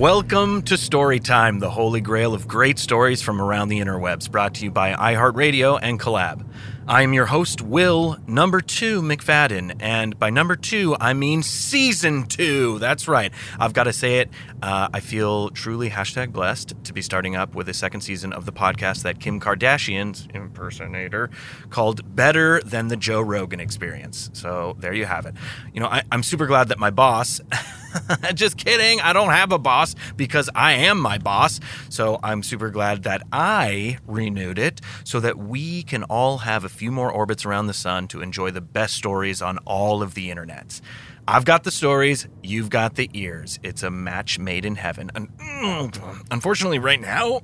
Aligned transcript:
Welcome 0.00 0.62
to 0.62 0.76
Storytime, 0.76 1.60
the 1.60 1.68
holy 1.68 2.00
grail 2.00 2.32
of 2.32 2.48
great 2.48 2.78
stories 2.78 3.20
from 3.20 3.38
around 3.38 3.68
the 3.68 3.80
interwebs, 3.80 4.30
brought 4.30 4.54
to 4.54 4.64
you 4.64 4.70
by 4.70 4.94
iHeartRadio 4.94 5.78
and 5.82 6.00
Collab. 6.00 6.42
I 6.88 7.02
am 7.02 7.12
your 7.12 7.26
host, 7.26 7.60
Will, 7.60 8.16
number 8.26 8.62
two 8.62 9.02
McFadden. 9.02 9.76
And 9.78 10.18
by 10.18 10.30
number 10.30 10.56
two, 10.56 10.96
I 10.98 11.12
mean 11.12 11.42
season 11.42 12.24
two. 12.24 12.78
That's 12.78 13.08
right. 13.08 13.30
I've 13.58 13.74
got 13.74 13.84
to 13.84 13.92
say 13.92 14.20
it. 14.20 14.30
Uh, 14.62 14.88
I 14.90 15.00
feel 15.00 15.50
truly 15.50 15.90
hashtag 15.90 16.32
blessed 16.32 16.82
to 16.84 16.94
be 16.94 17.02
starting 17.02 17.36
up 17.36 17.54
with 17.54 17.68
a 17.68 17.74
second 17.74 18.00
season 18.00 18.32
of 18.32 18.46
the 18.46 18.52
podcast 18.52 19.02
that 19.02 19.20
Kim 19.20 19.38
Kardashian's 19.38 20.26
impersonator 20.32 21.28
called 21.68 22.16
Better 22.16 22.62
Than 22.62 22.88
the 22.88 22.96
Joe 22.96 23.20
Rogan 23.20 23.60
Experience. 23.60 24.30
So 24.32 24.76
there 24.78 24.94
you 24.94 25.04
have 25.04 25.26
it. 25.26 25.34
You 25.74 25.80
know, 25.80 25.88
I, 25.88 26.04
I'm 26.10 26.22
super 26.22 26.46
glad 26.46 26.68
that 26.68 26.78
my 26.78 26.88
boss. 26.88 27.42
Just 28.34 28.56
kidding. 28.56 29.00
I 29.00 29.12
don't 29.12 29.30
have 29.30 29.52
a 29.52 29.58
boss 29.58 29.94
because 30.16 30.50
I 30.54 30.72
am 30.72 31.00
my 31.00 31.18
boss. 31.18 31.60
So 31.88 32.18
I'm 32.22 32.42
super 32.42 32.70
glad 32.70 33.02
that 33.04 33.22
I 33.32 33.98
renewed 34.06 34.58
it 34.58 34.80
so 35.04 35.20
that 35.20 35.38
we 35.38 35.82
can 35.82 36.04
all 36.04 36.38
have 36.38 36.64
a 36.64 36.68
few 36.68 36.90
more 36.90 37.10
orbits 37.10 37.44
around 37.44 37.66
the 37.66 37.74
sun 37.74 38.08
to 38.08 38.20
enjoy 38.22 38.50
the 38.50 38.60
best 38.60 38.94
stories 38.94 39.42
on 39.42 39.58
all 39.58 40.02
of 40.02 40.14
the 40.14 40.30
internets. 40.30 40.80
I've 41.28 41.44
got 41.44 41.64
the 41.64 41.70
stories, 41.70 42.26
you've 42.42 42.70
got 42.70 42.96
the 42.96 43.08
ears. 43.12 43.60
It's 43.62 43.82
a 43.82 43.90
match 43.90 44.38
made 44.38 44.64
in 44.64 44.74
heaven. 44.74 45.10
Unfortunately, 46.30 46.78
right 46.78 47.00
now, 47.00 47.42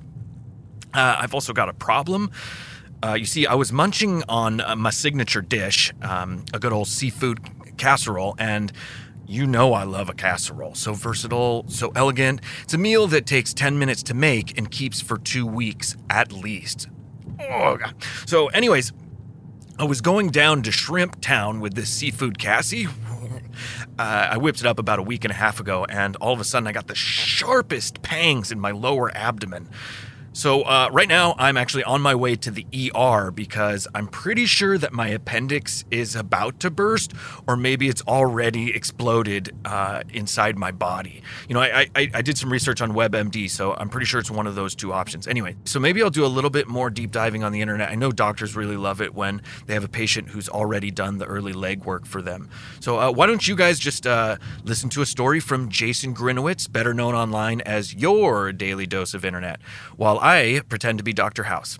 uh, 0.93 1.17
I've 1.19 1.33
also 1.33 1.53
got 1.53 1.69
a 1.69 1.73
problem. 1.73 2.31
Uh, 3.03 3.13
you 3.13 3.25
see, 3.25 3.45
I 3.45 3.53
was 3.53 3.71
munching 3.71 4.23
on 4.27 4.59
uh, 4.59 4.75
my 4.75 4.89
signature 4.89 5.41
dish, 5.41 5.93
um, 6.01 6.43
a 6.53 6.59
good 6.59 6.73
old 6.73 6.87
seafood 6.87 7.39
casserole, 7.77 8.35
and 8.39 8.71
you 9.27 9.45
know 9.45 9.73
I 9.73 9.83
love 9.83 10.09
a 10.09 10.13
casserole. 10.13 10.75
So 10.75 10.93
versatile, 10.93 11.65
so 11.67 11.91
elegant. 11.95 12.41
It's 12.63 12.73
a 12.73 12.77
meal 12.77 13.07
that 13.07 13.25
takes 13.25 13.53
10 13.53 13.77
minutes 13.77 14.01
to 14.03 14.13
make 14.13 14.57
and 14.57 14.71
keeps 14.71 15.01
for 15.01 15.17
two 15.17 15.45
weeks 15.45 15.95
at 16.09 16.31
least. 16.31 16.87
Oh, 17.39 17.77
God. 17.77 17.93
so, 18.25 18.47
anyways, 18.47 18.93
I 19.77 19.83
was 19.83 20.01
going 20.01 20.29
down 20.29 20.63
to 20.63 20.71
Shrimp 20.71 21.21
Town 21.21 21.59
with 21.59 21.75
this 21.75 21.89
seafood 21.89 22.39
Cassie. 22.39 22.87
Uh, 23.99 24.27
I 24.33 24.37
whipped 24.37 24.59
it 24.59 24.67
up 24.67 24.77
about 24.77 24.99
a 24.99 25.01
week 25.01 25.25
and 25.25 25.31
a 25.31 25.35
half 25.35 25.59
ago, 25.59 25.83
and 25.89 26.15
all 26.17 26.31
of 26.31 26.39
a 26.39 26.43
sudden 26.43 26.67
I 26.67 26.71
got 26.71 26.85
the 26.85 26.93
sharpest 26.93 28.03
pangs 28.03 28.51
in 28.51 28.59
my 28.59 28.69
lower 28.69 29.09
abdomen. 29.17 29.67
So, 30.37 30.61
uh, 30.61 30.89
right 30.91 31.07
now, 31.07 31.33
I'm 31.39 31.57
actually 31.57 31.83
on 31.85 31.99
my 32.03 32.13
way 32.13 32.35
to 32.35 32.51
the 32.51 32.91
ER 32.93 33.31
because 33.31 33.87
I'm 33.95 34.05
pretty 34.05 34.45
sure 34.45 34.77
that 34.77 34.93
my 34.93 35.07
appendix 35.07 35.83
is 35.89 36.15
about 36.15 36.59
to 36.59 36.69
burst, 36.69 37.13
or 37.47 37.57
maybe 37.57 37.89
it's 37.89 38.03
already 38.03 38.69
exploded 38.75 39.55
uh, 39.65 40.03
inside 40.13 40.55
my 40.55 40.69
body. 40.69 41.23
You 41.49 41.55
know, 41.55 41.61
I, 41.61 41.87
I, 41.95 42.11
I, 42.13 42.21
did 42.21 42.37
some 42.37 42.51
research 42.51 42.81
on 42.81 42.91
WebMD, 42.91 43.49
so 43.49 43.73
I'm 43.73 43.89
pretty 43.89 44.05
sure 44.05 44.19
it's 44.19 44.29
one 44.29 44.45
of 44.45 44.53
those 44.53 44.75
two 44.75 44.93
options. 44.93 45.27
Anyway, 45.27 45.55
so 45.65 45.79
maybe 45.79 46.03
I'll 46.03 46.11
do 46.11 46.23
a 46.23 46.27
little 46.27 46.51
bit 46.51 46.67
more 46.67 46.91
deep 46.91 47.11
diving 47.11 47.43
on 47.43 47.51
the 47.51 47.61
internet. 47.61 47.89
I 47.89 47.95
know 47.95 48.11
doctors 48.11 48.55
really 48.55 48.77
love 48.77 49.01
it 49.01 49.15
when 49.15 49.41
they 49.65 49.73
have 49.73 49.83
a 49.83 49.89
patient 49.89 50.29
who's 50.29 50.49
already 50.49 50.91
done 50.91 51.17
the 51.17 51.25
early 51.25 51.53
legwork 51.53 52.05
for 52.05 52.21
them. 52.21 52.47
So, 52.79 52.99
uh, 52.99 53.11
why 53.11 53.25
don't 53.25 53.47
you 53.47 53.55
guys 53.55 53.79
just 53.79 54.05
uh, 54.05 54.37
listen 54.63 54.89
to 54.89 55.01
a 55.01 55.05
story 55.07 55.39
from 55.39 55.69
Jason 55.69 56.13
Grinowitz, 56.13 56.71
better 56.71 56.93
known 56.93 57.15
online 57.15 57.61
as 57.61 57.95
your 57.95 58.51
daily 58.51 58.85
dose 58.85 59.15
of 59.15 59.25
internet, 59.25 59.59
while 59.95 60.19
I 60.27 60.59
pretend 60.67 60.97
to 60.97 61.05
be 61.05 61.13
Dr. 61.13 61.43
House. 61.43 61.79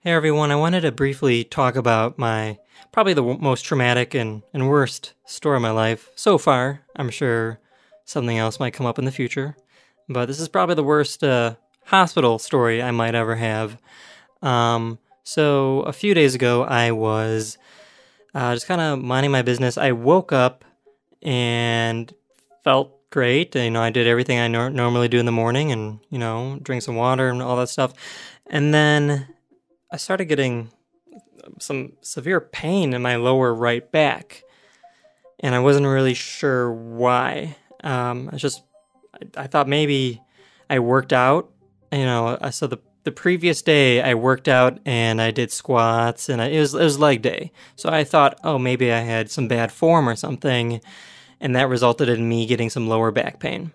Hey 0.00 0.10
everyone, 0.10 0.50
I 0.50 0.56
wanted 0.56 0.80
to 0.80 0.90
briefly 0.90 1.44
talk 1.44 1.76
about 1.76 2.18
my 2.18 2.58
probably 2.90 3.14
the 3.14 3.22
w- 3.22 3.38
most 3.40 3.62
traumatic 3.62 4.12
and, 4.12 4.42
and 4.52 4.68
worst 4.68 5.14
story 5.24 5.54
of 5.54 5.62
my 5.62 5.70
life 5.70 6.10
so 6.16 6.36
far. 6.36 6.80
I'm 6.96 7.10
sure 7.10 7.60
something 8.06 8.38
else 8.38 8.58
might 8.58 8.74
come 8.74 8.86
up 8.86 8.98
in 8.98 9.04
the 9.04 9.12
future, 9.12 9.56
but 10.08 10.26
this 10.26 10.40
is 10.40 10.48
probably 10.48 10.74
the 10.74 10.82
worst 10.82 11.22
uh, 11.22 11.54
hospital 11.84 12.40
story 12.40 12.82
I 12.82 12.90
might 12.90 13.14
ever 13.14 13.36
have. 13.36 13.80
Um, 14.42 14.98
so 15.22 15.82
a 15.82 15.92
few 15.92 16.12
days 16.12 16.34
ago, 16.34 16.64
I 16.64 16.90
was 16.90 17.56
uh, 18.34 18.52
just 18.52 18.66
kind 18.66 18.80
of 18.80 18.98
minding 18.98 19.30
my 19.30 19.42
business. 19.42 19.78
I 19.78 19.92
woke 19.92 20.32
up 20.32 20.64
and 21.22 22.12
felt 22.64 22.95
great. 23.16 23.54
You 23.54 23.70
know, 23.70 23.80
I 23.80 23.88
did 23.88 24.06
everything 24.06 24.38
I 24.38 24.46
nor- 24.46 24.68
normally 24.68 25.08
do 25.08 25.18
in 25.18 25.24
the 25.24 25.32
morning 25.32 25.72
and, 25.72 26.00
you 26.10 26.18
know, 26.18 26.58
drink 26.60 26.82
some 26.82 26.96
water 26.96 27.30
and 27.30 27.40
all 27.40 27.56
that 27.56 27.70
stuff. 27.70 27.94
And 28.50 28.74
then 28.74 29.26
I 29.90 29.96
started 29.96 30.26
getting 30.26 30.70
some 31.58 31.94
severe 32.02 32.42
pain 32.42 32.92
in 32.92 33.00
my 33.00 33.16
lower 33.16 33.54
right 33.54 33.90
back. 33.90 34.44
And 35.40 35.54
I 35.54 35.60
wasn't 35.60 35.86
really 35.86 36.12
sure 36.12 36.70
why. 36.70 37.56
Um, 37.82 38.28
I 38.34 38.36
just, 38.36 38.62
I, 39.14 39.44
I 39.44 39.46
thought 39.46 39.66
maybe 39.66 40.20
I 40.68 40.80
worked 40.80 41.14
out. 41.14 41.50
You 41.90 42.04
know, 42.04 42.36
so 42.50 42.66
the 42.66 42.80
the 43.04 43.12
previous 43.12 43.62
day 43.62 44.02
I 44.02 44.12
worked 44.12 44.48
out 44.48 44.78
and 44.84 45.22
I 45.22 45.30
did 45.30 45.50
squats 45.50 46.28
and 46.28 46.42
I, 46.42 46.48
it 46.48 46.60
was 46.60 46.74
it 46.74 46.84
was 46.84 46.98
leg 46.98 47.22
day. 47.22 47.50
So 47.76 47.88
I 47.88 48.04
thought, 48.04 48.38
oh, 48.44 48.58
maybe 48.58 48.92
I 48.92 48.98
had 48.98 49.30
some 49.30 49.48
bad 49.48 49.72
form 49.72 50.06
or 50.06 50.16
something 50.16 50.82
and 51.40 51.54
that 51.56 51.68
resulted 51.68 52.08
in 52.08 52.28
me 52.28 52.46
getting 52.46 52.70
some 52.70 52.88
lower 52.88 53.10
back 53.10 53.40
pain. 53.40 53.72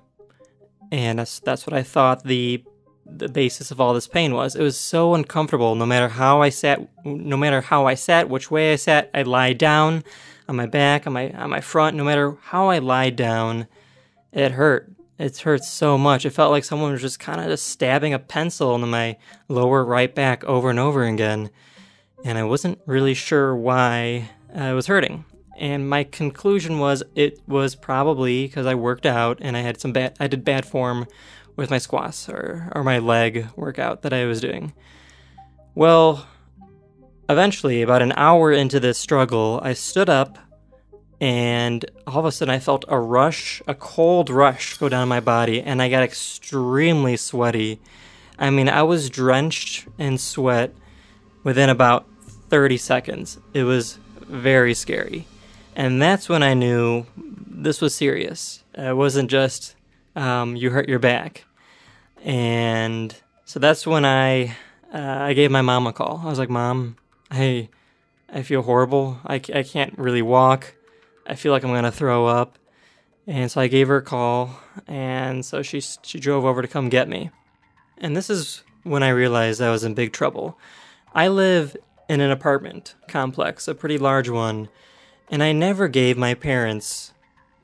And 0.91 1.19
that's 1.19 1.39
that's 1.39 1.65
what 1.65 1.73
I 1.73 1.83
thought 1.83 2.23
the 2.23 2.63
the 3.05 3.29
basis 3.29 3.71
of 3.71 3.81
all 3.81 3.93
this 3.93 4.07
pain 4.07 4.33
was. 4.33 4.55
It 4.55 4.63
was 4.63 4.79
so 4.79 5.13
uncomfortable. 5.13 5.75
No 5.75 5.85
matter 5.85 6.09
how 6.09 6.41
I 6.41 6.49
sat, 6.49 6.87
no 7.05 7.37
matter 7.37 7.61
how 7.61 7.85
I 7.85 7.95
sat, 7.95 8.29
which 8.29 8.51
way 8.51 8.73
I 8.73 8.75
sat, 8.75 9.09
I 9.13 9.23
lie 9.23 9.53
down 9.53 10.03
on 10.47 10.55
my 10.55 10.65
back, 10.65 11.07
on 11.07 11.13
my 11.13 11.31
on 11.31 11.49
my 11.49 11.61
front. 11.61 11.95
No 11.95 12.03
matter 12.03 12.37
how 12.41 12.69
I 12.69 12.79
lie 12.79 13.09
down, 13.09 13.67
it 14.31 14.53
hurt. 14.53 14.91
It 15.17 15.37
hurt 15.37 15.63
so 15.63 15.99
much. 15.99 16.25
It 16.25 16.31
felt 16.31 16.51
like 16.51 16.63
someone 16.63 16.91
was 16.91 17.01
just 17.01 17.19
kind 17.19 17.39
of 17.39 17.47
just 17.47 17.67
stabbing 17.67 18.11
a 18.11 18.19
pencil 18.19 18.73
into 18.73 18.87
my 18.87 19.17
lower 19.47 19.85
right 19.85 20.13
back 20.13 20.43
over 20.45 20.71
and 20.71 20.79
over 20.79 21.03
again. 21.03 21.51
And 22.25 22.39
I 22.39 22.43
wasn't 22.43 22.79
really 22.87 23.13
sure 23.13 23.55
why 23.55 24.29
it 24.53 24.73
was 24.73 24.87
hurting 24.87 25.25
and 25.61 25.87
my 25.87 26.03
conclusion 26.03 26.79
was 26.79 27.03
it 27.13 27.39
was 27.47 27.75
probably 27.75 28.47
because 28.47 28.65
I 28.65 28.73
worked 28.73 29.05
out 29.05 29.37
and 29.41 29.55
I 29.55 29.61
had 29.61 29.79
some 29.79 29.93
bad 29.93 30.17
I 30.19 30.25
did 30.25 30.43
bad 30.43 30.65
form 30.65 31.05
with 31.55 31.69
my 31.69 31.77
squats 31.77 32.27
or 32.27 32.71
or 32.73 32.83
my 32.83 32.97
leg 32.97 33.47
workout 33.55 34.01
that 34.01 34.11
I 34.11 34.25
was 34.25 34.41
doing. 34.41 34.73
Well, 35.75 36.27
eventually, 37.29 37.83
about 37.83 38.01
an 38.01 38.11
hour 38.17 38.51
into 38.51 38.79
this 38.79 38.97
struggle, 38.97 39.61
I 39.63 39.73
stood 39.73 40.09
up 40.09 40.39
and 41.21 41.85
all 42.07 42.17
of 42.17 42.25
a 42.25 42.31
sudden 42.31 42.53
I 42.53 42.57
felt 42.57 42.83
a 42.87 42.99
rush, 42.99 43.61
a 43.67 43.75
cold 43.75 44.31
rush 44.31 44.77
go 44.79 44.89
down 44.89 45.07
my 45.07 45.19
body 45.19 45.61
and 45.61 45.79
I 45.79 45.89
got 45.89 46.01
extremely 46.01 47.15
sweaty. 47.17 47.79
I 48.39 48.49
mean, 48.49 48.67
I 48.67 48.81
was 48.81 49.11
drenched 49.11 49.87
in 49.99 50.17
sweat 50.17 50.73
within 51.43 51.69
about 51.69 52.07
30 52.49 52.77
seconds. 52.77 53.37
It 53.53 53.63
was 53.63 53.99
very 54.27 54.73
scary. 54.73 55.27
And 55.75 56.01
that's 56.01 56.27
when 56.27 56.43
I 56.43 56.53
knew 56.53 57.05
this 57.15 57.81
was 57.81 57.95
serious. 57.95 58.63
It 58.73 58.95
wasn't 58.95 59.29
just 59.29 59.75
um, 60.15 60.55
you 60.55 60.71
hurt 60.71 60.89
your 60.89 60.99
back. 60.99 61.45
And 62.23 63.15
so 63.45 63.59
that's 63.59 63.87
when 63.87 64.05
I 64.05 64.55
uh, 64.93 64.97
I 64.97 65.33
gave 65.33 65.51
my 65.51 65.61
mom 65.61 65.87
a 65.87 65.93
call. 65.93 66.21
I 66.23 66.27
was 66.27 66.39
like, 66.39 66.49
Mom, 66.49 66.97
hey, 67.31 67.69
I 68.31 68.41
feel 68.41 68.61
horrible. 68.61 69.19
I, 69.25 69.35
I 69.35 69.63
can't 69.63 69.97
really 69.97 70.21
walk. 70.21 70.75
I 71.25 71.35
feel 71.35 71.51
like 71.51 71.63
I'm 71.63 71.69
going 71.69 71.83
to 71.83 71.91
throw 71.91 72.25
up. 72.25 72.57
And 73.25 73.49
so 73.49 73.61
I 73.61 73.67
gave 73.67 73.87
her 73.87 73.97
a 73.97 74.01
call. 74.01 74.59
And 74.87 75.45
so 75.45 75.61
she, 75.61 75.79
she 75.79 76.19
drove 76.19 76.43
over 76.43 76.61
to 76.61 76.67
come 76.67 76.89
get 76.89 77.07
me. 77.07 77.29
And 77.97 78.17
this 78.17 78.29
is 78.29 78.63
when 78.83 79.03
I 79.03 79.09
realized 79.09 79.61
I 79.61 79.71
was 79.71 79.83
in 79.83 79.93
big 79.93 80.11
trouble. 80.11 80.57
I 81.13 81.27
live 81.27 81.77
in 82.09 82.19
an 82.19 82.31
apartment 82.31 82.95
complex, 83.07 83.67
a 83.67 83.75
pretty 83.75 83.97
large 83.97 84.29
one, 84.29 84.69
and 85.31 85.41
I 85.41 85.53
never 85.53 85.87
gave 85.87 86.17
my 86.17 86.35
parents 86.35 87.13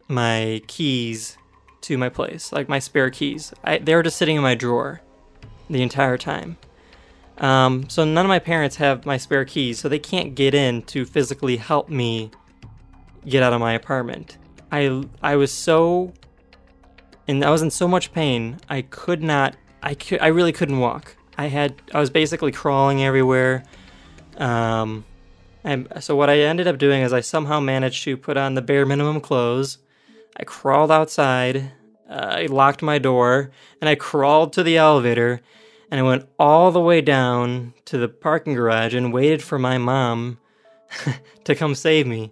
my 0.07 0.61
keys 0.67 1.37
to 1.81 1.97
my 1.97 2.09
place, 2.09 2.51
like 2.51 2.67
my 2.67 2.79
spare 2.79 3.11
keys. 3.11 3.53
I, 3.63 3.77
they 3.77 3.93
were 3.93 4.03
just 4.03 4.17
sitting 4.17 4.37
in 4.37 4.41
my 4.41 4.55
drawer 4.55 5.01
the 5.69 5.83
entire 5.83 6.17
time. 6.17 6.57
Um, 7.37 7.87
so 7.89 8.03
none 8.03 8.25
of 8.25 8.29
my 8.29 8.39
parents 8.39 8.77
have 8.77 9.05
my 9.05 9.17
spare 9.17 9.45
keys, 9.45 9.77
so 9.79 9.87
they 9.87 9.99
can't 9.99 10.33
get 10.33 10.55
in 10.55 10.81
to 10.83 11.05
physically 11.05 11.57
help 11.57 11.89
me 11.89 12.31
get 13.27 13.43
out 13.43 13.53
of 13.53 13.59
my 13.59 13.73
apartment. 13.73 14.37
I 14.71 15.03
I 15.21 15.35
was 15.35 15.51
so 15.51 16.13
and 17.27 17.43
I 17.43 17.49
was 17.49 17.61
in 17.61 17.71
so 17.71 17.87
much 17.87 18.13
pain. 18.13 18.57
I 18.69 18.81
could 18.83 19.21
not. 19.21 19.55
I 19.83 19.93
could. 19.93 20.21
I 20.21 20.27
really 20.27 20.53
couldn't 20.53 20.79
walk. 20.79 21.15
I 21.37 21.47
had. 21.47 21.75
I 21.93 21.99
was 21.99 22.09
basically 22.09 22.51
crawling 22.51 23.03
everywhere. 23.03 23.63
Um, 24.37 25.05
and 25.67 25.89
so 25.99 26.15
what 26.15 26.29
I 26.29 26.39
ended 26.39 26.65
up 26.65 26.77
doing 26.77 27.01
is 27.01 27.11
I 27.11 27.19
somehow 27.19 27.59
managed 27.59 28.05
to 28.05 28.15
put 28.15 28.37
on 28.37 28.53
the 28.53 28.61
bare 28.61 28.85
minimum 28.85 29.19
clothes. 29.19 29.79
I 30.37 30.45
crawled 30.45 30.91
outside. 30.91 31.73
Uh, 32.09 32.13
I 32.13 32.45
locked 32.45 32.81
my 32.81 32.99
door 32.99 33.51
and 33.81 33.89
I 33.89 33.95
crawled 33.95 34.53
to 34.53 34.63
the 34.63 34.77
elevator 34.77 35.41
and 35.91 35.99
I 35.99 36.03
went 36.03 36.29
all 36.39 36.71
the 36.71 36.79
way 36.79 37.01
down 37.01 37.73
to 37.83 37.97
the 37.97 38.07
parking 38.07 38.53
garage 38.53 38.93
and 38.93 39.11
waited 39.11 39.43
for 39.43 39.59
my 39.59 39.77
mom 39.77 40.39
to 41.43 41.53
come 41.53 41.75
save 41.75 42.07
me. 42.07 42.31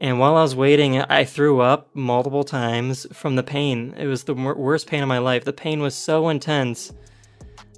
And 0.00 0.18
while 0.18 0.36
I 0.36 0.42
was 0.42 0.56
waiting, 0.56 0.98
I 0.98 1.24
threw 1.24 1.60
up 1.60 1.90
multiple 1.92 2.42
times 2.42 3.06
from 3.12 3.36
the 3.36 3.42
pain. 3.42 3.94
It 3.98 4.06
was 4.06 4.24
the 4.24 4.34
worst 4.34 4.86
pain 4.86 5.02
of 5.02 5.10
my 5.10 5.18
life. 5.18 5.44
The 5.44 5.52
pain 5.52 5.82
was 5.82 5.94
so 5.94 6.30
intense. 6.30 6.90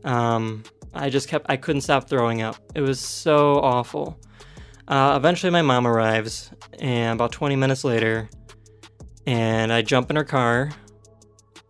Um, 0.05 0.62
I 0.94 1.11
just 1.11 1.26
kept, 1.26 1.47
I 1.49 1.56
couldn't 1.56 1.81
stop 1.81 2.08
throwing 2.08 2.43
up. 2.43 2.58
It 2.76 2.81
was 2.82 3.00
so 3.00 3.58
awful. 3.58 4.20
Uh, 4.87 5.15
eventually, 5.17 5.51
my 5.51 5.63
mom 5.63 5.87
arrives, 5.87 6.51
and 6.79 7.19
about 7.19 7.33
20 7.33 7.57
minutes 7.57 7.85
later, 7.85 8.29
and 9.27 9.73
I 9.73 9.83
jump 9.83 10.11
in 10.11 10.17
her 10.17 10.25
car, 10.25 10.71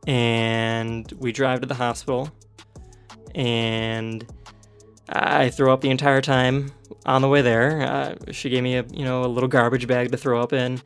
and 0.07 1.11
we 1.19 1.33
drive 1.33 1.61
to 1.61 1.67
the 1.67 1.75
hospital 1.75 2.31
and 3.35 4.25
I 5.09 5.51
threw 5.51 5.73
up 5.73 5.81
the 5.81 5.91
entire 5.91 6.21
time 6.21 6.73
on 7.05 7.23
the 7.23 7.29
way 7.29 7.43
there. 7.43 7.83
Uh, 7.83 8.33
she 8.33 8.49
gave 8.49 8.63
me 8.63 8.77
a 8.77 8.85
you 8.91 9.05
know 9.05 9.25
a 9.25 9.27
little 9.27 9.49
garbage 9.49 9.87
bag 9.87 10.11
to 10.13 10.17
throw 10.17 10.41
up 10.41 10.53
in. 10.53 10.81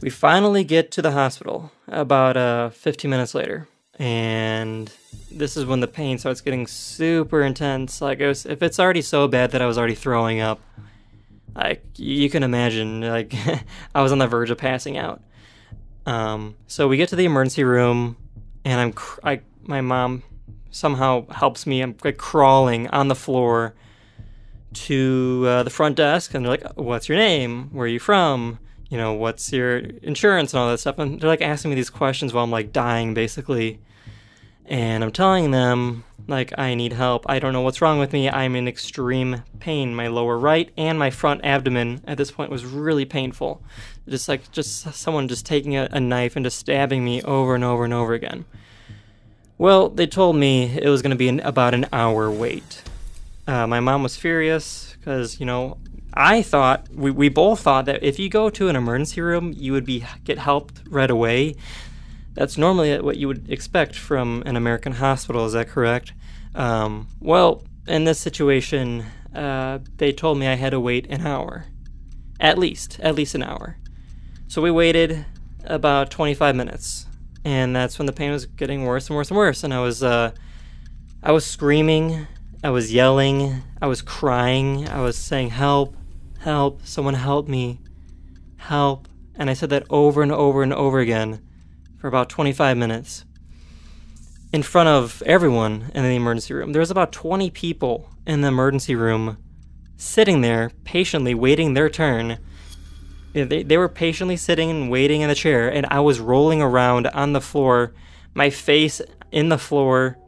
We 0.00 0.10
finally 0.10 0.64
get 0.64 0.90
to 0.92 1.02
the 1.02 1.12
hospital 1.12 1.70
about 1.86 2.36
uh, 2.36 2.70
15 2.70 3.10
minutes 3.10 3.34
later, 3.34 3.68
and 3.98 4.92
this 5.30 5.56
is 5.56 5.64
when 5.64 5.80
the 5.80 5.86
pain 5.86 6.18
starts 6.18 6.40
getting 6.40 6.66
super 6.66 7.42
intense. 7.42 8.00
Like 8.00 8.18
it 8.18 8.26
was, 8.26 8.44
if 8.44 8.62
it's 8.62 8.80
already 8.80 9.02
so 9.02 9.28
bad 9.28 9.52
that 9.52 9.62
I 9.62 9.66
was 9.66 9.78
already 9.78 9.94
throwing 9.94 10.40
up, 10.40 10.60
like 11.54 11.84
you 11.96 12.30
can 12.30 12.42
imagine, 12.42 13.00
like 13.00 13.34
I 13.94 14.02
was 14.02 14.12
on 14.12 14.18
the 14.18 14.26
verge 14.26 14.50
of 14.50 14.58
passing 14.58 14.96
out. 14.96 15.22
Um, 16.06 16.56
so 16.66 16.88
we 16.88 16.96
get 16.96 17.08
to 17.10 17.16
the 17.16 17.24
emergency 17.24 17.64
room, 17.64 18.16
and 18.64 18.80
I'm 18.80 18.92
cr- 18.92 19.20
I 19.24 19.40
my 19.62 19.80
mom 19.80 20.22
somehow 20.70 21.26
helps 21.28 21.66
me. 21.66 21.80
I'm 21.82 21.96
like 22.02 22.16
crawling 22.18 22.88
on 22.88 23.08
the 23.08 23.14
floor 23.14 23.74
to 24.74 25.44
uh, 25.46 25.62
the 25.62 25.70
front 25.70 25.96
desk, 25.96 26.34
and 26.34 26.44
they're 26.44 26.50
like, 26.50 26.72
"What's 26.74 27.08
your 27.08 27.18
name? 27.18 27.68
Where 27.72 27.84
are 27.84 27.88
you 27.88 28.00
from? 28.00 28.58
You 28.88 28.98
know, 28.98 29.12
what's 29.14 29.52
your 29.52 29.78
insurance 29.78 30.52
and 30.52 30.60
all 30.60 30.70
that 30.70 30.78
stuff?" 30.78 30.98
And 30.98 31.20
they're 31.20 31.28
like 31.28 31.42
asking 31.42 31.70
me 31.70 31.74
these 31.76 31.90
questions 31.90 32.32
while 32.32 32.44
I'm 32.44 32.50
like 32.50 32.72
dying, 32.72 33.14
basically. 33.14 33.80
And 34.66 35.02
I'm 35.02 35.12
telling 35.12 35.50
them 35.50 36.04
like 36.28 36.56
I 36.56 36.74
need 36.74 36.92
help. 36.92 37.24
I 37.28 37.38
don't 37.38 37.52
know 37.52 37.60
what's 37.60 37.80
wrong 37.80 37.98
with 37.98 38.12
me. 38.12 38.30
I'm 38.30 38.56
in 38.56 38.68
extreme 38.68 39.42
pain. 39.58 39.94
My 39.94 40.06
lower 40.06 40.38
right 40.38 40.70
and 40.76 40.98
my 40.98 41.10
front 41.10 41.44
abdomen 41.44 42.02
at 42.06 42.16
this 42.18 42.30
point 42.30 42.50
was 42.50 42.64
really 42.64 43.04
painful. 43.04 43.62
Just 44.08 44.28
like 44.28 44.50
just 44.52 44.94
someone 44.94 45.28
just 45.28 45.46
taking 45.46 45.76
a, 45.76 45.88
a 45.90 46.00
knife 46.00 46.36
and 46.36 46.44
just 46.44 46.58
stabbing 46.58 47.04
me 47.04 47.22
over 47.22 47.54
and 47.54 47.64
over 47.64 47.84
and 47.84 47.92
over 47.92 48.14
again. 48.14 48.44
Well, 49.58 49.88
they 49.88 50.06
told 50.06 50.36
me 50.36 50.76
it 50.76 50.88
was 50.88 51.02
going 51.02 51.10
to 51.10 51.16
be 51.16 51.28
an, 51.28 51.40
about 51.40 51.74
an 51.74 51.86
hour 51.92 52.30
wait. 52.30 52.82
Uh, 53.46 53.66
my 53.66 53.80
mom 53.80 54.02
was 54.02 54.16
furious 54.16 54.96
because, 54.98 55.38
you 55.38 55.46
know, 55.46 55.78
I 56.14 56.42
thought, 56.42 56.88
we, 56.92 57.10
we 57.10 57.28
both 57.28 57.60
thought 57.60 57.86
that 57.86 58.02
if 58.02 58.18
you 58.18 58.28
go 58.28 58.50
to 58.50 58.68
an 58.68 58.76
emergency 58.76 59.20
room, 59.20 59.54
you 59.56 59.72
would 59.72 59.84
be 59.84 60.04
get 60.24 60.38
helped 60.38 60.82
right 60.88 61.10
away. 61.10 61.54
That's 62.34 62.56
normally 62.56 62.98
what 63.00 63.16
you 63.16 63.28
would 63.28 63.50
expect 63.50 63.94
from 63.94 64.42
an 64.46 64.56
American 64.56 64.92
hospital, 64.92 65.44
is 65.44 65.52
that 65.52 65.68
correct? 65.68 66.12
Um, 66.54 67.08
well, 67.20 67.62
in 67.86 68.04
this 68.04 68.18
situation, 68.18 69.04
uh, 69.34 69.80
they 69.96 70.12
told 70.12 70.38
me 70.38 70.46
I 70.46 70.54
had 70.54 70.70
to 70.70 70.80
wait 70.80 71.06
an 71.08 71.26
hour. 71.26 71.66
At 72.40 72.58
least, 72.58 72.98
at 73.00 73.14
least 73.14 73.34
an 73.34 73.42
hour. 73.42 73.76
So 74.48 74.62
we 74.62 74.70
waited 74.70 75.24
about 75.64 76.10
25 76.10 76.56
minutes 76.56 77.06
and 77.44 77.74
that's 77.74 77.98
when 77.98 78.06
the 78.06 78.12
pain 78.12 78.30
was 78.30 78.46
getting 78.46 78.84
worse 78.84 79.08
and 79.08 79.16
worse 79.16 79.30
and 79.30 79.36
worse. 79.36 79.64
And 79.64 79.74
I 79.74 79.80
was, 79.80 80.02
uh, 80.02 80.32
I 81.22 81.32
was 81.32 81.44
screaming, 81.44 82.26
I 82.62 82.70
was 82.70 82.92
yelling, 82.92 83.62
I 83.80 83.86
was 83.86 84.02
crying, 84.02 84.88
I 84.88 85.00
was 85.00 85.16
saying, 85.18 85.50
"Help, 85.50 85.96
help! 86.40 86.86
Someone 86.86 87.14
help 87.14 87.48
me, 87.48 87.80
help!" 88.56 89.08
And 89.34 89.50
I 89.50 89.54
said 89.54 89.70
that 89.70 89.84
over 89.90 90.22
and 90.22 90.30
over 90.30 90.62
and 90.62 90.72
over 90.72 91.00
again 91.00 91.40
for 92.02 92.08
about 92.08 92.28
25 92.28 92.76
minutes 92.76 93.24
in 94.52 94.62
front 94.62 94.90
of 94.90 95.22
everyone 95.24 95.90
in 95.94 96.02
the 96.02 96.10
emergency 96.10 96.52
room. 96.52 96.72
There 96.72 96.80
was 96.80 96.90
about 96.90 97.12
20 97.12 97.48
people 97.50 98.10
in 98.26 98.42
the 98.42 98.48
emergency 98.48 98.94
room 98.94 99.38
sitting 99.96 100.40
there 100.40 100.72
patiently 100.84 101.32
waiting 101.32 101.72
their 101.72 101.88
turn 101.88 102.38
they, 103.32 103.62
they 103.62 103.78
were 103.78 103.88
patiently 103.88 104.36
sitting 104.36 104.70
and 104.70 104.90
waiting 104.90 105.22
in 105.22 105.28
the 105.28 105.34
chair, 105.34 105.72
and 105.72 105.86
I 105.86 106.00
was 106.00 106.20
rolling 106.20 106.60
around 106.60 107.06
on 107.08 107.32
the 107.32 107.40
floor, 107.40 107.94
my 108.34 108.50
face 108.50 109.00
in 109.30 109.48
the 109.48 109.58
floor. 109.58 110.18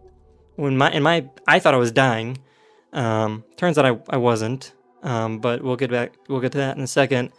When 0.56 0.78
my 0.78 0.90
and 0.90 1.04
my 1.04 1.28
I 1.46 1.58
thought 1.58 1.74
I 1.74 1.78
was 1.78 1.92
dying. 1.92 2.38
Um, 2.92 3.44
turns 3.56 3.76
out 3.76 3.84
I, 3.84 3.98
I 4.08 4.16
wasn't. 4.16 4.72
Um, 5.02 5.38
but 5.40 5.62
we'll 5.62 5.76
get 5.76 5.90
back. 5.90 6.14
We'll 6.28 6.40
get 6.40 6.52
to 6.52 6.58
that 6.58 6.76
in 6.76 6.82
a 6.82 6.86
second. 6.86 7.32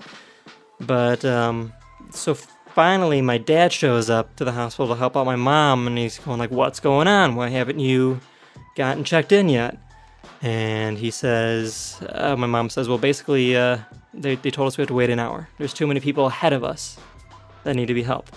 But 0.80 1.25
um, 1.25 1.74
so 2.12 2.38
finally, 2.75 3.22
my 3.22 3.38
dad 3.38 3.72
shows 3.72 4.10
up 4.10 4.36
to 4.36 4.44
the 4.44 4.51
hospital 4.51 4.94
to 4.94 5.00
help 5.00 5.15
out 5.15 5.25
my 5.25 5.38
mom, 5.38 5.88
and 5.88 5.98
he's 5.98 6.20
going 6.20 6.38
like, 6.38 6.51
"What's 6.51 6.82
going 6.82 7.08
on? 7.08 7.36
Why 7.36 7.48
haven't 7.50 7.79
you 7.79 8.20
gotten 8.75 9.03
checked 9.05 9.32
in 9.32 9.50
yet?" 9.50 9.77
And 10.41 10.98
he 10.98 11.10
says, 11.10 11.98
uh, 12.10 12.36
"My 12.36 12.48
mom 12.48 12.70
says, 12.70 12.89
well, 12.89 12.98
basically, 12.98 13.55
uh, 13.55 13.79
they, 14.13 14.36
they 14.36 14.51
told 14.51 14.67
us 14.67 14.77
we 14.77 14.82
have 14.82 14.89
to 14.89 14.94
wait 14.94 15.10
an 15.10 15.20
hour. 15.20 15.48
There's 15.58 15.74
too 15.74 15.88
many 15.88 16.01
people 16.01 16.27
ahead 16.27 16.53
of 16.53 16.63
us 16.63 16.98
that 17.63 17.75
need 17.75 17.88
to 17.88 17.94
be 17.94 18.03
helped. 18.03 18.34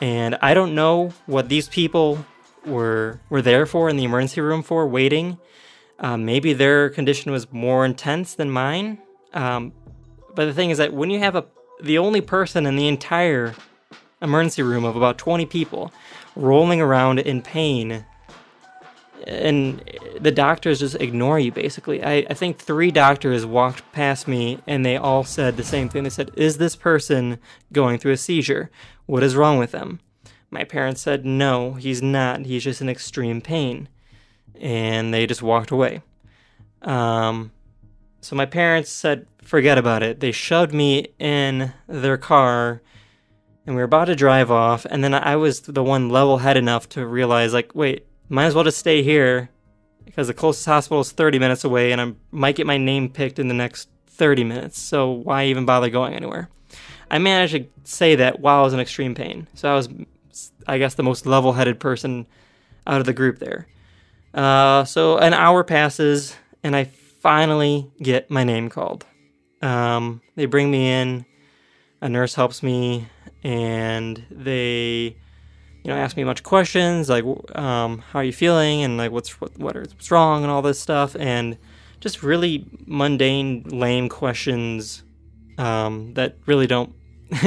And 0.00 0.36
I 0.42 0.54
don't 0.54 0.74
know 0.74 1.12
what 1.26 1.48
these 1.48 1.68
people 1.68 2.24
were 2.64 3.20
were 3.28 3.42
there 3.42 3.66
for 3.66 3.90
in 3.90 3.96
the 3.96 4.04
emergency 4.04 4.40
room 4.40 4.62
for, 4.62 4.86
waiting. 4.86 5.38
Um, 6.00 6.24
maybe 6.24 6.54
their 6.54 6.88
condition 6.88 7.30
was 7.30 7.52
more 7.52 7.84
intense 7.84 8.34
than 8.34 8.50
mine. 8.50 8.98
Um, 9.34 9.72
but 10.34 10.46
the 10.46 10.54
thing 10.54 10.70
is 10.70 10.78
that 10.78 10.92
when 10.92 11.10
you 11.10 11.18
have 11.20 11.36
a 11.36 11.44
the 11.82 11.98
only 11.98 12.20
person 12.20 12.66
in 12.66 12.76
the 12.76 12.88
entire 12.88 13.54
emergency 14.22 14.62
room 14.62 14.84
of 14.84 14.96
about 14.96 15.18
20 15.18 15.46
people 15.46 15.92
rolling 16.36 16.80
around 16.80 17.18
in 17.18 17.42
pain 17.42 18.04
and 19.26 19.82
the 20.20 20.30
doctors 20.30 20.80
just 20.80 20.96
ignore 20.96 21.38
you 21.38 21.50
basically. 21.50 22.02
I, 22.02 22.26
I 22.28 22.34
think 22.34 22.58
three 22.58 22.90
doctors 22.90 23.46
walked 23.46 23.90
past 23.92 24.28
me 24.28 24.60
and 24.66 24.84
they 24.84 24.96
all 24.96 25.24
said 25.24 25.56
the 25.56 25.64
same 25.64 25.88
thing. 25.88 26.04
They 26.04 26.10
said, 26.10 26.30
Is 26.36 26.58
this 26.58 26.76
person 26.76 27.38
going 27.72 27.98
through 27.98 28.12
a 28.12 28.16
seizure? 28.16 28.70
What 29.06 29.22
is 29.22 29.36
wrong 29.36 29.58
with 29.58 29.72
them? 29.72 30.00
My 30.50 30.64
parents 30.64 31.00
said, 31.00 31.24
No, 31.24 31.74
he's 31.74 32.02
not. 32.02 32.44
He's 32.46 32.64
just 32.64 32.80
in 32.80 32.88
extreme 32.88 33.40
pain. 33.40 33.88
And 34.60 35.12
they 35.12 35.26
just 35.26 35.42
walked 35.42 35.70
away. 35.70 36.02
Um, 36.82 37.50
so 38.20 38.36
my 38.36 38.46
parents 38.46 38.90
said, 38.90 39.26
Forget 39.42 39.78
about 39.78 40.02
it. 40.02 40.20
They 40.20 40.32
shoved 40.32 40.72
me 40.72 41.08
in 41.18 41.72
their 41.86 42.16
car 42.16 42.82
and 43.66 43.74
we 43.74 43.80
were 43.80 43.86
about 43.86 44.06
to 44.06 44.16
drive 44.16 44.50
off. 44.50 44.84
And 44.84 45.02
then 45.02 45.14
I 45.14 45.36
was 45.36 45.60
the 45.60 45.82
one 45.82 46.08
level 46.08 46.38
head 46.38 46.56
enough 46.56 46.88
to 46.90 47.06
realize, 47.06 47.52
like, 47.52 47.74
wait, 47.74 48.06
might 48.28 48.46
as 48.46 48.54
well 48.54 48.64
just 48.64 48.78
stay 48.78 49.02
here 49.02 49.50
because 50.04 50.26
the 50.26 50.34
closest 50.34 50.66
hospital 50.66 51.00
is 51.00 51.12
30 51.12 51.38
minutes 51.38 51.64
away 51.64 51.92
and 51.92 52.00
I 52.00 52.12
might 52.30 52.56
get 52.56 52.66
my 52.66 52.78
name 52.78 53.08
picked 53.08 53.38
in 53.38 53.48
the 53.48 53.54
next 53.54 53.88
30 54.06 54.44
minutes. 54.44 54.80
So 54.80 55.10
why 55.10 55.46
even 55.46 55.64
bother 55.64 55.90
going 55.90 56.14
anywhere? 56.14 56.48
I 57.10 57.18
managed 57.18 57.54
to 57.54 57.66
say 57.84 58.16
that 58.16 58.40
while 58.40 58.60
I 58.60 58.62
was 58.62 58.72
in 58.72 58.80
extreme 58.80 59.14
pain. 59.14 59.48
So 59.54 59.70
I 59.70 59.74
was, 59.74 59.88
I 60.66 60.78
guess, 60.78 60.94
the 60.94 61.02
most 61.02 61.26
level 61.26 61.52
headed 61.52 61.80
person 61.80 62.26
out 62.86 63.00
of 63.00 63.06
the 63.06 63.12
group 63.12 63.38
there. 63.38 63.66
Uh, 64.32 64.84
so 64.84 65.18
an 65.18 65.32
hour 65.32 65.64
passes 65.64 66.36
and 66.62 66.74
I 66.74 66.84
finally 66.84 67.90
get 68.02 68.30
my 68.30 68.44
name 68.44 68.68
called. 68.68 69.06
Um, 69.62 70.20
they 70.36 70.46
bring 70.46 70.70
me 70.70 70.90
in, 70.90 71.24
a 72.00 72.08
nurse 72.08 72.34
helps 72.34 72.62
me, 72.62 73.08
and 73.44 74.24
they 74.30 75.16
you 75.84 75.90
know, 75.90 75.96
ask 75.96 76.16
me 76.16 76.22
a 76.22 76.26
bunch 76.26 76.40
of 76.40 76.44
questions 76.44 77.10
like, 77.10 77.24
um, 77.54 77.98
how 77.98 78.20
are 78.20 78.24
you 78.24 78.32
feeling, 78.32 78.82
and 78.82 78.96
like, 78.96 79.12
what's 79.12 79.38
what, 79.40 79.56
what 79.58 79.76
is, 79.76 79.94
what's 79.94 80.10
wrong, 80.10 80.42
and 80.42 80.50
all 80.50 80.62
this 80.62 80.80
stuff, 80.80 81.14
and 81.14 81.58
just 82.00 82.22
really 82.22 82.66
mundane, 82.86 83.62
lame 83.64 84.08
questions 84.08 85.02
um, 85.58 86.14
that 86.14 86.38
really 86.46 86.66
don't, 86.66 86.94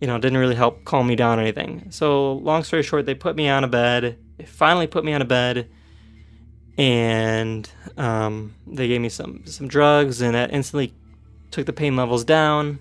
you 0.00 0.08
know, 0.08 0.18
didn't 0.18 0.38
really 0.38 0.56
help 0.56 0.84
calm 0.84 1.06
me 1.06 1.14
down 1.14 1.38
or 1.38 1.42
anything. 1.42 1.86
So, 1.90 2.32
long 2.34 2.64
story 2.64 2.82
short, 2.82 3.06
they 3.06 3.14
put 3.14 3.36
me 3.36 3.48
on 3.48 3.62
a 3.62 3.68
bed. 3.68 4.18
They 4.38 4.44
finally 4.44 4.88
put 4.88 5.04
me 5.04 5.12
on 5.12 5.22
a 5.22 5.24
bed, 5.24 5.70
and 6.76 7.70
um, 7.96 8.56
they 8.66 8.88
gave 8.88 9.00
me 9.00 9.08
some 9.08 9.46
some 9.46 9.68
drugs, 9.68 10.20
and 10.20 10.34
that 10.34 10.52
instantly 10.52 10.94
took 11.52 11.66
the 11.66 11.72
pain 11.72 11.94
levels 11.94 12.24
down. 12.24 12.80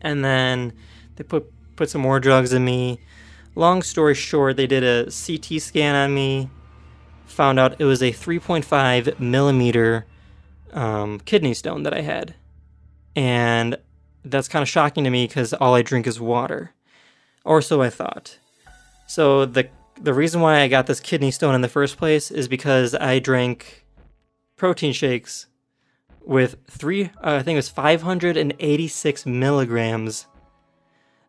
And 0.00 0.24
then 0.24 0.72
they 1.18 1.24
put 1.24 1.52
put 1.76 1.90
some 1.90 2.00
more 2.00 2.18
drugs 2.18 2.52
in 2.52 2.64
me 2.64 2.98
long 3.58 3.82
story 3.82 4.14
short, 4.14 4.56
they 4.56 4.66
did 4.66 4.84
a 4.84 5.10
CT 5.10 5.60
scan 5.60 5.94
on 5.94 6.14
me, 6.14 6.48
found 7.26 7.58
out 7.58 7.78
it 7.80 7.84
was 7.84 8.02
a 8.02 8.12
3.5 8.12 9.18
millimeter 9.18 10.06
um, 10.72 11.18
kidney 11.20 11.54
stone 11.54 11.82
that 11.82 11.92
I 11.92 12.00
had. 12.00 12.34
And 13.16 13.76
that's 14.24 14.48
kind 14.48 14.62
of 14.62 14.68
shocking 14.68 15.04
to 15.04 15.10
me 15.10 15.26
because 15.26 15.52
all 15.52 15.74
I 15.74 15.82
drink 15.82 16.06
is 16.06 16.20
water. 16.20 16.72
Or 17.44 17.60
so 17.60 17.82
I 17.82 17.90
thought. 17.90 18.38
So 19.06 19.44
the 19.44 19.68
the 20.00 20.14
reason 20.14 20.40
why 20.40 20.60
I 20.60 20.68
got 20.68 20.86
this 20.86 21.00
kidney 21.00 21.32
stone 21.32 21.56
in 21.56 21.60
the 21.60 21.68
first 21.68 21.96
place 21.96 22.30
is 22.30 22.46
because 22.46 22.94
I 22.94 23.18
drank 23.18 23.84
protein 24.54 24.92
shakes 24.92 25.46
with 26.24 26.54
three, 26.70 27.06
uh, 27.16 27.34
I 27.34 27.42
think 27.42 27.54
it 27.54 27.56
was 27.56 27.68
586 27.68 29.26
milligrams 29.26 30.26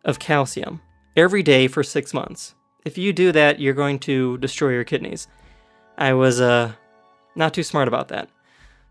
of 0.05 0.19
calcium 0.19 0.81
every 1.15 1.43
day 1.43 1.67
for 1.67 1.83
six 1.83 2.13
months. 2.13 2.55
If 2.85 2.97
you 2.97 3.13
do 3.13 3.31
that, 3.31 3.59
you're 3.59 3.73
going 3.73 3.99
to 3.99 4.37
destroy 4.37 4.71
your 4.71 4.83
kidneys. 4.83 5.27
I 5.97 6.13
was 6.13 6.39
uh, 6.39 6.73
not 7.35 7.53
too 7.53 7.63
smart 7.63 7.87
about 7.87 8.07
that. 8.07 8.29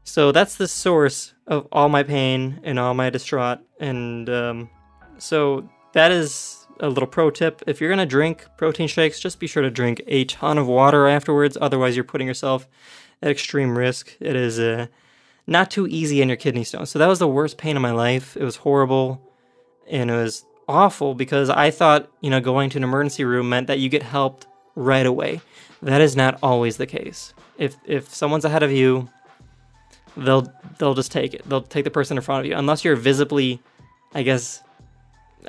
So 0.05 0.33
that's 0.33 0.57
the 0.57 0.69
source 0.69 1.35
of 1.47 1.67
all 1.73 1.89
my 1.89 2.03
pain 2.03 2.61
and 2.63 2.79
all 2.79 2.95
my 2.95 3.11
distraught. 3.11 3.59
And 3.81 4.29
um, 4.29 4.71
so 5.19 5.69
that 5.93 6.13
is 6.13 6.67
a 6.81 6.89
little 6.89 7.07
pro 7.07 7.31
tip. 7.31 7.63
If 7.67 7.81
you're 7.81 7.91
going 7.91 7.99
to 7.99 8.07
drink 8.07 8.47
protein 8.57 8.89
shakes, 8.89 9.21
just 9.21 9.41
be 9.41 9.47
sure 9.47 9.63
to 9.63 9.71
drink 9.71 10.03
a 10.07 10.25
ton 10.25 10.59
of 10.59 10.67
water 10.67 11.09
afterwards. 11.09 11.59
Otherwise, 11.61 11.97
you're 11.97 12.05
putting 12.05 12.27
yourself 12.27 12.69
at 13.23 13.31
extreme 13.31 13.77
risk. 13.77 14.17
It 14.21 14.37
is 14.37 14.59
uh, 14.59 14.87
not 15.47 15.71
too 15.71 15.87
easy 15.87 16.23
in 16.23 16.29
your 16.29 16.37
kidney 16.37 16.65
stones. 16.65 16.91
So 16.91 16.99
that 16.99 17.07
was 17.07 17.19
the 17.19 17.29
worst 17.29 17.59
pain 17.59 17.77
of 17.77 17.83
my 17.83 17.93
life. 17.93 18.37
It 18.37 18.45
was 18.45 18.57
horrible. 18.57 19.23
And 19.91 20.11
it 20.11 20.15
was 20.15 20.45
awful 20.69 21.15
because 21.15 21.51
I 21.51 21.71
thought, 21.71 22.11
you 22.21 22.31
know, 22.31 22.41
going 22.41 22.71
to 22.71 22.79
an 22.79 22.85
emergency 22.85 23.25
room 23.25 23.49
meant 23.49 23.67
that 23.67 23.79
you 23.79 23.89
get 23.89 24.03
helped 24.03 24.47
right 24.75 25.07
away. 25.07 25.41
That 25.83 26.01
is 26.01 26.15
not 26.15 26.39
always 26.43 26.77
the 26.77 26.87
case. 26.87 27.33
If 27.57 27.77
if 27.85 28.15
someone's 28.15 28.45
ahead 28.45 28.63
of 28.63 28.71
you, 28.71 29.09
they'll 30.17 30.53
they'll 30.79 30.95
just 30.95 31.13
take 31.13 31.35
it. 31.35 31.49
They'll 31.49 31.63
take 31.63 31.85
the 31.85 31.91
person 31.91 32.17
in 32.17 32.23
front 32.23 32.41
of 32.41 32.47
you 32.47 32.57
unless 32.57 32.85
you're 32.85 32.97
visibly, 32.97 33.61
I 34.15 34.23
guess, 34.23 34.63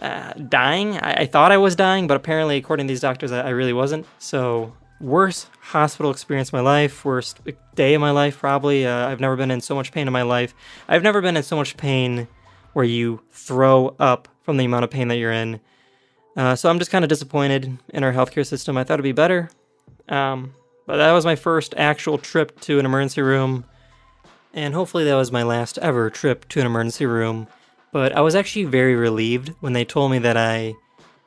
uh, 0.01 0.33
dying. 0.33 0.97
I, 0.97 1.21
I, 1.21 1.25
thought 1.25 1.51
I 1.51 1.57
was 1.57 1.75
dying, 1.75 2.07
but 2.07 2.17
apparently, 2.17 2.57
according 2.57 2.87
to 2.87 2.91
these 2.91 3.01
doctors, 3.01 3.31
I, 3.31 3.41
I 3.41 3.49
really 3.49 3.73
wasn't. 3.73 4.05
So 4.19 4.73
worst 5.01 5.47
hospital 5.61 6.11
experience 6.11 6.49
of 6.49 6.53
my 6.53 6.61
life, 6.61 7.05
worst 7.05 7.39
day 7.75 7.93
of 7.93 8.01
my 8.01 8.11
life, 8.11 8.39
probably. 8.39 8.85
Uh, 8.85 9.07
I've 9.07 9.19
never 9.19 9.35
been 9.35 9.51
in 9.51 9.61
so 9.61 9.75
much 9.75 9.91
pain 9.91 10.07
in 10.07 10.13
my 10.13 10.23
life. 10.23 10.53
I've 10.87 11.03
never 11.03 11.21
been 11.21 11.37
in 11.37 11.43
so 11.43 11.55
much 11.55 11.77
pain 11.77 12.27
where 12.73 12.85
you 12.85 13.21
throw 13.31 13.95
up 13.99 14.27
from 14.43 14.57
the 14.57 14.65
amount 14.65 14.83
of 14.83 14.91
pain 14.91 15.07
that 15.09 15.17
you're 15.17 15.31
in. 15.31 15.59
Uh, 16.35 16.55
so 16.55 16.69
I'm 16.69 16.79
just 16.79 16.91
kind 16.91 17.03
of 17.03 17.09
disappointed 17.09 17.77
in 17.89 18.03
our 18.03 18.13
healthcare 18.13 18.45
system. 18.45 18.77
I 18.77 18.83
thought 18.83 18.95
it'd 18.95 19.03
be 19.03 19.11
better. 19.11 19.49
Um, 20.07 20.53
but 20.85 20.97
that 20.97 21.11
was 21.11 21.25
my 21.25 21.35
first 21.35 21.73
actual 21.77 22.17
trip 22.17 22.59
to 22.61 22.79
an 22.79 22.85
emergency 22.85 23.21
room. 23.21 23.65
And 24.53 24.73
hopefully 24.73 25.03
that 25.05 25.15
was 25.15 25.31
my 25.31 25.43
last 25.43 25.77
ever 25.79 26.09
trip 26.09 26.47
to 26.49 26.59
an 26.59 26.65
emergency 26.65 27.05
room. 27.05 27.47
But 27.91 28.15
I 28.15 28.21
was 28.21 28.35
actually 28.35 28.65
very 28.65 28.95
relieved 28.95 29.53
when 29.59 29.73
they 29.73 29.85
told 29.85 30.11
me 30.11 30.19
that 30.19 30.37
I 30.37 30.73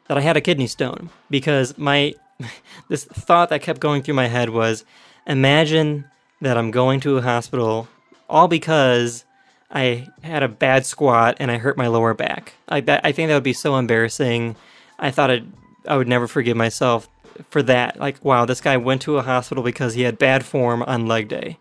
that 0.08 0.18
I 0.18 0.20
had 0.20 0.36
a 0.36 0.40
kidney 0.40 0.66
stone 0.66 1.10
because 1.30 1.78
my 1.78 2.14
this 2.88 3.04
thought 3.04 3.50
that 3.50 3.62
kept 3.62 3.80
going 3.80 4.02
through 4.02 4.14
my 4.14 4.26
head 4.26 4.50
was 4.50 4.84
imagine 5.26 6.06
that 6.40 6.58
I'm 6.58 6.70
going 6.70 7.00
to 7.00 7.18
a 7.18 7.22
hospital 7.22 7.88
all 8.28 8.48
because 8.48 9.24
I 9.72 10.08
had 10.22 10.42
a 10.42 10.48
bad 10.48 10.84
squat 10.84 11.36
and 11.40 11.50
I 11.50 11.58
hurt 11.58 11.76
my 11.76 11.86
lower 11.86 12.14
back. 12.14 12.54
Like 12.70 12.86
that, 12.86 13.04
I 13.04 13.12
think 13.12 13.28
that 13.28 13.34
would 13.34 13.42
be 13.42 13.52
so 13.52 13.76
embarrassing. 13.76 14.56
I 14.98 15.10
thought 15.10 15.30
I'd, 15.30 15.50
I 15.86 15.96
would 15.96 16.08
never 16.08 16.28
forgive 16.28 16.56
myself 16.56 17.08
for 17.48 17.62
that. 17.64 17.98
Like, 17.98 18.22
wow, 18.24 18.44
this 18.44 18.60
guy 18.60 18.76
went 18.76 19.02
to 19.02 19.16
a 19.16 19.22
hospital 19.22 19.64
because 19.64 19.94
he 19.94 20.02
had 20.02 20.18
bad 20.18 20.44
form 20.44 20.82
on 20.82 21.06
leg 21.06 21.28
day. 21.28 21.58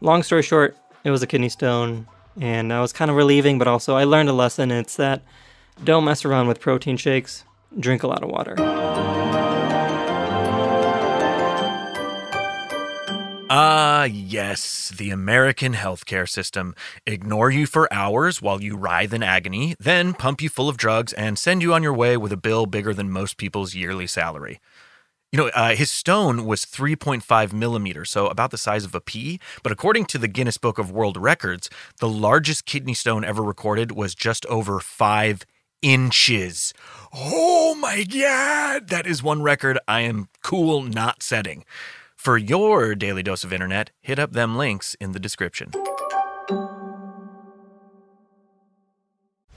Long 0.00 0.22
story 0.22 0.42
short, 0.42 0.76
it 1.04 1.10
was 1.10 1.22
a 1.22 1.26
kidney 1.26 1.48
stone, 1.48 2.06
and 2.40 2.72
I 2.72 2.80
was 2.80 2.92
kind 2.92 3.10
of 3.10 3.16
relieving, 3.16 3.58
but 3.58 3.68
also 3.68 3.96
I 3.96 4.04
learned 4.04 4.28
a 4.28 4.34
lesson. 4.34 4.70
It's 4.70 4.96
that 4.96 5.22
don't 5.82 6.04
mess 6.04 6.24
around 6.24 6.48
with 6.48 6.60
protein 6.60 6.96
shakes. 6.96 7.44
Drink 7.78 8.02
a 8.02 8.06
lot 8.06 8.22
of 8.22 8.30
water. 8.30 9.25
Ah, 13.48 14.04
yes, 14.04 14.92
the 14.96 15.10
American 15.10 15.72
healthcare 15.74 16.28
system. 16.28 16.74
Ignore 17.06 17.50
you 17.50 17.66
for 17.66 17.92
hours 17.92 18.42
while 18.42 18.60
you 18.60 18.76
writhe 18.76 19.14
in 19.14 19.22
agony, 19.22 19.76
then 19.78 20.14
pump 20.14 20.42
you 20.42 20.48
full 20.48 20.68
of 20.68 20.76
drugs 20.76 21.12
and 21.12 21.38
send 21.38 21.62
you 21.62 21.72
on 21.72 21.82
your 21.82 21.92
way 21.94 22.16
with 22.16 22.32
a 22.32 22.36
bill 22.36 22.66
bigger 22.66 22.92
than 22.92 23.08
most 23.10 23.36
people's 23.36 23.72
yearly 23.72 24.08
salary. 24.08 24.60
You 25.30 25.38
know, 25.38 25.48
uh, 25.50 25.76
his 25.76 25.92
stone 25.92 26.44
was 26.44 26.64
3.5 26.64 27.52
millimeters, 27.52 28.10
so 28.10 28.26
about 28.26 28.50
the 28.50 28.58
size 28.58 28.84
of 28.84 28.96
a 28.96 29.00
pea. 29.00 29.38
But 29.62 29.70
according 29.70 30.06
to 30.06 30.18
the 30.18 30.28
Guinness 30.28 30.58
Book 30.58 30.78
of 30.78 30.90
World 30.90 31.16
Records, 31.16 31.70
the 32.00 32.08
largest 32.08 32.66
kidney 32.66 32.94
stone 32.94 33.24
ever 33.24 33.42
recorded 33.44 33.92
was 33.92 34.16
just 34.16 34.44
over 34.46 34.80
five 34.80 35.42
inches. 35.82 36.74
Oh 37.14 37.76
my 37.76 38.02
God! 38.02 38.88
That 38.88 39.06
is 39.06 39.22
one 39.22 39.42
record 39.42 39.78
I 39.86 40.00
am 40.00 40.28
cool 40.42 40.82
not 40.82 41.22
setting. 41.22 41.64
For 42.26 42.36
your 42.36 42.96
daily 42.96 43.22
dose 43.22 43.44
of 43.44 43.52
internet, 43.52 43.92
hit 44.00 44.18
up 44.18 44.32
them 44.32 44.56
links 44.56 44.96
in 45.00 45.12
the 45.12 45.20
description. 45.20 45.70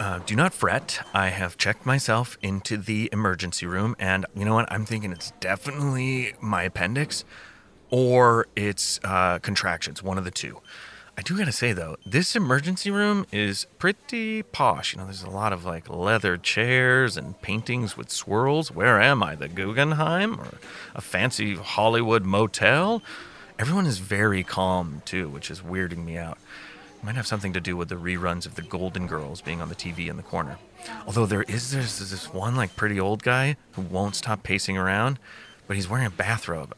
uh, 0.00 0.18
do 0.24 0.34
not 0.34 0.54
fret. 0.54 1.06
I 1.12 1.28
have 1.28 1.58
checked 1.58 1.84
myself 1.84 2.38
into 2.42 2.78
the 2.78 3.10
emergency 3.12 3.66
room, 3.66 3.94
and 3.98 4.24
you 4.34 4.46
know 4.46 4.54
what? 4.54 4.72
I'm 4.72 4.86
thinking 4.86 5.12
it's 5.12 5.32
definitely 5.40 6.32
my 6.40 6.62
appendix 6.62 7.24
or 7.90 8.46
it's 8.56 8.98
uh, 9.04 9.38
contractions, 9.40 10.02
one 10.02 10.16
of 10.16 10.24
the 10.24 10.30
two. 10.30 10.60
I 11.18 11.22
do 11.22 11.36
gotta 11.36 11.52
say 11.52 11.74
though, 11.74 11.96
this 12.06 12.34
emergency 12.34 12.90
room 12.90 13.26
is 13.30 13.66
pretty 13.78 14.42
posh. 14.42 14.94
You 14.94 15.00
know, 15.00 15.04
there's 15.04 15.22
a 15.22 15.28
lot 15.28 15.52
of 15.52 15.66
like 15.66 15.90
leather 15.90 16.38
chairs 16.38 17.18
and 17.18 17.40
paintings 17.42 17.94
with 17.94 18.10
swirls. 18.10 18.70
Where 18.70 18.98
am 18.98 19.22
I? 19.22 19.34
The 19.34 19.48
Guggenheim 19.48 20.40
or 20.40 20.54
a 20.94 21.02
fancy 21.02 21.56
Hollywood 21.56 22.24
motel? 22.24 23.02
Everyone 23.58 23.84
is 23.84 23.98
very 23.98 24.42
calm 24.42 25.02
too, 25.04 25.28
which 25.28 25.50
is 25.50 25.60
weirding 25.60 26.06
me 26.06 26.16
out. 26.16 26.38
Might 27.02 27.14
have 27.16 27.26
something 27.26 27.52
to 27.54 27.60
do 27.60 27.76
with 27.76 27.88
the 27.88 27.94
reruns 27.94 28.44
of 28.44 28.56
the 28.56 28.62
Golden 28.62 29.06
Girls 29.06 29.40
being 29.40 29.62
on 29.62 29.70
the 29.70 29.74
TV 29.74 30.08
in 30.08 30.16
the 30.16 30.22
corner. 30.22 30.58
Although 31.06 31.26
there 31.26 31.42
is 31.44 31.70
there's 31.70 31.98
this 31.98 32.32
one 32.32 32.56
like 32.56 32.76
pretty 32.76 33.00
old 33.00 33.22
guy 33.22 33.56
who 33.72 33.82
won't 33.82 34.14
stop 34.14 34.42
pacing 34.42 34.76
around, 34.76 35.18
but 35.66 35.76
he's 35.76 35.88
wearing 35.88 36.06
a 36.06 36.10
bathrobe. 36.10 36.74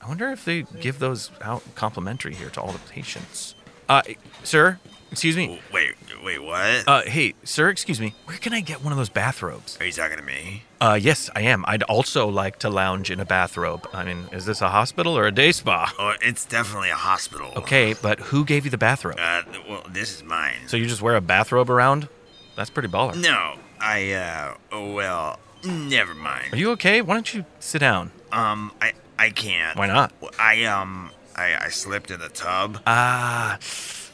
I 0.00 0.06
wonder 0.06 0.30
if 0.30 0.44
they 0.44 0.62
give 0.80 1.00
those 1.00 1.30
out 1.42 1.62
complimentary 1.74 2.34
here 2.34 2.50
to 2.50 2.60
all 2.60 2.72
the 2.72 2.78
patients. 2.78 3.56
Uh, 3.88 4.02
sir, 4.44 4.78
excuse 5.10 5.36
me. 5.36 5.60
Wait, 5.72 5.96
wait, 6.22 6.42
what? 6.42 6.88
Uh, 6.88 7.02
hey, 7.02 7.34
sir, 7.44 7.68
excuse 7.68 8.00
me. 8.00 8.14
Where 8.24 8.38
can 8.38 8.52
I 8.52 8.60
get 8.60 8.82
one 8.82 8.92
of 8.92 8.98
those 8.98 9.08
bathrobes? 9.08 9.78
Are 9.80 9.84
you 9.84 9.92
talking 9.92 10.16
to 10.16 10.22
me? 10.22 10.62
Uh, 10.80 10.98
yes, 11.00 11.28
I 11.34 11.42
am. 11.42 11.64
I'd 11.66 11.82
also 11.84 12.28
like 12.28 12.58
to 12.60 12.70
lounge 12.70 13.10
in 13.10 13.20
a 13.20 13.24
bathrobe. 13.24 13.88
I 13.92 14.04
mean, 14.04 14.28
is 14.32 14.44
this 14.44 14.60
a 14.60 14.68
hospital 14.68 15.16
or 15.18 15.26
a 15.26 15.32
day 15.32 15.52
spa? 15.52 15.92
Oh, 15.98 16.14
it's 16.22 16.44
definitely 16.44 16.90
a 16.90 16.94
hospital. 16.94 17.52
Okay, 17.56 17.94
but 18.00 18.20
who 18.20 18.44
gave 18.44 18.64
you 18.64 18.70
the 18.70 18.78
bathrobe? 18.78 19.16
Uh, 19.18 19.42
well, 19.68 19.84
this 19.90 20.14
is 20.14 20.22
mine. 20.22 20.56
So 20.66 20.76
you 20.76 20.86
just 20.86 21.02
wear 21.02 21.16
a 21.16 21.20
bathrobe 21.20 21.70
around? 21.70 22.08
That's 22.56 22.70
pretty 22.70 22.88
baller. 22.88 23.20
No, 23.20 23.54
I, 23.80 24.12
uh, 24.12 24.54
oh, 24.72 24.92
well, 24.92 25.38
never 25.64 26.14
mind. 26.14 26.52
Are 26.52 26.56
you 26.56 26.70
okay? 26.72 27.02
Why 27.02 27.14
don't 27.14 27.32
you 27.32 27.44
sit 27.60 27.78
down? 27.78 28.10
Um, 28.32 28.72
I, 28.80 28.92
I 29.18 29.30
can't. 29.30 29.76
Why 29.76 29.86
not? 29.86 30.12
I, 30.38 30.64
um, 30.64 31.10
I, 31.36 31.56
I 31.66 31.68
slipped 31.68 32.10
in 32.10 32.20
the 32.20 32.28
tub. 32.28 32.80
Ah, 32.86 33.58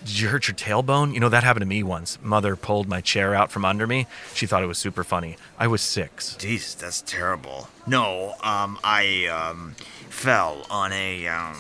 did 0.04 0.20
you 0.20 0.28
hurt 0.28 0.48
your 0.48 0.54
tailbone? 0.54 1.14
You 1.14 1.20
know, 1.20 1.30
that 1.30 1.44
happened 1.44 1.62
to 1.62 1.66
me 1.66 1.82
once. 1.82 2.18
Mother 2.22 2.56
pulled 2.56 2.88
my 2.88 3.00
chair 3.00 3.34
out 3.34 3.50
from 3.50 3.64
under 3.64 3.86
me. 3.86 4.06
She 4.34 4.46
thought 4.46 4.62
it 4.62 4.66
was 4.66 4.78
super 4.78 5.02
funny. 5.02 5.36
I 5.58 5.66
was 5.66 5.80
six. 5.80 6.36
Jeez, 6.38 6.76
that's 6.76 7.00
terrible. 7.02 7.68
No, 7.86 8.34
um, 8.42 8.78
I, 8.84 9.26
um, 9.26 9.74
fell 10.10 10.66
on 10.70 10.92
a, 10.92 11.26
um, 11.26 11.56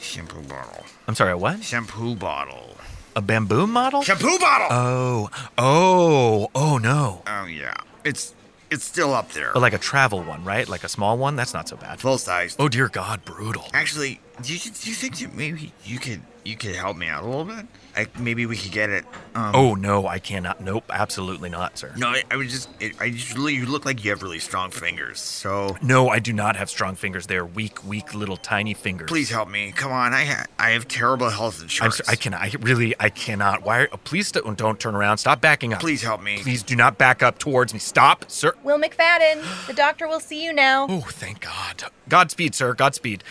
shampoo 0.00 0.40
bottle. 0.42 0.84
I'm 1.06 1.14
sorry, 1.14 1.32
a 1.32 1.36
what? 1.36 1.62
Shampoo 1.62 2.14
bottle. 2.14 2.76
A 3.16 3.20
bamboo 3.20 3.66
model? 3.66 4.02
Shampoo 4.02 4.38
bottle! 4.38 4.68
Oh, 4.70 5.30
oh, 5.58 6.48
oh 6.54 6.78
no. 6.78 7.22
oh, 7.26 7.44
yeah. 7.44 7.74
It's, 8.04 8.34
it's 8.70 8.84
still 8.84 9.14
up 9.14 9.32
there. 9.32 9.52
But 9.52 9.60
like 9.60 9.72
a 9.72 9.78
travel 9.78 10.22
one, 10.22 10.42
right? 10.44 10.68
Like 10.68 10.82
a 10.82 10.88
small 10.88 11.16
one? 11.18 11.36
That's 11.36 11.54
not 11.54 11.68
so 11.68 11.76
bad. 11.76 12.00
Full 12.00 12.18
size. 12.18 12.56
Oh 12.58 12.68
dear 12.68 12.88
God, 12.88 13.24
brutal. 13.24 13.66
Actually, 13.72 14.20
do 14.42 14.52
you, 14.52 14.58
do 14.58 14.88
you 14.90 14.96
think 14.96 15.18
that 15.18 15.34
maybe 15.34 15.72
you 15.84 15.98
could 15.98 16.22
you 16.44 16.56
could 16.56 16.74
help 16.74 16.96
me 16.96 17.08
out 17.08 17.22
a 17.22 17.26
little 17.26 17.44
bit? 17.44 17.66
Like 17.96 18.18
maybe 18.18 18.44
we 18.46 18.56
could 18.56 18.72
get 18.72 18.90
it. 18.90 19.04
Um, 19.36 19.52
Oh 19.54 19.74
no, 19.74 20.06
I 20.08 20.18
cannot. 20.18 20.60
Nope, 20.60 20.84
absolutely 20.90 21.48
not, 21.48 21.78
sir. 21.78 21.92
no, 21.96 22.08
I, 22.08 22.24
I 22.30 22.36
was 22.36 22.50
just 22.50 22.68
it, 22.80 23.00
I 23.00 23.10
just 23.10 23.34
really 23.36 23.54
you 23.54 23.66
look 23.66 23.84
like 23.84 24.02
you 24.04 24.10
have 24.10 24.22
really 24.22 24.40
strong 24.40 24.70
fingers. 24.72 25.20
So 25.20 25.76
No, 25.80 26.08
I 26.08 26.18
do 26.18 26.32
not 26.32 26.56
have 26.56 26.68
strong 26.68 26.96
fingers. 26.96 27.28
They're 27.28 27.46
weak, 27.46 27.84
weak 27.84 28.12
little 28.14 28.36
tiny 28.36 28.74
fingers. 28.74 29.06
please 29.08 29.30
help 29.30 29.48
me. 29.48 29.70
Come 29.72 29.92
on, 29.92 30.12
I 30.12 30.24
ha- 30.24 30.46
I 30.58 30.70
have 30.70 30.88
terrible 30.88 31.30
health 31.30 31.58
I'm 31.58 31.64
insurance. 31.64 31.96
sorry, 31.98 32.06
I 32.12 32.16
cannot. 32.16 32.40
I 32.42 32.52
really, 32.60 32.94
I 32.98 33.10
cannot. 33.10 33.62
Why? 33.62 33.86
oh, 33.92 33.96
Please 33.98 34.32
don't, 34.32 34.58
don't 34.58 34.78
turn 34.80 34.94
around. 34.96 35.18
Stop 35.18 35.40
backing 35.40 35.72
up. 35.72 35.78
Please 35.80 36.02
help 36.02 36.20
me. 36.20 36.38
Please 36.42 36.62
do 36.64 36.74
not 36.74 36.98
back 36.98 37.22
up 37.22 37.38
towards 37.38 37.72
me. 37.72 37.78
Stop, 37.78 38.24
sir. 38.28 38.54
Will 38.64 38.78
McFadden, 38.78 39.66
the 39.68 39.72
doctor 39.72 40.08
will 40.08 40.20
see 40.20 40.42
you 40.44 40.52
now. 40.52 40.86
Oh, 40.94 41.00
thank 41.00 41.40
God. 41.40 41.84
Godspeed, 42.08 42.54
sir. 42.54 42.74
Godspeed. 42.74 43.22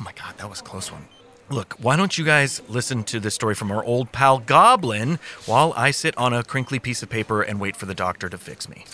Oh 0.00 0.04
my 0.04 0.12
God, 0.12 0.36
that 0.38 0.48
was 0.50 0.60
a 0.60 0.64
close 0.64 0.90
one. 0.90 1.06
Look, 1.48 1.74
why 1.74 1.94
don't 1.94 2.18
you 2.18 2.24
guys 2.24 2.60
listen 2.68 3.04
to 3.04 3.20
this 3.20 3.34
story 3.34 3.54
from 3.54 3.70
our 3.70 3.84
old 3.84 4.10
pal 4.10 4.38
Goblin 4.38 5.20
while 5.46 5.72
I 5.76 5.92
sit 5.92 6.16
on 6.18 6.32
a 6.32 6.42
crinkly 6.42 6.80
piece 6.80 7.04
of 7.04 7.08
paper 7.08 7.40
and 7.40 7.60
wait 7.60 7.76
for 7.76 7.86
the 7.86 7.94
doctor 7.94 8.28
to 8.28 8.36
fix 8.36 8.68
me? 8.68 8.84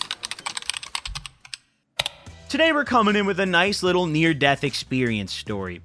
Today 2.50 2.72
we're 2.72 2.84
coming 2.84 3.16
in 3.16 3.24
with 3.24 3.40
a 3.40 3.46
nice 3.46 3.82
little 3.82 4.04
near 4.04 4.34
death 4.34 4.64
experience 4.64 5.32
story. 5.32 5.80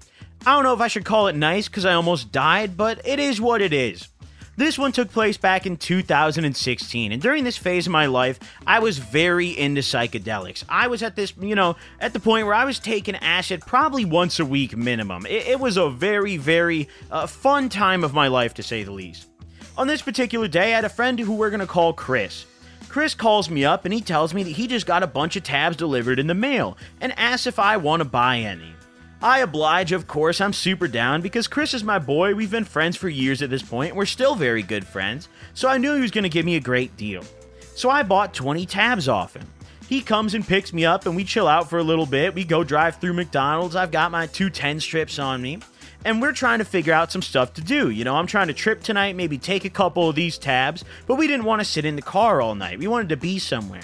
I 0.46 0.56
don't 0.56 0.64
know 0.64 0.74
if 0.74 0.82
I 0.82 0.90
should 0.90 1.06
call 1.06 1.28
it 1.28 1.38
nice 1.38 1.70
because 1.70 1.86
I 1.86 1.94
almost 1.94 2.34
died, 2.34 2.76
but 2.76 3.00
it 3.08 3.20
is 3.20 3.40
what 3.40 3.62
it 3.62 3.72
is. 3.72 4.10
This 4.58 4.80
one 4.80 4.92
took 4.92 5.12
place 5.12 5.38
back 5.38 5.68
in 5.68 5.78
2016, 5.78 7.12
and 7.12 7.22
during 7.22 7.44
this 7.44 7.58
phase 7.58 7.86
of 7.86 7.92
my 7.92 8.08
life, 8.08 8.40
I 8.66 8.80
was 8.80 8.98
very 8.98 9.56
into 9.56 9.82
psychedelics. 9.82 10.64
I 10.68 10.88
was 10.88 11.04
at 11.04 11.16
this, 11.16 11.32
you 11.40 11.54
know, 11.54 11.76
at 12.00 12.14
the 12.14 12.20
point 12.20 12.48
where 12.48 12.56
I 12.56 12.66
was 12.66 12.80
taking 12.80 13.16
acid 13.18 13.62
probably 13.62 14.04
once 14.04 14.40
a 14.40 14.46
week 14.46 14.76
minimum. 14.76 15.28
It, 15.28 15.46
it 15.46 15.60
was 15.60 15.78
a 15.78 15.92
very, 15.92 16.38
very 16.38 16.90
uh, 17.12 17.28
fun 17.28 17.70
time 17.70 18.04
of 18.04 18.16
my 18.16 18.30
life, 18.30 18.56
to 18.56 18.64
say 18.64 18.82
the 18.82 18.92
least. 18.92 19.28
On 19.78 19.86
this 19.86 20.02
particular 20.02 20.48
day, 20.48 20.74
I 20.74 20.78
had 20.78 20.86
a 20.86 20.90
friend 20.90 21.20
who 21.20 21.34
we're 21.34 21.52
to 21.56 21.68
call 21.68 21.94
Chris. 21.94 22.48
Chris 22.90 23.14
calls 23.14 23.52
me 23.52 23.64
up 23.64 23.86
and 23.86 23.94
he 23.94 24.02
tells 24.02 24.34
me 24.34 24.42
that 24.42 24.50
he 24.50 24.66
just 24.66 24.88
got 24.88 25.04
a 25.04 25.08
bunch 25.08 25.36
of 25.36 25.44
tabs 25.44 25.78
delivered 25.78 26.18
in 26.18 26.26
the 26.26 26.34
mail 26.34 26.78
and 27.00 27.14
asks 27.20 27.46
if 27.46 27.60
I 27.60 27.78
want 27.78 28.02
to 28.02 28.06
buy 28.06 28.40
any. 28.40 28.74
I 29.22 29.40
oblige, 29.40 29.92
of 29.94 30.08
course, 30.08 30.40
I'm 30.40 30.54
super 30.54 30.88
down 30.88 31.22
because 31.22 31.48
Chris 31.48 31.74
is 31.74 31.84
my 31.84 31.98
boy. 31.98 32.36
We've 32.36 32.52
been 32.52 32.64
friends 32.64 32.96
for 32.96 33.10
years 33.10 33.42
at 33.42 33.50
this 33.50 33.64
point. 33.64 33.96
We're 33.96 34.06
still 34.06 34.36
very 34.36 34.62
good 34.62 34.86
friends, 34.86 35.28
so 35.56 35.68
I 35.68 35.80
knew 35.80 35.96
he 35.96 36.02
was 36.02 36.12
going 36.12 36.24
to 36.24 36.30
give 36.30 36.46
me 36.46 36.56
a 36.56 36.60
great 36.60 36.96
deal. 36.98 37.24
So 37.76 37.90
I 37.90 38.04
bought 38.04 38.36
20 38.36 38.68
tabs 38.68 39.08
off 39.08 39.36
him. 39.36 39.48
He 39.90 40.02
comes 40.02 40.36
and 40.36 40.46
picks 40.46 40.72
me 40.72 40.86
up 40.86 41.06
and 41.06 41.16
we 41.16 41.24
chill 41.24 41.48
out 41.48 41.70
for 41.70 41.80
a 41.80 41.84
little 41.84 42.06
bit. 42.06 42.36
We 42.36 42.44
go 42.44 42.64
drive 42.64 42.98
through 42.98 43.14
McDonald's. 43.14 43.76
I've 43.76 43.92
got 43.92 44.12
my 44.12 44.28
two 44.28 44.50
10 44.50 44.80
strips 44.82 45.18
on 45.18 45.42
me. 45.42 45.60
And 46.06 46.22
we're 46.22 46.34
trying 46.34 46.60
to 46.60 46.66
figure 46.66 46.94
out 46.94 47.12
some 47.12 47.22
stuff 47.22 47.54
to 47.54 47.62
do. 47.62 47.90
You 47.90 48.04
know, 48.04 48.16
I'm 48.16 48.28
trying 48.28 48.48
to 48.48 48.54
trip 48.54 48.84
tonight, 48.84 49.16
maybe 49.16 49.38
take 49.38 49.66
a 49.66 49.70
couple 49.70 50.10
of 50.10 50.16
these 50.16 50.38
tabs, 50.38 50.86
but 51.08 51.16
we 51.16 51.28
didn't 51.28 51.46
want 51.46 51.60
to 51.62 51.66
sit 51.66 51.86
in 51.86 51.96
the 51.96 52.02
car 52.02 52.40
all 52.40 52.54
night. 52.54 52.80
We 52.80 52.88
wanted 52.88 53.10
to 53.10 53.18
be 53.18 53.40
somewhere. 53.40 53.82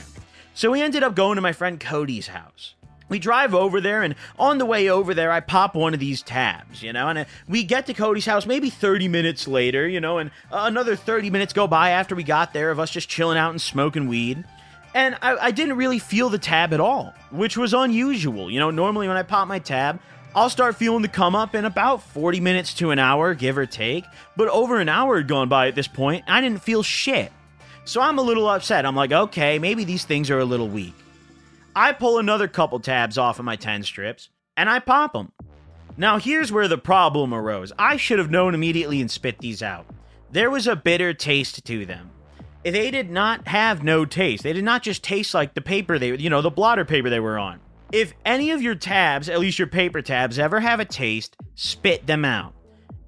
So 0.54 0.72
we 0.72 0.82
ended 0.82 1.02
up 1.02 1.16
going 1.16 1.38
to 1.38 1.42
my 1.42 1.54
friend 1.54 1.80
Cody's 1.80 2.28
house. 2.28 2.76
We 3.14 3.20
drive 3.20 3.54
over 3.54 3.80
there, 3.80 4.02
and 4.02 4.16
on 4.40 4.58
the 4.58 4.66
way 4.66 4.90
over 4.90 5.14
there, 5.14 5.32
I 5.32 5.40
pop 5.40 5.76
one 5.76 5.94
of 5.94 6.00
these 6.00 6.24
tabs, 6.24 6.82
you 6.82 6.92
know, 6.92 7.10
and 7.10 7.20
uh, 7.20 7.26
we 7.48 7.64
get 7.64 7.86
to 7.86 7.94
Cody's 7.94 8.26
house 8.26 8.48
maybe 8.48 8.72
30 8.72 9.08
minutes 9.08 9.48
later, 9.48 9.88
you 9.88 10.00
know, 10.00 10.18
and 10.18 10.32
uh, 10.52 10.64
another 10.64 10.96
30 10.96 11.30
minutes 11.30 11.54
go 11.54 11.68
by 11.68 11.92
after 11.92 12.16
we 12.16 12.24
got 12.24 12.54
there 12.54 12.72
of 12.72 12.80
us 12.80 12.90
just 12.90 13.08
chilling 13.08 13.38
out 13.38 13.52
and 13.52 13.62
smoking 13.62 14.08
weed. 14.08 14.44
And 14.96 15.16
I, 15.22 15.36
I 15.36 15.52
didn't 15.52 15.78
really 15.78 16.00
feel 16.00 16.30
the 16.30 16.40
tab 16.40 16.74
at 16.74 16.80
all, 16.80 17.14
which 17.30 17.56
was 17.56 17.72
unusual. 17.76 18.50
You 18.50 18.60
know, 18.60 18.72
normally 18.72 19.08
when 19.08 19.16
I 19.16 19.22
pop 19.22 19.48
my 19.48 19.60
tab, 19.60 20.00
I'll 20.34 20.50
start 20.50 20.76
feeling 20.76 21.04
the 21.04 21.08
come 21.08 21.36
up 21.36 21.54
in 21.54 21.66
about 21.66 22.02
40 22.02 22.40
minutes 22.40 22.74
to 22.76 22.90
an 22.90 22.98
hour, 22.98 23.36
give 23.36 23.60
or 23.60 23.68
take. 23.68 24.06
But 24.36 24.48
over 24.48 24.80
an 24.80 24.90
hour 24.90 25.18
had 25.18 25.28
gone 25.28 25.50
by 25.50 25.68
at 25.68 25.76
this 25.76 25.88
point, 25.88 26.24
I 26.28 26.42
didn't 26.42 26.64
feel 26.64 26.82
shit. 26.82 27.32
So 27.86 28.02
I'm 28.02 28.18
a 28.18 28.24
little 28.24 28.50
upset. 28.50 28.88
I'm 28.88 28.96
like, 28.96 29.12
okay, 29.12 29.60
maybe 29.60 29.84
these 29.84 30.04
things 30.04 30.32
are 30.32 30.40
a 30.40 30.46
little 30.46 30.68
weak. 30.68 30.96
I 31.76 31.92
pull 31.92 32.20
another 32.20 32.48
couple 32.48 32.80
tabs 32.80 33.18
off 33.18 33.40
of 33.40 33.46
my 33.46 33.56
10 33.56 33.84
strips 33.84 34.30
and 34.56 34.70
I 34.70 34.80
pop 34.80 35.14
them. 35.14 35.32
Now, 35.98 36.18
here's 36.18 36.52
where 36.52 36.68
the 36.68 36.78
problem 36.78 37.34
arose. 37.34 37.72
I 37.78 37.98
should 37.98 38.20
have 38.20 38.32
known 38.32 38.56
immediately 38.56 39.00
and 39.02 39.10
spit 39.10 39.40
these 39.40 39.62
out. 39.62 39.86
There 40.32 40.50
was 40.50 40.68
a 40.68 40.76
bitter 40.76 41.14
taste 41.14 41.64
to 41.66 41.86
them. 41.86 42.10
They 42.64 42.92
did 42.92 43.12
not 43.12 43.48
have 43.48 43.84
no 43.84 44.06
taste. 44.06 44.44
They 44.44 44.54
did 44.54 44.64
not 44.64 44.84
just 44.84 45.04
taste 45.04 45.34
like 45.34 45.54
the 45.54 45.62
paper 45.62 46.00
they, 46.00 46.16
you 46.16 46.30
know, 46.30 46.42
the 46.42 46.50
blotter 46.50 46.86
paper 46.86 47.10
they 47.10 47.20
were 47.20 47.38
on. 47.38 47.60
If 47.92 48.14
any 48.26 48.52
of 48.52 48.62
your 48.62 48.76
tabs, 48.76 49.30
at 49.30 49.40
least 49.40 49.60
your 49.60 49.68
paper 49.68 50.02
tabs, 50.02 50.40
ever 50.40 50.60
have 50.60 50.80
a 50.80 50.86
taste, 50.86 51.36
spit 51.56 52.08
them 52.08 52.26
out. 52.26 52.54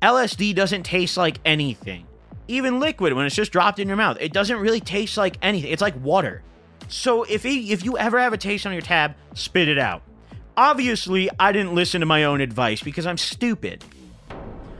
LSD 0.01 0.54
doesn't 0.54 0.84
taste 0.84 1.17
like 1.17 1.39
anything. 1.45 2.06
Even 2.47 2.80
liquid, 2.80 3.13
when 3.13 3.25
it's 3.25 3.36
just 3.36 3.51
dropped 3.51 3.80
in 3.80 3.88
your 3.88 3.97
mouth, 3.97 4.17
it 4.19 4.34
doesn't 4.34 4.60
really 4.60 4.80
taste 4.80 5.17
like 5.17 5.38
anything. 5.41 5.71
It's 5.71 5.82
like 5.82 5.99
water. 6.04 6.43
So 6.88 7.24
if 7.24 7.45
it, 7.45 7.50
if 7.50 7.84
you 7.84 7.98
ever 7.98 8.19
have 8.19 8.34
a 8.34 8.38
taste 8.38 8.65
on 8.65 8.74
your 8.74 8.82
tab, 8.82 9.15
spit 9.34 9.67
it 9.67 9.78
out. 9.78 10.04
Obviously, 10.58 11.30
I 11.39 11.52
didn't 11.52 11.76
listen 11.76 12.00
to 12.00 12.06
my 12.06 12.24
own 12.24 12.41
advice 12.41 12.82
because 12.82 13.06
I'm 13.06 13.17
stupid. 13.17 13.84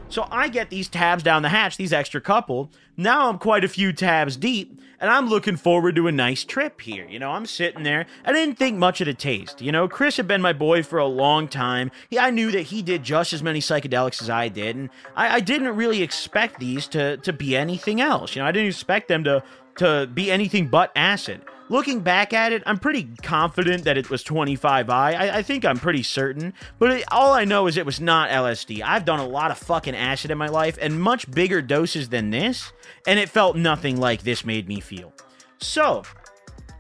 So 0.08 0.28
I 0.32 0.48
get 0.48 0.70
these 0.70 0.88
tabs 0.88 1.24
down 1.24 1.42
the 1.42 1.50
hatch, 1.50 1.78
these 1.78 1.92
extra 1.92 2.22
couple. 2.22 2.72
Now 2.96 3.30
I'm 3.30 3.38
quite 3.38 3.66
a 3.66 3.68
few 3.68 3.92
tabs 3.92 4.38
deep, 4.38 4.80
and 5.02 5.10
I'm 5.10 5.28
looking 5.28 5.58
forward 5.58 5.96
to 5.96 6.08
a 6.08 6.12
nice 6.12 6.46
trip 6.46 6.80
here. 6.80 7.06
You 7.10 7.20
know, 7.20 7.32
I'm 7.32 7.46
sitting 7.46 7.84
there. 7.84 8.06
I 8.24 8.32
didn't 8.32 8.58
think 8.58 8.78
much 8.78 9.02
of 9.02 9.08
the 9.08 9.14
taste. 9.14 9.62
You 9.62 9.72
know, 9.72 9.90
Chris 9.90 10.16
had 10.16 10.28
been 10.28 10.42
my 10.42 10.54
boy 10.54 10.84
for 10.84 11.00
a 11.00 11.06
long 11.06 11.48
time. 11.48 11.92
He, 12.10 12.18
I 12.18 12.30
knew 12.30 12.52
that 12.52 12.62
he 12.62 12.82
did 12.82 13.04
just 13.04 13.34
as 13.34 13.44
many 13.44 13.60
psychedelics 13.60 14.22
as 14.22 14.30
I 14.30 14.48
did, 14.48 14.76
and 14.76 14.90
I, 15.16 15.36
I 15.36 15.40
didn't 15.42 15.76
really 15.76 16.02
expect 16.02 16.60
these 16.60 16.88
to 16.90 17.18
to 17.18 17.34
be 17.34 17.58
anything 17.58 18.00
else. 18.00 18.36
You 18.36 18.42
know, 18.42 18.48
I 18.48 18.52
didn't 18.52 18.70
expect 18.70 19.08
them 19.10 19.24
to 19.26 19.44
to 19.78 20.08
be 20.14 20.32
anything 20.32 20.68
but 20.68 20.92
acid. 20.96 21.42
Looking 21.68 22.02
back 22.02 22.32
at 22.32 22.54
it, 22.54 22.62
I'm 22.68 22.78
pretty 22.78 23.10
confident 23.24 23.86
that 23.86 23.98
it 23.98 24.12
was 24.12 24.24
25i. 24.24 24.88
I, 24.90 25.38
I 25.38 25.42
think 25.42 25.66
I'm 25.66 25.80
pretty 25.80 26.04
certain, 26.04 26.54
but 26.78 26.92
it, 26.92 27.04
all 27.12 27.34
I 27.34 27.44
know 27.44 27.66
is 27.66 27.76
it 27.76 27.88
was 27.88 28.00
not 28.00 28.30
LSD. 28.30 28.84
I've 28.84 29.04
done 29.04 29.20
a 29.20 29.28
lot 29.28 29.50
of 29.50 29.58
fucking 29.58 29.96
acid 29.96 30.30
in 30.30 30.38
my 30.38 30.48
life 30.48 30.78
and 30.80 31.02
much 31.02 31.30
bigger 31.32 31.64
doses 31.64 32.10
than 32.10 32.30
this, 32.30 32.72
and 33.08 33.18
it 33.18 33.30
felt 33.30 33.58
nothing 33.58 33.98
like 33.98 34.22
this 34.22 34.46
made 34.46 34.68
me 34.68 34.80
feel. 34.80 35.12
So, 35.58 36.04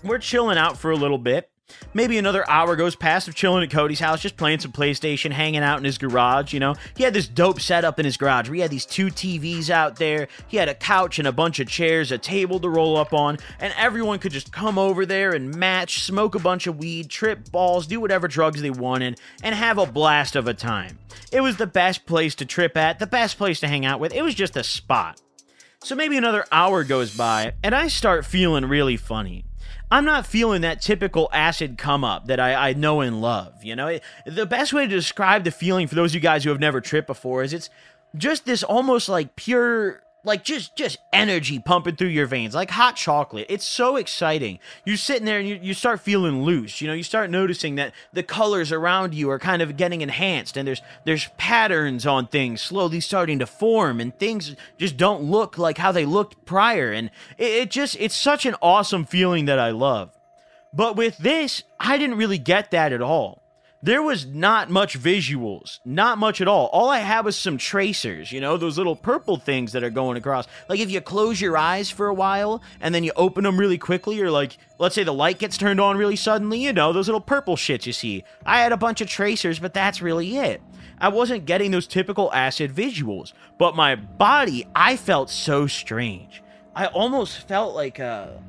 we're 0.03 0.19
chilling 0.19 0.57
out 0.57 0.77
for 0.77 0.91
a 0.91 0.95
little 0.95 1.17
bit. 1.17 1.49
Maybe 1.95 2.17
another 2.17 2.47
hour 2.49 2.75
goes 2.75 2.95
past 2.95 3.27
of 3.27 3.35
chilling 3.35 3.63
at 3.63 3.69
Cody's 3.69 4.01
house, 4.01 4.21
just 4.21 4.35
playing 4.35 4.59
some 4.59 4.71
PlayStation, 4.73 5.31
hanging 5.31 5.63
out 5.63 5.77
in 5.77 5.85
his 5.85 5.97
garage. 5.97 6.53
You 6.53 6.59
know, 6.59 6.75
he 6.97 7.03
had 7.03 7.13
this 7.13 7.27
dope 7.27 7.61
setup 7.61 7.99
in 7.99 8.05
his 8.05 8.17
garage. 8.17 8.49
We 8.49 8.59
had 8.59 8.69
these 8.69 8.85
two 8.85 9.07
TVs 9.07 9.69
out 9.69 9.95
there. 9.95 10.27
He 10.47 10.57
had 10.57 10.67
a 10.67 10.75
couch 10.75 11.19
and 11.19 11.27
a 11.27 11.31
bunch 11.31 11.59
of 11.59 11.67
chairs, 11.67 12.11
a 12.11 12.17
table 12.17 12.59
to 12.59 12.69
roll 12.69 12.97
up 12.97 13.13
on, 13.13 13.37
and 13.59 13.73
everyone 13.77 14.19
could 14.19 14.33
just 14.33 14.51
come 14.51 14.77
over 14.77 15.05
there 15.05 15.31
and 15.31 15.55
match, 15.55 16.03
smoke 16.03 16.35
a 16.35 16.39
bunch 16.39 16.67
of 16.67 16.77
weed, 16.77 17.09
trip 17.09 17.49
balls, 17.51 17.87
do 17.87 17.99
whatever 18.01 18.27
drugs 18.27 18.61
they 18.61 18.69
wanted, 18.69 19.19
and 19.41 19.55
have 19.55 19.77
a 19.77 19.85
blast 19.85 20.35
of 20.35 20.47
a 20.47 20.53
time. 20.53 20.99
It 21.31 21.41
was 21.41 21.57
the 21.57 21.67
best 21.67 22.05
place 22.05 22.35
to 22.35 22.45
trip 22.45 22.75
at, 22.75 22.99
the 22.99 23.07
best 23.07 23.37
place 23.37 23.61
to 23.61 23.67
hang 23.67 23.85
out 23.85 23.99
with. 23.99 24.13
It 24.13 24.21
was 24.21 24.35
just 24.35 24.57
a 24.57 24.63
spot. 24.63 25.21
So 25.81 25.95
maybe 25.95 26.17
another 26.17 26.45
hour 26.51 26.83
goes 26.83 27.15
by, 27.15 27.53
and 27.63 27.73
I 27.73 27.87
start 27.87 28.25
feeling 28.25 28.65
really 28.65 28.97
funny. 28.97 29.45
I'm 29.91 30.05
not 30.05 30.25
feeling 30.25 30.61
that 30.61 30.81
typical 30.81 31.29
acid 31.31 31.77
come 31.77 32.03
up 32.03 32.27
that 32.27 32.39
I, 32.39 32.69
I 32.69 32.73
know 32.73 33.01
and 33.01 33.21
love. 33.21 33.63
You 33.63 33.75
know, 33.75 33.99
the 34.25 34.45
best 34.45 34.73
way 34.73 34.87
to 34.87 34.95
describe 34.95 35.43
the 35.43 35.51
feeling 35.51 35.87
for 35.87 35.95
those 35.95 36.11
of 36.11 36.15
you 36.15 36.21
guys 36.21 36.43
who 36.43 36.49
have 36.49 36.59
never 36.59 36.81
tripped 36.81 37.07
before 37.07 37.43
is 37.43 37.53
it's 37.53 37.69
just 38.15 38.45
this 38.45 38.63
almost 38.63 39.09
like 39.09 39.35
pure 39.35 40.01
like 40.25 40.43
just 40.43 40.75
just 40.75 40.97
energy 41.13 41.59
pumping 41.59 41.95
through 41.95 42.09
your 42.09 42.25
veins 42.25 42.55
like 42.55 42.71
hot 42.71 42.95
chocolate. 42.95 43.45
It's 43.49 43.63
so 43.63 43.95
exciting. 43.95 44.59
You're 44.83 44.97
sitting 44.97 45.25
there 45.25 45.39
and 45.39 45.47
you, 45.47 45.59
you 45.61 45.73
start 45.73 46.01
feeling 46.01 46.43
loose. 46.43 46.81
You 46.81 46.87
know 46.87 46.93
you 46.93 47.03
start 47.03 47.29
noticing 47.29 47.75
that 47.75 47.93
the 48.11 48.23
colors 48.23 48.71
around 48.71 49.13
you 49.13 49.29
are 49.29 49.39
kind 49.39 49.61
of 49.61 49.77
getting 49.77 50.01
enhanced 50.01 50.57
and 50.57 50.67
there's 50.67 50.81
there's 51.05 51.29
patterns 51.37 52.05
on 52.05 52.27
things 52.27 52.61
slowly 52.61 52.99
starting 52.99 53.39
to 53.39 53.45
form 53.45 54.01
and 54.01 54.17
things 54.17 54.55
just 54.77 54.97
don't 54.97 55.23
look 55.23 55.57
like 55.57 55.77
how 55.77 55.91
they 55.91 56.05
looked 56.05 56.45
prior. 56.45 56.91
And 56.91 57.11
it, 57.37 57.51
it 57.51 57.71
just 57.71 57.95
it's 57.99 58.15
such 58.15 58.45
an 58.45 58.55
awesome 58.61 59.05
feeling 59.05 59.45
that 59.45 59.59
i 59.59 59.71
love. 59.71 60.11
But 60.73 60.95
with 60.95 61.17
this 61.19 61.63
i 61.79 61.97
didn't 61.97 62.17
really 62.17 62.39
get 62.39 62.71
that 62.71 62.91
at 62.91 63.01
all 63.01 63.44
there 63.85 64.01
was 64.01 64.25
not 64.25 64.71
much 64.71 64.99
visuals, 64.99 65.79
not 65.85 66.17
much 66.17 66.41
at 66.41 66.47
all. 66.47 66.65
All 66.73 66.89
I 66.89 66.99
had 66.99 67.23
was 67.23 67.37
some 67.37 67.59
tracers, 67.59 68.31
you 68.31 68.41
know, 68.41 68.57
those 68.57 68.79
little 68.79 68.95
purple 68.95 69.37
things 69.37 69.73
that 69.73 69.83
are 69.83 69.91
going 69.91 70.17
across. 70.17 70.47
Like 70.67 70.79
if 70.79 70.89
you 70.89 71.01
close 71.01 71.39
your 71.39 71.55
eyes 71.55 71.91
for 71.91 72.07
a 72.07 72.13
while 72.13 72.63
and 72.81 72.95
then 72.95 73.03
you 73.03 73.11
open 73.15 73.43
them 73.43 73.59
really 73.59 73.77
quickly, 73.77 74.19
or 74.19 74.31
like, 74.31 74.57
let's 74.79 74.95
say 74.95 75.03
the 75.03 75.13
light 75.13 75.37
gets 75.37 75.55
turned 75.55 75.79
on 75.79 75.97
really 75.97 76.15
suddenly, 76.15 76.63
you 76.63 76.73
know, 76.73 76.93
those 76.93 77.07
little 77.07 77.21
purple 77.21 77.55
shits 77.55 77.85
you 77.85 77.93
see. 77.93 78.23
I 78.43 78.61
had 78.61 78.71
a 78.71 78.77
bunch 78.77 79.01
of 79.01 79.07
tracers, 79.07 79.59
but 79.59 79.75
that's 79.75 80.01
really 80.01 80.35
it. 80.35 80.63
I 80.97 81.09
wasn't 81.09 81.45
getting 81.45 81.69
those 81.69 81.85
typical 81.85 82.33
acid 82.33 82.73
visuals, 82.73 83.33
but 83.59 83.75
my 83.75 83.95
body, 83.95 84.65
I 84.75 84.97
felt 84.97 85.29
so 85.29 85.67
strange. 85.67 86.41
I 86.75 86.87
almost 86.87 87.47
felt 87.47 87.75
like 87.75 87.99
a. 87.99 88.41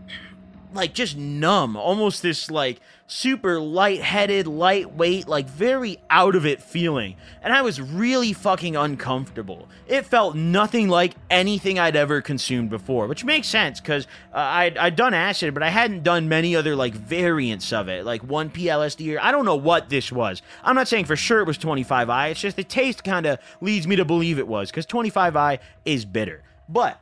Like 0.77 0.95
just 0.95 1.17
numb, 1.17 1.77
almost 1.77 2.23
this 2.23 2.51
like 2.51 2.81
super 3.07 3.61
light-headed, 3.61 4.47
lightweight, 4.47 5.29
like 5.29 5.47
very 5.49 5.99
out 6.11 6.35
of 6.35 6.45
it 6.45 6.61
feeling. 6.61 7.17
And 7.43 7.53
I 7.53 7.62
was 7.62 7.81
really 7.81 8.33
fucking 8.33 8.77
uncomfortable. 8.77 9.69
It 9.87 10.07
felt 10.07 10.35
nothing 10.35 10.89
like 10.89 11.15
anything 11.31 11.79
I'd 11.79 11.97
ever 11.97 12.21
consumed 12.21 12.71
before, 12.71 13.07
which 13.07 13.25
makes 13.25 13.49
sense 13.49 13.81
because 13.81 14.07
uh, 14.33 14.39
I'd, 14.39 14.77
I'd 14.77 14.97
done 14.97 15.15
acid, 15.15 15.55
but 15.55 15.62
I 15.62 15.71
hadn't 15.71 16.03
done 16.03 16.29
many 16.29 16.57
other 16.57 16.75
like 16.77 16.95
variants 16.95 17.73
of 17.73 17.89
it, 17.89 18.05
like 18.05 18.27
1P 18.27 18.53
LSD 18.53 19.17
or 19.17 19.21
I 19.21 19.31
don't 19.31 19.45
know 19.45 19.57
what 19.57 19.89
this 19.89 20.11
was. 20.11 20.43
I'm 20.65 20.75
not 20.75 20.89
saying 20.89 21.05
for 21.05 21.17
sure 21.17 21.41
it 21.41 21.47
was 21.47 21.59
25i, 21.59 22.33
it's 22.33 22.41
just 22.41 22.57
the 22.57 22.65
taste 22.65 23.05
kind 23.05 23.27
of 23.27 23.39
leads 23.61 23.87
me 23.87 23.97
to 23.97 24.05
believe 24.05 24.39
it 24.39 24.49
was 24.49 24.71
because 24.71 24.87
25i 24.87 25.59
is 25.85 26.05
bitter. 26.05 26.43
But 26.69 27.01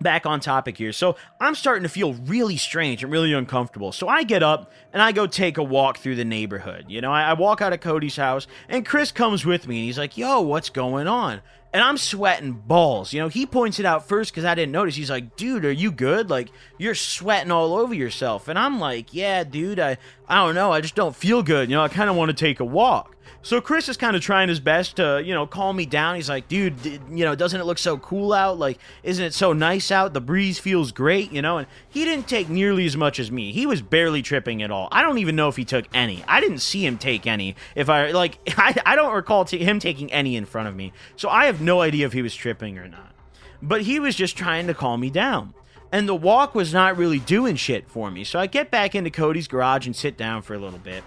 back 0.00 0.26
on 0.26 0.40
topic 0.40 0.76
here. 0.76 0.92
So 0.92 1.16
I'm 1.40 1.54
starting 1.54 1.82
to 1.84 1.88
feel 1.88 2.14
really 2.14 2.56
strange 2.56 3.02
and 3.02 3.12
really 3.12 3.32
uncomfortable. 3.32 3.92
So 3.92 4.08
I 4.08 4.22
get 4.22 4.42
up 4.42 4.70
and 4.92 5.00
I 5.00 5.12
go 5.12 5.26
take 5.26 5.58
a 5.58 5.62
walk 5.62 5.98
through 5.98 6.16
the 6.16 6.24
neighborhood. 6.24 6.86
You 6.88 7.00
know, 7.00 7.12
I, 7.12 7.30
I, 7.30 7.32
walk 7.34 7.62
out 7.62 7.72
of 7.72 7.80
Cody's 7.80 8.16
house 8.16 8.46
and 8.68 8.84
Chris 8.84 9.12
comes 9.12 9.44
with 9.44 9.66
me 9.66 9.78
and 9.78 9.84
he's 9.84 9.98
like, 9.98 10.16
yo, 10.16 10.40
what's 10.40 10.70
going 10.70 11.06
on? 11.06 11.40
And 11.74 11.82
I'm 11.82 11.98
sweating 11.98 12.52
balls. 12.52 13.12
You 13.12 13.20
know, 13.20 13.26
he 13.26 13.46
points 13.46 13.80
it 13.80 13.84
out 13.84 14.06
first 14.06 14.30
because 14.30 14.44
I 14.44 14.54
didn't 14.54 14.70
notice. 14.70 14.94
He's 14.94 15.10
like, 15.10 15.34
dude, 15.34 15.64
are 15.64 15.72
you 15.72 15.90
good? 15.90 16.30
Like, 16.30 16.50
you're 16.78 16.94
sweating 16.94 17.50
all 17.50 17.74
over 17.74 17.92
yourself. 17.92 18.46
And 18.46 18.56
I'm 18.56 18.78
like, 18.78 19.12
yeah, 19.12 19.42
dude, 19.42 19.80
I, 19.80 19.98
I 20.28 20.36
don't 20.46 20.54
know. 20.54 20.70
I 20.70 20.80
just 20.80 20.94
don't 20.94 21.16
feel 21.16 21.42
good. 21.42 21.68
You 21.68 21.74
know, 21.74 21.82
I 21.82 21.88
kind 21.88 22.08
of 22.08 22.14
want 22.14 22.30
to 22.30 22.34
take 22.36 22.60
a 22.60 22.64
walk. 22.64 23.14
So 23.44 23.60
Chris 23.60 23.90
is 23.90 23.98
kind 23.98 24.16
of 24.16 24.22
trying 24.22 24.48
his 24.48 24.58
best 24.58 24.96
to, 24.96 25.22
you 25.22 25.34
know, 25.34 25.46
calm 25.46 25.76
me 25.76 25.84
down. 25.84 26.14
He's 26.14 26.30
like, 26.30 26.48
dude, 26.48 26.82
you 26.82 27.26
know, 27.26 27.34
doesn't 27.34 27.60
it 27.60 27.64
look 27.64 27.76
so 27.76 27.98
cool 27.98 28.32
out? 28.32 28.58
Like, 28.58 28.78
isn't 29.02 29.22
it 29.22 29.34
so 29.34 29.52
nice 29.52 29.90
out? 29.90 30.14
The 30.14 30.20
breeze 30.22 30.58
feels 30.58 30.92
great, 30.92 31.30
you 31.30 31.42
know? 31.42 31.58
And 31.58 31.66
he 31.90 32.06
didn't 32.06 32.26
take 32.26 32.48
nearly 32.48 32.86
as 32.86 32.96
much 32.96 33.18
as 33.20 33.30
me. 33.30 33.52
He 33.52 33.66
was 33.66 33.82
barely 33.82 34.22
tripping 34.22 34.62
at 34.62 34.70
all. 34.70 34.88
I 34.90 35.02
don't 35.02 35.18
even 35.18 35.36
know 35.36 35.48
if 35.48 35.56
he 35.56 35.64
took 35.66 35.84
any. 35.92 36.24
I 36.26 36.40
didn't 36.40 36.60
see 36.60 36.86
him 36.86 36.96
take 36.96 37.26
any. 37.26 37.54
If 37.74 37.90
I, 37.90 38.12
like, 38.12 38.38
I, 38.56 38.74
I 38.86 38.96
don't 38.96 39.12
recall 39.12 39.44
t- 39.44 39.62
him 39.62 39.78
taking 39.78 40.10
any 40.10 40.36
in 40.36 40.46
front 40.46 40.68
of 40.68 40.74
me. 40.74 40.94
So 41.16 41.28
I 41.28 41.44
have 41.44 41.60
no 41.64 41.80
idea 41.80 42.06
if 42.06 42.12
he 42.12 42.22
was 42.22 42.34
tripping 42.34 42.78
or 42.78 42.88
not. 42.88 43.12
but 43.62 43.82
he 43.82 43.98
was 43.98 44.14
just 44.14 44.36
trying 44.36 44.66
to 44.66 44.74
calm 44.74 45.00
me 45.00 45.10
down. 45.10 45.54
And 45.90 46.08
the 46.08 46.14
walk 46.14 46.54
was 46.54 46.72
not 46.74 46.96
really 46.96 47.18
doing 47.20 47.56
shit 47.56 47.88
for 47.88 48.10
me. 48.10 48.24
So 48.24 48.38
I 48.38 48.46
get 48.46 48.70
back 48.70 48.94
into 48.94 49.10
Cody's 49.10 49.48
garage 49.48 49.86
and 49.86 49.94
sit 49.94 50.16
down 50.16 50.42
for 50.42 50.54
a 50.54 50.58
little 50.58 50.78
bit. 50.78 51.02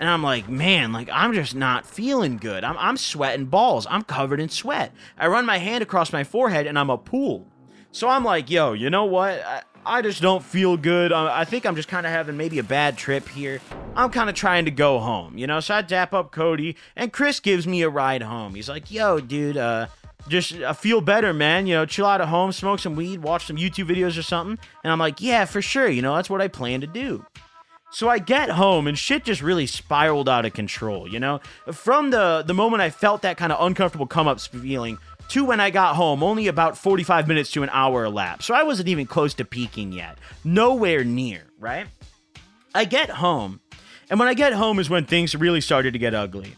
And 0.00 0.08
I'm 0.10 0.22
like, 0.22 0.48
man, 0.48 0.92
like 0.92 1.08
I'm 1.12 1.32
just 1.32 1.54
not 1.54 1.86
feeling 1.86 2.38
good. 2.38 2.64
I'm, 2.64 2.76
I'm 2.76 2.96
sweating 2.96 3.46
balls. 3.46 3.86
I'm 3.88 4.02
covered 4.02 4.40
in 4.40 4.48
sweat. 4.48 4.92
I 5.16 5.28
run 5.28 5.46
my 5.46 5.58
hand 5.58 5.82
across 5.82 6.12
my 6.12 6.24
forehead 6.24 6.66
and 6.66 6.78
I'm 6.78 6.90
a 6.90 6.98
pool. 6.98 7.46
So 7.92 8.08
I'm 8.08 8.24
like, 8.24 8.50
yo, 8.50 8.72
you 8.72 8.90
know 8.90 9.04
what? 9.04 9.40
I, 9.44 9.62
I 9.86 10.02
just 10.02 10.20
don't 10.20 10.42
feel 10.42 10.76
good. 10.76 11.12
I, 11.12 11.40
I 11.40 11.44
think 11.44 11.64
I'm 11.64 11.76
just 11.76 11.88
kind 11.88 12.04
of 12.04 12.12
having 12.12 12.36
maybe 12.36 12.58
a 12.58 12.64
bad 12.64 12.98
trip 12.98 13.28
here. 13.28 13.60
I'm 13.94 14.10
kind 14.10 14.28
of 14.28 14.34
trying 14.34 14.64
to 14.64 14.70
go 14.72 14.98
home, 14.98 15.38
you 15.38 15.46
know? 15.46 15.60
So 15.60 15.74
I 15.74 15.82
dap 15.82 16.12
up 16.14 16.32
Cody 16.32 16.76
and 16.96 17.12
Chris 17.12 17.38
gives 17.38 17.66
me 17.66 17.82
a 17.82 17.88
ride 17.88 18.22
home. 18.22 18.54
He's 18.54 18.68
like, 18.68 18.90
yo, 18.90 19.20
dude, 19.20 19.56
uh, 19.56 19.86
just 20.28 20.54
feel 20.76 21.00
better, 21.00 21.32
man. 21.32 21.66
You 21.66 21.74
know, 21.74 21.86
chill 21.86 22.06
out 22.06 22.20
at 22.20 22.28
home, 22.28 22.52
smoke 22.52 22.80
some 22.80 22.96
weed, 22.96 23.22
watch 23.22 23.46
some 23.46 23.56
YouTube 23.56 23.88
videos 23.88 24.18
or 24.18 24.22
something. 24.22 24.58
And 24.84 24.92
I'm 24.92 24.98
like, 24.98 25.20
yeah, 25.20 25.44
for 25.44 25.62
sure. 25.62 25.88
You 25.88 26.02
know, 26.02 26.14
that's 26.16 26.30
what 26.30 26.40
I 26.40 26.48
plan 26.48 26.80
to 26.80 26.86
do. 26.86 27.24
So 27.90 28.08
I 28.08 28.18
get 28.18 28.48
home 28.48 28.86
and 28.86 28.98
shit 28.98 29.24
just 29.24 29.42
really 29.42 29.66
spiraled 29.66 30.28
out 30.28 30.46
of 30.46 30.54
control, 30.54 31.06
you 31.06 31.20
know? 31.20 31.40
From 31.72 32.10
the 32.10 32.42
the 32.46 32.54
moment 32.54 32.80
I 32.80 32.88
felt 32.88 33.22
that 33.22 33.36
kind 33.36 33.52
of 33.52 33.64
uncomfortable 33.64 34.06
come 34.06 34.26
up 34.26 34.40
feeling 34.40 34.96
to 35.28 35.44
when 35.44 35.60
I 35.60 35.70
got 35.70 35.96
home, 35.96 36.22
only 36.22 36.46
about 36.46 36.78
45 36.78 37.28
minutes 37.28 37.50
to 37.52 37.62
an 37.62 37.70
hour 37.70 38.04
elapsed. 38.04 38.46
So 38.46 38.54
I 38.54 38.62
wasn't 38.62 38.88
even 38.88 39.06
close 39.06 39.34
to 39.34 39.44
peaking 39.44 39.92
yet. 39.92 40.18
Nowhere 40.42 41.04
near, 41.04 41.42
right? 41.58 41.86
I 42.74 42.86
get 42.86 43.10
home, 43.10 43.60
and 44.08 44.18
when 44.18 44.28
I 44.28 44.34
get 44.34 44.54
home 44.54 44.78
is 44.78 44.88
when 44.88 45.04
things 45.04 45.34
really 45.34 45.60
started 45.60 45.92
to 45.92 45.98
get 45.98 46.14
ugly. 46.14 46.54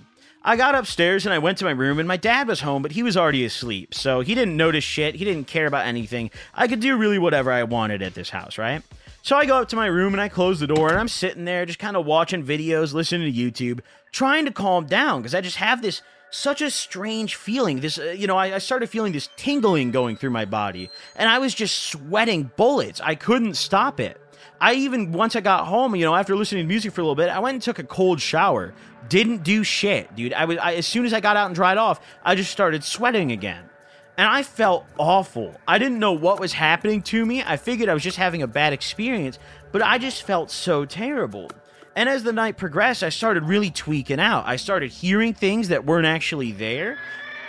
I 0.47 0.57
got 0.57 0.75
upstairs 0.75 1.25
and 1.25 1.33
I 1.33 1.39
went 1.39 1.57
to 1.59 1.65
my 1.65 1.71
room, 1.71 1.99
and 1.99 2.07
my 2.07 2.19
dad 2.19 2.47
was 2.47 2.61
home, 2.61 2.83
but 2.83 2.93
he 2.93 3.03
was 3.03 3.17
already 3.17 3.45
asleep. 3.45 3.95
So 3.95 4.21
he 4.21 4.35
didn't 4.35 4.57
notice 4.57 4.85
shit. 4.85 5.15
He 5.15 5.25
didn't 5.25 5.47
care 5.47 5.67
about 5.67 5.87
anything. 5.87 6.31
I 6.55 6.69
could 6.69 6.81
do 6.81 6.97
really 6.97 7.19
whatever 7.19 7.51
I 7.51 7.63
wanted 7.63 8.03
at 8.03 8.15
this 8.15 8.29
house, 8.29 8.59
right? 8.59 8.83
So 9.23 9.37
I 9.37 9.47
go 9.47 9.57
up 9.57 9.69
to 9.69 9.77
my 9.77 9.87
room 9.87 10.13
and 10.13 10.21
I 10.21 10.29
close 10.29 10.61
the 10.61 10.67
door, 10.67 10.91
and 10.91 10.99
I'm 10.99 11.09
sitting 11.09 11.47
there 11.47 11.65
just 11.65 11.79
kind 11.79 11.97
of 11.97 12.05
watching 12.05 12.45
videos, 12.45 12.93
listening 12.93 13.33
to 13.33 13.41
YouTube, 13.41 13.81
trying 14.13 14.45
to 14.45 14.53
calm 14.53 14.85
down 14.85 15.23
because 15.23 15.35
I 15.35 15.41
just 15.41 15.57
have 15.57 15.81
this 15.81 16.03
such 16.31 16.61
a 16.61 16.71
strange 16.71 17.37
feeling. 17.37 17.81
This, 17.81 17.99
uh, 17.99 18.15
you 18.17 18.27
know, 18.27 18.37
I, 18.37 18.57
I, 18.57 18.59
started 18.59 18.91
feeling 18.91 19.13
this 19.13 19.31
tingling 19.37 19.93
going 19.93 20.17
through 20.17 20.31
my 20.31 20.45
body, 20.45 20.91
and 21.17 21.29
I 21.29 21.39
was 21.39 21.55
just 21.55 21.85
sweating 21.85 22.51
bullets. 22.57 23.01
I 23.01 23.15
couldn't 23.15 23.55
stop 23.55 23.99
it. 23.99 24.21
I 24.61 24.75
even, 24.75 25.13
once 25.13 25.37
I 25.37 25.41
got 25.41 25.67
home, 25.67 25.95
you 25.95 26.05
know, 26.05 26.15
after 26.15 26.37
listening 26.37 26.65
to 26.65 26.69
music 26.69 26.93
for 26.93 27.01
a 27.01 27.05
little 27.05 27.15
bit, 27.15 27.29
I 27.29 27.39
went 27.39 27.55
and 27.55 27.63
took 27.63 27.79
a 27.79 27.85
cold 27.85 28.21
shower. 28.21 28.75
Didn't 29.09 29.43
do 29.43 29.65
shit, 29.65 30.15
dude. 30.17 30.33
I 30.33 30.45
was, 30.45 30.59
I, 30.59 30.75
as 30.75 30.87
soon 30.87 31.05
as 31.05 31.13
I 31.13 31.21
got 31.21 31.37
out 31.37 31.47
and 31.47 31.55
dried 31.55 31.79
off, 31.79 32.01
I 32.25 32.35
just 32.35 32.51
started 32.51 32.83
sweating 32.85 33.33
again. 33.33 33.69
And 34.17 34.29
I 34.29 34.43
felt 34.43 34.87
awful. 34.97 35.55
I 35.67 35.79
didn't 35.79 35.99
know 35.99 36.13
what 36.13 36.39
was 36.39 36.53
happening 36.53 37.03
to 37.03 37.27
me. 37.27 37.43
I 37.43 37.57
figured 37.57 37.89
I 37.89 37.95
was 37.95 38.03
just 38.03 38.17
having 38.17 38.43
a 38.43 38.47
bad 38.47 38.73
experience, 38.73 39.39
but 39.73 39.83
I 39.83 39.99
just 39.99 40.23
felt 40.23 40.51
so 40.51 40.85
terrible. 40.85 41.51
And 41.97 42.09
as 42.09 42.23
the 42.23 42.33
night 42.33 42.57
progressed, 42.57 43.03
I 43.03 43.09
started 43.09 43.45
really 43.45 43.71
tweaking 43.71 44.21
out. 44.21 44.47
I 44.47 44.57
started 44.57 44.91
hearing 44.91 45.35
things 45.35 45.69
that 45.69 45.85
weren't 45.85 46.07
actually 46.07 46.53
there. 46.53 46.99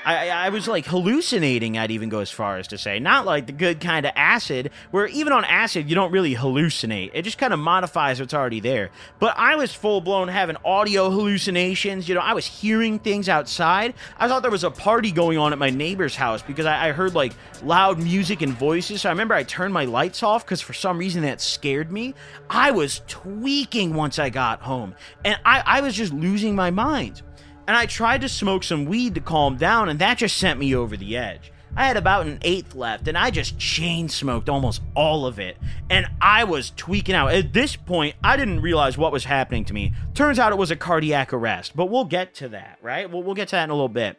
I, 0.05 0.29
I 0.29 0.49
was 0.49 0.67
like 0.67 0.85
hallucinating, 0.85 1.79
I'd 1.79 1.89
even 1.89 2.09
go 2.09 2.19
as 2.19 2.29
far 2.29 2.57
as 2.57 2.67
to 2.67 2.77
say. 2.77 2.99
Not 2.99 3.25
like 3.25 3.47
the 3.47 3.51
good 3.51 3.81
kind 3.81 4.05
of 4.05 4.11
acid, 4.15 4.69
where 4.91 5.07
even 5.07 5.33
on 5.33 5.43
acid, 5.43 5.89
you 5.89 5.95
don't 5.95 6.11
really 6.11 6.35
hallucinate. 6.35 7.09
It 7.15 7.23
just 7.23 7.39
kind 7.39 7.51
of 7.53 7.59
modifies 7.59 8.19
what's 8.19 8.33
already 8.33 8.59
there. 8.59 8.91
But 9.19 9.35
I 9.35 9.55
was 9.55 9.73
full 9.73 10.01
blown 10.01 10.27
having 10.27 10.57
audio 10.63 11.09
hallucinations. 11.09 12.07
You 12.07 12.13
know, 12.13 12.21
I 12.21 12.33
was 12.33 12.45
hearing 12.45 12.99
things 12.99 13.27
outside. 13.27 13.95
I 14.19 14.27
thought 14.27 14.43
there 14.43 14.51
was 14.51 14.63
a 14.63 14.69
party 14.69 15.11
going 15.11 15.39
on 15.39 15.53
at 15.53 15.57
my 15.57 15.71
neighbor's 15.71 16.15
house 16.15 16.43
because 16.43 16.67
I, 16.67 16.89
I 16.89 16.91
heard 16.91 17.15
like 17.15 17.33
loud 17.63 17.97
music 17.97 18.43
and 18.43 18.53
voices. 18.53 19.01
So 19.01 19.09
I 19.09 19.11
remember 19.11 19.33
I 19.33 19.41
turned 19.41 19.73
my 19.73 19.85
lights 19.85 20.21
off 20.21 20.45
because 20.45 20.61
for 20.61 20.73
some 20.73 20.99
reason 20.99 21.23
that 21.23 21.41
scared 21.41 21.91
me. 21.91 22.13
I 22.47 22.69
was 22.69 23.01
tweaking 23.07 23.95
once 23.95 24.19
I 24.19 24.29
got 24.29 24.61
home, 24.61 24.93
and 25.23 25.39
I, 25.43 25.63
I 25.65 25.81
was 25.81 25.95
just 25.95 26.13
losing 26.13 26.55
my 26.55 26.69
mind 26.69 27.23
and 27.67 27.75
I 27.75 27.85
tried 27.85 28.21
to 28.21 28.29
smoke 28.29 28.63
some 28.63 28.85
weed 28.85 29.15
to 29.15 29.21
calm 29.21 29.57
down, 29.57 29.89
and 29.89 29.99
that 29.99 30.17
just 30.17 30.37
sent 30.37 30.59
me 30.59 30.75
over 30.75 30.95
the 30.97 31.17
edge. 31.17 31.51
I 31.77 31.87
had 31.87 31.97
about 31.97 32.25
an 32.25 32.39
eighth 32.43 32.73
left, 32.73 33.07
and 33.07 33.17
I 33.17 33.31
just 33.31 33.59
chain 33.59 34.07
smoked 34.07 34.47
almost 34.47 34.81
all 34.95 35.25
of 35.25 35.39
it, 35.39 35.57
and 35.89 36.07
I 36.21 36.45
was 36.45 36.71
tweaking 36.77 37.15
out. 37.15 37.33
At 37.33 37.51
this 37.51 37.75
point, 37.75 38.15
I 38.23 38.37
didn't 38.37 38.61
realize 38.61 38.97
what 38.97 39.11
was 39.11 39.25
happening 39.25 39.65
to 39.65 39.73
me. 39.73 39.93
Turns 40.13 40.39
out 40.39 40.53
it 40.53 40.57
was 40.57 40.71
a 40.71 40.77
cardiac 40.77 41.33
arrest, 41.33 41.75
but 41.75 41.87
we'll 41.87 42.05
get 42.05 42.33
to 42.35 42.49
that, 42.49 42.79
right? 42.81 43.11
We'll, 43.11 43.23
we'll 43.23 43.35
get 43.35 43.49
to 43.49 43.57
that 43.57 43.65
in 43.65 43.71
a 43.71 43.73
little 43.73 43.89
bit. 43.89 44.17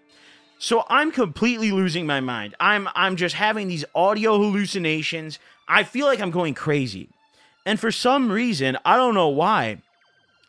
So 0.59 0.85
I'm 0.88 1.12
completely 1.12 1.70
losing 1.70 2.06
my 2.06 2.20
mind. 2.20 2.54
I'm 2.59 2.88
I'm 2.94 3.16
just 3.16 3.35
having 3.35 3.68
these 3.68 3.85
audio 3.94 4.38
hallucinations. 4.38 5.38
I 5.68 5.82
feel 5.82 6.06
like 6.06 6.20
I'm 6.20 6.30
going 6.30 6.54
crazy. 6.54 7.11
And 7.66 7.80
for 7.80 7.90
some 7.90 8.30
reason, 8.30 8.78
I 8.85 8.96
don't 8.96 9.14
know 9.14 9.28
why, 9.28 9.82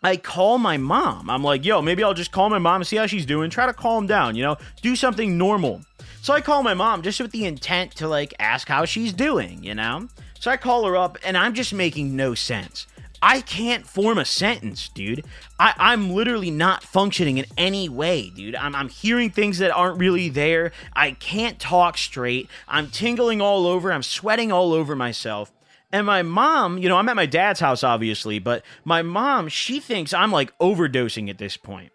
I 0.04 0.18
call 0.18 0.58
my 0.60 0.78
mom. 0.78 1.30
I'm 1.30 1.44
like, 1.44 1.66
yo, 1.66 1.82
maybe 1.82 2.04
I'll 2.04 2.14
just 2.14 2.32
call 2.32 2.50
my 2.50 2.60
mom 2.60 2.82
and 2.82 2.88
see 2.88 2.98
how 2.98 3.08
she's 3.08 3.26
doing. 3.26 3.50
Try 3.50 3.66
to 3.66 3.74
calm 3.74 4.06
down, 4.06 4.36
you 4.36 4.44
know, 4.44 4.58
do 4.82 4.96
something 4.96 5.38
normal. 5.38 5.82
So 6.22 6.34
I 6.34 6.42
call 6.42 6.62
my 6.62 6.74
mom 6.74 7.02
just 7.02 7.20
with 7.20 7.32
the 7.32 7.46
intent 7.46 7.96
to 7.96 8.08
like 8.08 8.34
ask 8.38 8.68
how 8.68 8.86
she's 8.86 9.12
doing, 9.12 9.64
you 9.64 9.74
know? 9.74 10.08
So 10.40 10.52
I 10.52 10.58
call 10.58 10.86
her 10.86 10.96
up 10.96 11.18
and 11.26 11.36
I'm 11.36 11.54
just 11.54 11.74
making 11.74 12.16
no 12.16 12.36
sense. 12.36 12.86
I 13.22 13.42
can't 13.42 13.88
form 13.88 14.20
a 14.20 14.26
sentence, 14.26 14.90
dude. 14.90 15.26
I, 15.60 15.94
am 15.94 16.12
literally 16.12 16.52
not 16.52 16.84
functioning 16.84 17.40
in 17.40 17.46
any 17.58 17.90
way, 17.90 18.30
dude. 18.30 18.56
I'm, 18.56 18.76
I'm 18.76 18.90
hearing 18.90 19.32
things 19.32 19.58
that 19.58 19.72
aren't 19.72 19.98
really 19.98 20.30
there. 20.30 20.72
I 20.94 21.12
can't 21.12 21.60
talk 21.60 21.98
straight. 21.98 22.48
I'm 22.68 22.92
tingling 22.92 23.42
all 23.42 23.66
over. 23.66 23.92
I'm 23.92 24.04
sweating 24.04 24.52
all 24.52 24.74
over 24.74 24.96
myself. 24.96 25.52
And 25.92 26.06
my 26.06 26.22
mom, 26.22 26.78
you 26.78 26.90
know, 26.90 26.98
I'm 26.98 27.08
at 27.08 27.16
my 27.16 27.26
dad's 27.26 27.62
house, 27.62 27.84
obviously, 27.84 28.40
but 28.40 28.64
my 28.84 29.02
mom, 29.02 29.48
she 29.48 29.80
thinks 29.80 30.14
I'm 30.14 30.32
like 30.32 30.58
overdosing 30.60 31.30
at 31.30 31.38
this 31.38 31.56
point. 31.56 31.92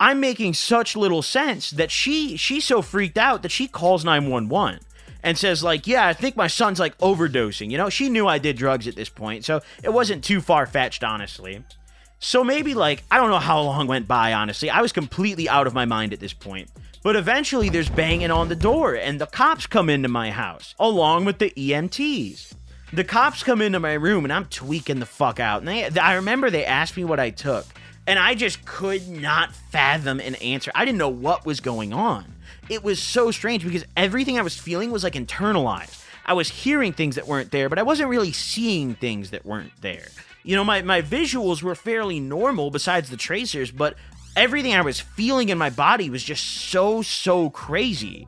I'm 0.00 0.20
making 0.20 0.54
such 0.54 0.96
little 0.96 1.22
sense 1.22 1.70
that 1.70 1.90
she 1.90 2.36
she's 2.36 2.64
so 2.64 2.82
freaked 2.82 3.18
out 3.18 3.42
that 3.42 3.50
she 3.50 3.66
calls 3.66 4.04
911 4.04 4.80
and 5.22 5.36
says 5.36 5.62
like, 5.62 5.86
"Yeah, 5.86 6.06
I 6.06 6.12
think 6.12 6.36
my 6.36 6.46
son's 6.46 6.78
like 6.78 6.96
overdosing." 6.98 7.70
You 7.70 7.78
know, 7.78 7.88
she 7.88 8.08
knew 8.08 8.26
I 8.26 8.38
did 8.38 8.56
drugs 8.56 8.86
at 8.86 8.94
this 8.94 9.08
point, 9.08 9.44
so 9.44 9.60
it 9.82 9.92
wasn't 9.92 10.22
too 10.22 10.40
far 10.40 10.66
fetched, 10.66 11.02
honestly. 11.02 11.64
So 12.20 12.44
maybe 12.44 12.74
like 12.74 13.02
I 13.10 13.16
don't 13.16 13.30
know 13.30 13.38
how 13.38 13.60
long 13.60 13.86
went 13.86 14.06
by, 14.08 14.32
honestly. 14.32 14.70
I 14.70 14.82
was 14.82 14.92
completely 14.92 15.48
out 15.48 15.66
of 15.66 15.74
my 15.74 15.84
mind 15.84 16.12
at 16.12 16.20
this 16.20 16.32
point. 16.32 16.70
But 17.02 17.16
eventually 17.16 17.68
there's 17.68 17.88
banging 17.88 18.32
on 18.32 18.48
the 18.48 18.56
door 18.56 18.94
and 18.94 19.20
the 19.20 19.26
cops 19.26 19.66
come 19.66 19.88
into 19.88 20.08
my 20.08 20.32
house 20.32 20.74
along 20.80 21.24
with 21.24 21.38
the 21.38 21.50
EMTs. 21.50 22.54
The 22.92 23.04
cops 23.04 23.42
come 23.42 23.60
into 23.60 23.80
my 23.80 23.92
room 23.92 24.24
and 24.24 24.32
I'm 24.32 24.46
tweaking 24.46 24.98
the 24.98 25.06
fuck 25.06 25.38
out. 25.38 25.60
And 25.60 25.68
they, 25.68 26.00
I 26.00 26.14
remember 26.14 26.50
they 26.50 26.64
asked 26.64 26.96
me 26.96 27.04
what 27.04 27.20
I 27.20 27.30
took, 27.30 27.66
and 28.06 28.18
I 28.18 28.34
just 28.34 28.64
could 28.64 29.08
not 29.08 29.54
fathom 29.54 30.20
an 30.20 30.36
answer. 30.36 30.70
I 30.74 30.84
didn't 30.84 30.98
know 30.98 31.10
what 31.10 31.44
was 31.44 31.60
going 31.60 31.92
on. 31.92 32.34
It 32.70 32.82
was 32.82 33.02
so 33.02 33.30
strange 33.30 33.64
because 33.64 33.84
everything 33.96 34.38
I 34.38 34.42
was 34.42 34.56
feeling 34.56 34.90
was 34.90 35.04
like 35.04 35.14
internalized. 35.14 36.04
I 36.24 36.34
was 36.34 36.48
hearing 36.48 36.92
things 36.92 37.16
that 37.16 37.26
weren't 37.26 37.50
there, 37.50 37.68
but 37.68 37.78
I 37.78 37.82
wasn't 37.82 38.10
really 38.10 38.32
seeing 38.32 38.94
things 38.94 39.30
that 39.30 39.46
weren't 39.46 39.72
there. 39.80 40.08
You 40.42 40.56
know, 40.56 40.64
my, 40.64 40.82
my 40.82 41.02
visuals 41.02 41.62
were 41.62 41.74
fairly 41.74 42.20
normal 42.20 42.70
besides 42.70 43.10
the 43.10 43.16
tracers, 43.16 43.70
but 43.70 43.96
everything 44.36 44.74
I 44.74 44.82
was 44.82 45.00
feeling 45.00 45.48
in 45.48 45.58
my 45.58 45.70
body 45.70 46.10
was 46.10 46.22
just 46.22 46.44
so, 46.44 47.02
so 47.02 47.50
crazy. 47.50 48.26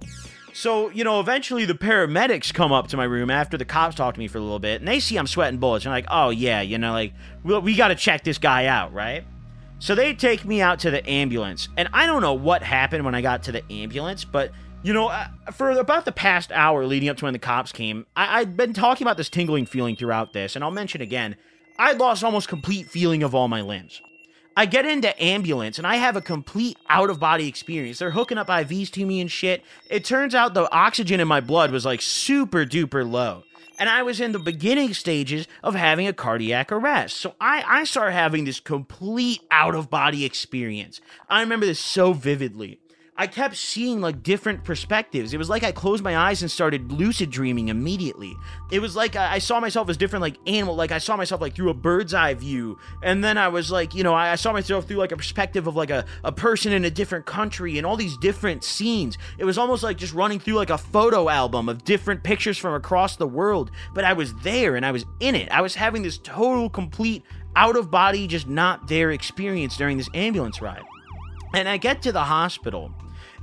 So, 0.53 0.91
you 0.91 1.05
know, 1.05 1.21
eventually 1.21 1.65
the 1.65 1.75
paramedics 1.75 2.53
come 2.53 2.73
up 2.73 2.89
to 2.89 2.97
my 2.97 3.05
room 3.05 3.31
after 3.31 3.57
the 3.57 3.65
cops 3.65 3.95
talk 3.95 4.15
to 4.15 4.21
me 4.21 4.29
for 4.29 4.39
a 4.39 4.41
little 4.41 4.59
bit, 4.59 4.81
and 4.81 4.89
they 4.89 5.01
see 5.01 5.17
I'm 5.17 5.27
sweating 5.27 5.59
bullets. 5.59 5.85
And 5.85 5.93
like, 5.93 6.07
oh, 6.09 6.31
yeah, 6.31 6.61
you 6.61 6.79
know, 6.79 6.93
like, 6.93 7.15
we, 7.45 7.59
we 7.59 7.77
got 7.77 7.89
to 7.89 7.95
check 7.95 8.25
this 8.25 8.39
guy 8.39 8.67
out, 8.67 8.93
right? 8.93 9.25
So 9.79 9.95
they 9.95 10.13
take 10.15 10.45
me 10.45 10.61
out 10.61 10.81
to 10.81 10.91
the 10.91 11.09
ambulance. 11.09 11.69
And 11.77 11.89
I 11.93 12.07
don't 12.07 12.21
know 12.21 12.35
what 12.35 12.63
happened 12.63 13.05
when 13.05 13.15
I 13.15 13.23
got 13.23 13.45
to 13.45 13.53
the 13.53 13.63
ambulance, 13.73 14.25
but, 14.25 14.53
you 14.83 14.93
know, 14.93 15.09
uh, 15.09 15.29
for 15.53 15.71
about 15.71 16.05
the 16.05 16.13
past 16.13 16.53
hour 16.53 16.85
leading 16.85 17.09
up 17.09 17.17
to 17.19 17.25
when 17.25 17.33
the 17.33 17.39
cops 17.39 17.73
came, 17.73 18.07
I- 18.17 18.41
I'd 18.41 18.57
been 18.57 18.75
talking 18.75 19.07
about 19.07 19.17
this 19.17 19.31
tingling 19.31 19.67
feeling 19.67 19.97
throughout 19.97 20.33
this, 20.33 20.55
and 20.57 20.65
I'll 20.65 20.71
mention 20.71 21.01
again, 21.01 21.37
I 21.79 21.93
lost 21.93 22.23
almost 22.23 22.49
complete 22.49 22.91
feeling 22.91 23.23
of 23.23 23.35
all 23.35 23.49
my 23.49 23.63
limbs. 23.63 24.03
I 24.57 24.67
get 24.67 24.85
into 24.85 25.23
ambulance 25.23 25.79
and 25.79 25.87
I 25.87 25.97
have 25.97 26.17
a 26.17 26.21
complete 26.21 26.77
out 26.89 27.09
of 27.09 27.21
body 27.21 27.47
experience. 27.47 27.99
They're 27.99 28.11
hooking 28.11 28.39
up 28.39 28.49
IVs 28.49 28.91
to 28.91 29.07
me 29.07 29.21
and 29.21 29.31
shit. 29.31 29.63
It 29.89 30.05
turns 30.05 30.35
out 30.35 30.55
the 30.55 30.71
oxygen 30.73 31.21
in 31.21 31.29
my 31.29 31.41
blood 31.41 31.71
was 31.71 31.85
like 31.85 32.03
super 32.03 32.67
duper 32.67 33.09
low. 33.09 33.45
And 33.79 33.89
I 33.89 34.03
was 34.03 34.21
in 34.21 34.33
the 34.33 34.39
beginning 34.39 34.93
stages 34.93 35.49
of 35.63 35.75
having 35.75 36.07
a 36.07 36.13
cardiac 36.13 36.71
arrest. 36.71 37.17
So 37.17 37.35
I, 37.41 37.65
I 37.67 37.85
started 37.85 38.13
having 38.13 38.45
this 38.45 38.61
complete 38.61 39.41
out 39.51 39.75
of 39.75 39.89
body 39.89 40.27
experience. 40.27 41.01
I 41.31 41.41
remember 41.41 41.65
this 41.65 41.81
so 41.81 42.13
vividly. 42.13 42.80
I 43.21 43.27
kept 43.27 43.55
seeing 43.55 44.01
like 44.01 44.23
different 44.23 44.65
perspectives. 44.65 45.35
It 45.35 45.37
was 45.37 45.51
like 45.51 45.63
I 45.63 45.73
closed 45.73 46.03
my 46.03 46.17
eyes 46.17 46.41
and 46.41 46.51
started 46.51 46.91
lucid 46.91 47.29
dreaming 47.29 47.69
immediately. 47.69 48.35
It 48.73 48.81
was 48.81 48.97
like 48.97 49.15
I, 49.15 49.35
I 49.35 49.39
saw 49.41 49.61
myself 49.61 49.91
as 49.91 49.99
different, 49.99 50.23
like 50.23 50.39
animal. 50.47 50.75
Like 50.75 50.91
I 50.91 50.97
saw 50.97 51.19
myself 51.19 51.43
like 51.43 51.55
through 51.55 51.69
a 51.69 51.75
bird's 51.75 52.15
eye 52.15 52.33
view, 52.33 52.79
and 53.03 53.23
then 53.23 53.37
I 53.37 53.49
was 53.49 53.71
like, 53.71 53.95
you 53.95 54.03
know, 54.03 54.15
I, 54.15 54.33
I 54.33 54.37
saw 54.37 54.55
myself 54.55 54.89
through 54.89 54.97
like 54.97 55.13
a 55.13 55.19
perspective 55.19 55.67
of 55.67 55.77
like 55.77 55.91
a, 55.91 56.07
a 56.25 56.33
person 56.33 56.73
in 56.73 56.87
a 56.87 56.91
different 56.91 57.27
country 57.27 57.77
and 57.77 57.87
all 57.87 57.95
these 57.95 58.17
different 58.17 58.65
scenes. 58.65 59.19
It 59.37 59.45
was 59.45 59.59
almost 59.59 59.83
like 59.83 59.99
just 59.99 60.15
running 60.15 60.41
through 60.41 60.55
like 60.55 60.71
a 60.71 60.79
photo 60.79 61.29
album 61.29 61.69
of 61.69 61.85
different 61.85 62.23
pictures 62.23 62.57
from 62.57 62.73
across 62.73 63.17
the 63.17 63.29
world. 63.29 63.71
But 63.93 64.05
I 64.05 64.15
was 64.15 64.33
there 64.37 64.77
and 64.77 64.87
I 64.87 64.93
was 64.93 65.05
in 65.21 65.35
it. 65.35 65.51
I 65.51 65.61
was 65.61 65.75
having 65.75 66.01
this 66.03 66.17
total, 66.17 66.71
complete, 66.71 67.23
out 67.55 67.77
of 67.77 67.91
body, 67.91 68.27
just 68.27 68.49
not 68.49 68.89
there 68.89 69.11
experience 69.11 69.77
during 69.77 69.99
this 69.99 70.09
ambulance 70.15 70.63
ride. 70.63 70.85
And 71.53 71.69
I 71.69 71.77
get 71.77 72.01
to 72.03 72.13
the 72.13 72.23
hospital 72.23 72.95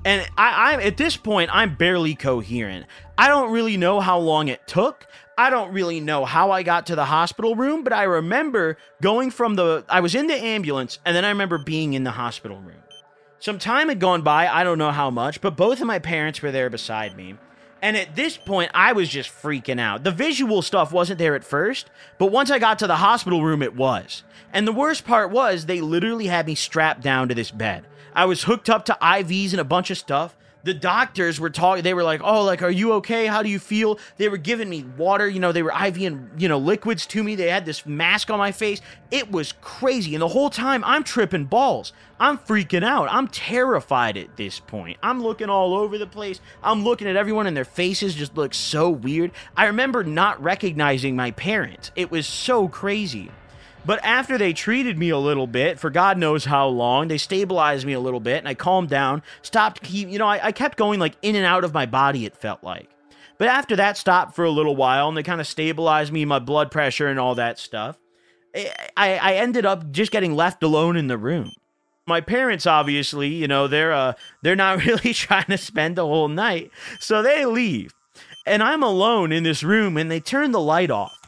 and 0.06 0.28
I, 0.38 0.74
I'm 0.74 0.80
at 0.80 0.98
this 0.98 1.18
point, 1.18 1.50
I'm 1.54 1.76
barely 1.76 2.16
coherent. 2.16 2.86
I 3.18 3.28
don't 3.28 3.52
really 3.52 3.78
know 3.78 4.00
how 4.00 4.20
long 4.20 4.48
it 4.48 4.68
took. 4.68 5.08
I 5.38 5.50
don't 5.50 5.72
really 5.72 6.00
know 6.00 6.26
how 6.26 6.52
I 6.52 6.64
got 6.64 6.88
to 6.88 6.96
the 6.96 7.06
hospital 7.06 7.56
room, 7.56 7.84
but 7.84 7.94
I 7.94 8.04
remember 8.04 8.78
going 9.02 9.30
from 9.30 9.56
the 9.56 9.86
I 9.88 10.00
was 10.00 10.16
in 10.16 10.28
the 10.28 10.34
ambulance 10.34 11.00
and 11.06 11.16
then 11.16 11.26
I 11.26 11.30
remember 11.30 11.58
being 11.58 11.94
in 11.94 12.04
the 12.04 12.12
hospital 12.12 12.58
room. 12.58 12.82
Some 13.40 13.60
time 13.60 13.90
had 13.90 14.00
gone 14.00 14.24
by, 14.24 14.48
I 14.48 14.64
don't 14.64 14.80
know 14.80 14.92
how 14.92 15.12
much, 15.12 15.42
but 15.42 15.56
both 15.56 15.80
of 15.80 15.86
my 15.86 16.00
parents 16.00 16.42
were 16.42 16.52
there 16.52 16.72
beside 16.72 17.16
me. 17.16 17.36
And 17.84 17.96
at 17.96 18.16
this 18.16 18.36
point, 18.36 18.72
I 18.74 18.94
was 18.94 19.08
just 19.08 19.30
freaking 19.30 19.80
out. 19.80 20.04
The 20.04 20.12
visual 20.12 20.64
stuff 20.64 20.92
wasn't 20.92 21.20
there 21.20 21.36
at 21.36 21.44
first, 21.44 21.92
but 22.18 22.32
once 22.32 22.50
I 22.50 22.58
got 22.58 22.80
to 22.80 22.88
the 22.88 22.96
hospital 22.96 23.44
room, 23.44 23.62
it 23.62 23.76
was. 23.76 24.24
And 24.52 24.68
the 24.68 24.74
worst 24.74 25.06
part 25.06 25.30
was, 25.30 25.66
they 25.66 25.82
literally 25.82 26.26
had 26.26 26.48
me 26.48 26.56
strapped 26.56 27.02
down 27.02 27.30
to 27.30 27.36
this 27.36 27.52
bed. 27.52 27.86
I 28.18 28.26
was 28.26 28.44
hooked 28.44 28.68
up 28.68 28.84
to 28.86 28.98
IVs 29.00 29.52
and 29.52 29.62
a 29.62 29.64
bunch 29.64 29.92
of 29.92 29.98
stuff. 29.98 30.36
The 30.64 30.74
doctors 30.74 31.40
were 31.40 31.52
talking, 31.52 31.84
they 31.84 31.94
were 31.94 32.04
like, 32.04 32.20
Oh, 32.24 32.44
like, 32.44 32.64
are 32.64 32.72
you 32.72 32.94
okay? 32.94 33.28
How 33.28 33.44
do 33.44 33.48
you 33.48 33.60
feel? 33.60 34.00
They 34.18 34.28
were 34.28 34.38
giving 34.38 34.68
me 34.68 34.84
water, 34.98 35.30
you 35.30 35.40
know, 35.40 35.52
they 35.52 35.62
were 35.62 35.72
IV 35.72 36.02
and, 36.02 36.30
you 36.36 36.50
know, 36.50 36.58
liquids 36.58 37.06
to 37.06 37.24
me. 37.24 37.36
They 37.36 37.50
had 37.50 37.64
this 37.64 37.86
mask 37.86 38.32
on 38.32 38.40
my 38.40 38.52
face. 38.52 38.82
It 39.12 39.32
was 39.32 39.54
crazy. 39.62 40.16
And 40.16 40.22
the 40.24 40.30
whole 40.30 40.50
time, 40.50 40.84
I'm 40.84 41.04
tripping 41.04 41.46
balls. 41.46 41.94
I'm 42.20 42.40
freaking 42.40 42.84
out. 42.84 43.08
I'm 43.12 43.28
terrified 43.28 44.18
at 44.18 44.36
this 44.36 44.60
point. 44.60 44.98
I'm 45.04 45.22
looking 45.22 45.50
all 45.50 45.76
over 45.76 46.00
the 46.00 46.08
place. 46.08 46.42
I'm 46.64 46.84
looking 46.84 47.08
at 47.08 47.16
everyone, 47.16 47.46
and 47.46 47.56
their 47.56 47.66
faces 47.66 48.16
just 48.16 48.36
look 48.36 48.56
so 48.56 48.90
weird. 48.90 49.32
I 49.56 49.68
remember 49.68 50.04
not 50.04 50.42
recognizing 50.42 51.16
my 51.16 51.30
parents. 51.32 51.92
It 51.96 52.10
was 52.10 52.26
so 52.26 52.68
crazy. 52.68 53.30
But 53.88 54.04
after 54.04 54.38
they 54.38 54.52
treated 54.52 54.98
me 54.98 55.10
a 55.10 55.18
little 55.18 55.48
bit 55.48 55.80
for 55.80 55.90
God 55.90 56.18
knows 56.18 56.44
how 56.44 56.68
long, 56.68 57.08
they 57.08 57.18
stabilized 57.18 57.86
me 57.86 57.94
a 57.94 58.02
little 58.02 58.20
bit 58.20 58.40
and 58.40 58.48
I 58.48 58.54
calmed 58.54 58.90
down, 58.90 59.24
stopped 59.42 59.82
keep, 59.82 60.10
you 60.10 60.20
know, 60.20 60.28
I, 60.28 60.48
I 60.48 60.52
kept 60.52 60.78
going 60.78 61.00
like 61.00 61.16
in 61.22 61.38
and 61.38 61.46
out 61.46 61.64
of 61.64 61.74
my 61.74 61.86
body, 61.86 62.26
it 62.26 62.36
felt 62.36 62.62
like. 62.62 62.90
But 63.38 63.48
after 63.48 63.78
that 63.78 63.96
stopped 63.96 64.36
for 64.36 64.44
a 64.44 64.52
little 64.52 64.76
while 64.76 65.08
and 65.08 65.16
they 65.16 65.24
kind 65.24 65.40
of 65.40 65.48
stabilized 65.48 66.12
me, 66.12 66.26
my 66.26 66.40
blood 66.40 66.70
pressure 66.70 67.08
and 67.08 67.18
all 67.18 67.36
that 67.36 67.60
stuff, 67.60 67.98
I, 68.54 68.82
I 68.98 69.34
ended 69.36 69.66
up 69.66 69.90
just 69.92 70.12
getting 70.12 70.36
left 70.36 70.64
alone 70.64 70.98
in 70.98 71.08
the 71.08 71.18
room. 71.18 71.54
My 72.06 72.20
parents, 72.20 72.66
obviously, 72.66 73.30
you 73.30 73.48
know, 73.48 73.68
they're 73.68 73.94
uh, 73.94 74.14
they're 74.42 74.56
not 74.56 74.86
really 74.86 75.14
trying 75.14 75.46
to 75.46 75.58
spend 75.58 75.96
the 75.96 76.06
whole 76.06 76.28
night, 76.28 76.72
so 77.00 77.22
they 77.22 77.46
leave, 77.46 77.94
and 78.46 78.64
I'm 78.64 78.82
alone 78.82 79.32
in 79.32 79.44
this 79.44 79.62
room, 79.62 79.98
and 79.98 80.10
they 80.10 80.22
turn 80.22 80.52
the 80.52 80.62
light 80.62 80.90
off. 80.90 81.27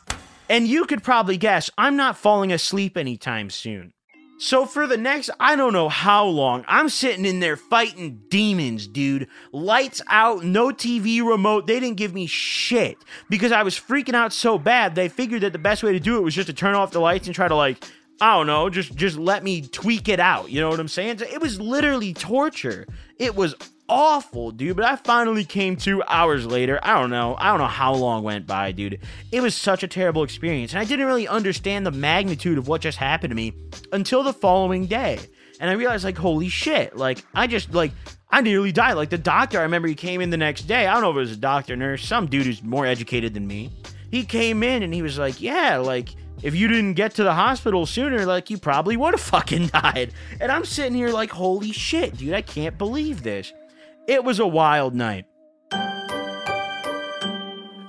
And 0.49 0.67
you 0.67 0.85
could 0.85 1.03
probably 1.03 1.37
guess 1.37 1.69
I'm 1.77 1.95
not 1.95 2.17
falling 2.17 2.51
asleep 2.51 2.97
anytime 2.97 3.49
soon. 3.49 3.93
So 4.41 4.65
for 4.65 4.87
the 4.87 4.95
next, 4.95 5.29
I 5.37 5.57
don't 5.57 5.73
know 5.73 5.89
how 5.89 6.25
long, 6.25 6.63
I'm 6.65 6.87
sitting 6.87 7.25
in 7.25 7.41
there 7.41 7.57
fighting 7.57 8.21
demons, 8.29 8.87
dude. 8.87 9.27
Lights 9.51 10.01
out, 10.07 10.45
no 10.45 10.69
TV 10.69 11.21
remote. 11.21 11.67
They 11.67 11.77
didn't 11.77 11.97
give 11.97 12.13
me 12.13 12.25
shit 12.25 12.97
because 13.29 13.51
I 13.51 13.63
was 13.63 13.75
freaking 13.77 14.13
out 14.13 14.31
so 14.31 14.57
bad. 14.57 14.95
They 14.95 15.09
figured 15.09 15.41
that 15.41 15.51
the 15.51 15.59
best 15.59 15.83
way 15.83 15.91
to 15.91 15.99
do 15.99 16.17
it 16.17 16.21
was 16.21 16.33
just 16.33 16.47
to 16.47 16.53
turn 16.53 16.73
off 16.73 16.91
the 16.91 17.01
lights 17.01 17.27
and 17.27 17.35
try 17.35 17.49
to 17.49 17.55
like, 17.55 17.83
I 18.21 18.35
don't 18.37 18.47
know, 18.47 18.69
just 18.69 18.95
just 18.95 19.17
let 19.17 19.43
me 19.43 19.61
tweak 19.61 20.07
it 20.07 20.21
out. 20.21 20.49
You 20.49 20.61
know 20.61 20.69
what 20.69 20.79
I'm 20.79 20.87
saying? 20.87 21.19
It 21.19 21.41
was 21.41 21.59
literally 21.59 22.13
torture. 22.13 22.87
It 23.17 23.35
was 23.35 23.55
awful, 23.89 24.51
dude. 24.51 24.77
But 24.77 24.85
I 24.85 24.95
finally 24.95 25.43
came 25.43 25.75
to 25.77 26.03
hours 26.03 26.45
later. 26.45 26.79
I 26.81 26.99
don't 26.99 27.09
know. 27.09 27.35
I 27.37 27.49
don't 27.49 27.57
know 27.57 27.67
how 27.67 27.93
long 27.93 28.23
went 28.23 28.47
by, 28.47 28.71
dude. 28.71 28.99
It 29.31 29.41
was 29.41 29.55
such 29.55 29.83
a 29.83 29.87
terrible 29.87 30.23
experience. 30.23 30.71
And 30.71 30.79
I 30.79 30.85
didn't 30.85 31.07
really 31.07 31.27
understand 31.27 31.85
the 31.85 31.91
magnitude 31.91 32.57
of 32.57 32.67
what 32.67 32.81
just 32.81 32.97
happened 32.97 33.31
to 33.31 33.35
me 33.35 33.53
until 33.91 34.23
the 34.23 34.33
following 34.33 34.85
day. 34.85 35.19
And 35.59 35.69
I 35.69 35.73
realized, 35.73 36.05
like, 36.05 36.17
holy 36.17 36.47
shit. 36.47 36.95
Like, 36.95 37.19
I 37.35 37.47
just, 37.47 37.73
like, 37.73 37.91
I 38.29 38.41
nearly 38.41 38.71
died. 38.71 38.93
Like, 38.93 39.09
the 39.09 39.17
doctor, 39.17 39.59
I 39.59 39.63
remember 39.63 39.87
he 39.87 39.95
came 39.95 40.21
in 40.21 40.29
the 40.29 40.37
next 40.37 40.63
day. 40.63 40.87
I 40.87 40.93
don't 40.93 41.01
know 41.01 41.09
if 41.09 41.17
it 41.17 41.19
was 41.19 41.31
a 41.33 41.37
doctor, 41.37 41.75
nurse, 41.75 42.05
some 42.05 42.27
dude 42.27 42.45
who's 42.45 42.63
more 42.63 42.85
educated 42.85 43.33
than 43.33 43.45
me. 43.45 43.71
He 44.09 44.23
came 44.23 44.63
in 44.63 44.83
and 44.83 44.93
he 44.93 45.01
was 45.01 45.17
like, 45.17 45.41
yeah, 45.41 45.77
like, 45.77 46.09
if 46.41 46.55
you 46.55 46.69
didn't 46.69 46.93
get 46.93 47.15
to 47.15 47.23
the 47.23 47.33
hospital 47.33 47.85
sooner, 47.85 48.25
like, 48.25 48.49
you 48.49 48.57
probably 48.57 48.95
would 48.95 49.13
have 49.13 49.21
fucking 49.21 49.67
died. 49.73 50.13
And 50.39 50.51
I'm 50.51 50.63
sitting 50.63 50.93
here 50.93 51.09
like, 51.09 51.29
holy 51.29 51.73
shit, 51.73 52.17
dude, 52.17 52.33
I 52.33 52.41
can't 52.41 52.77
believe 52.77 53.23
this. 53.23 53.51
It 54.09 54.23
was 54.23 54.39
a 54.39 54.47
wild 54.47 54.95
night. 54.95 55.25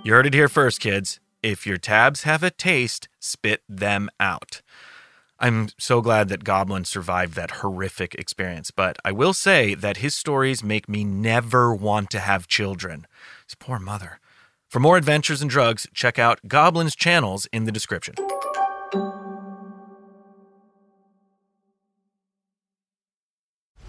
You 0.05 0.13
heard 0.13 0.27
it 0.27 0.35
here 0.35 0.51
first, 0.51 0.79
kids. 0.79 1.19
If 1.43 1.67
your 1.67 1.79
tabs 1.79 2.25
have 2.25 2.43
a 2.43 2.51
taste, 2.51 3.09
spit 3.21 3.63
them 3.67 4.11
out. 4.21 4.61
I'm 5.39 5.71
so 5.79 6.03
glad 6.03 6.29
that 6.29 6.45
Goblin 6.45 6.85
survived 6.85 7.37
that 7.37 7.63
horrific 7.63 8.15
experience, 8.17 8.71
but 8.71 8.99
I 9.03 9.13
will 9.13 9.33
say 9.33 9.75
that 9.75 9.97
his 9.97 10.15
stories 10.15 10.63
make 10.63 10.91
me 10.91 11.05
never 11.05 11.75
want 11.75 12.11
to 12.11 12.21
have 12.21 12.47
children. 12.47 13.07
His 13.47 13.55
poor 13.55 13.79
mother. 13.79 14.21
For 14.69 14.79
more 14.79 14.99
adventures 14.99 15.41
and 15.41 15.51
drugs, 15.51 15.87
check 15.95 16.19
out 16.19 16.47
Goblin's 16.47 16.95
channels 16.95 17.47
in 17.51 17.65
the 17.65 17.73
description. 17.73 18.15